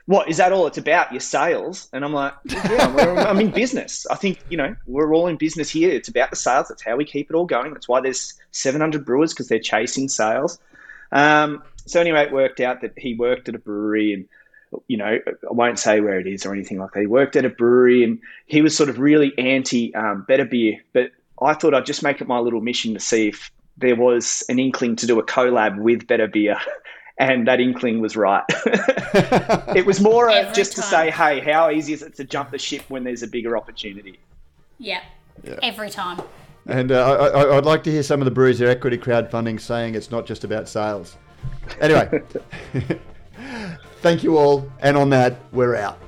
"What 0.05 0.29
is 0.29 0.37
that 0.37 0.53
all 0.53 0.65
it's 0.67 0.77
about? 0.77 1.11
Your 1.11 1.19
sales?" 1.19 1.89
And 1.91 2.05
I'm 2.05 2.13
like, 2.13 2.33
"Yeah, 2.45 3.25
I'm 3.27 3.39
in 3.41 3.51
business. 3.51 4.07
I 4.09 4.15
think 4.15 4.39
you 4.49 4.57
know 4.57 4.75
we're 4.85 5.13
all 5.13 5.27
in 5.27 5.35
business 5.35 5.69
here. 5.69 5.91
It's 5.91 6.07
about 6.07 6.29
the 6.29 6.37
sales. 6.37 6.69
That's 6.69 6.83
how 6.83 6.95
we 6.95 7.03
keep 7.03 7.29
it 7.29 7.35
all 7.35 7.45
going. 7.45 7.73
That's 7.73 7.89
why 7.89 7.99
there's 7.99 8.33
700 8.51 9.05
brewers 9.05 9.33
because 9.33 9.49
they're 9.49 9.59
chasing 9.59 10.07
sales." 10.07 10.59
Um, 11.11 11.63
so 11.85 12.01
anyway, 12.01 12.23
it 12.23 12.31
worked 12.31 12.59
out 12.59 12.81
that 12.81 12.93
he 12.97 13.15
worked 13.15 13.49
at 13.49 13.55
a 13.55 13.59
brewery 13.59 14.13
and 14.13 14.27
you 14.87 14.97
know, 14.97 15.19
I 15.27 15.53
won't 15.53 15.79
say 15.79 16.01
where 16.01 16.19
it 16.19 16.27
is 16.27 16.45
or 16.45 16.53
anything 16.53 16.79
like 16.79 16.91
that. 16.93 17.01
He 17.01 17.07
worked 17.07 17.35
at 17.35 17.45
a 17.45 17.49
brewery 17.49 18.03
and 18.03 18.19
he 18.47 18.61
was 18.61 18.75
sort 18.75 18.89
of 18.89 18.99
really 18.99 19.37
anti 19.37 19.93
um, 19.95 20.25
better 20.27 20.45
beer. 20.45 20.83
But 20.93 21.11
I 21.41 21.53
thought 21.53 21.73
I'd 21.73 21.85
just 21.85 22.03
make 22.03 22.21
it 22.21 22.27
my 22.27 22.39
little 22.39 22.61
mission 22.61 22.93
to 22.93 22.99
see 22.99 23.29
if 23.29 23.51
there 23.77 23.95
was 23.95 24.43
an 24.49 24.59
inkling 24.59 24.95
to 24.97 25.07
do 25.07 25.19
a 25.19 25.25
collab 25.25 25.77
with 25.77 26.07
better 26.07 26.27
beer. 26.27 26.57
And 27.19 27.47
that 27.47 27.59
inkling 27.59 27.99
was 27.99 28.15
right. 28.15 28.43
it 29.75 29.87
was 29.87 29.99
more 29.99 30.29
just 30.53 30.75
time. 30.75 30.83
to 30.83 30.87
say, 30.87 31.09
hey, 31.09 31.39
how 31.39 31.71
easy 31.71 31.93
is 31.93 32.03
it 32.03 32.13
to 32.17 32.23
jump 32.23 32.51
the 32.51 32.59
ship 32.59 32.83
when 32.89 33.03
there's 33.03 33.23
a 33.23 33.27
bigger 33.27 33.57
opportunity? 33.57 34.19
Yeah, 34.77 35.01
yeah. 35.43 35.55
every 35.63 35.89
time. 35.89 36.21
And 36.67 36.91
uh, 36.91 37.31
I, 37.33 37.55
would 37.55 37.65
like 37.65 37.83
to 37.85 37.91
hear 37.91 38.03
some 38.03 38.21
of 38.21 38.25
the 38.25 38.31
breweries 38.31 38.59
their 38.59 38.69
equity 38.69 38.99
crowdfunding 38.99 39.59
saying 39.59 39.95
it's 39.95 40.11
not 40.11 40.27
just 40.27 40.43
about 40.43 40.69
sales. 40.69 41.17
Anyway. 41.81 42.21
Thank 44.07 44.23
you 44.23 44.37
all. 44.37 44.71
And 44.79 44.95
on 44.95 45.09
that, 45.09 45.35
we're 45.51 45.75
out. 45.75 45.99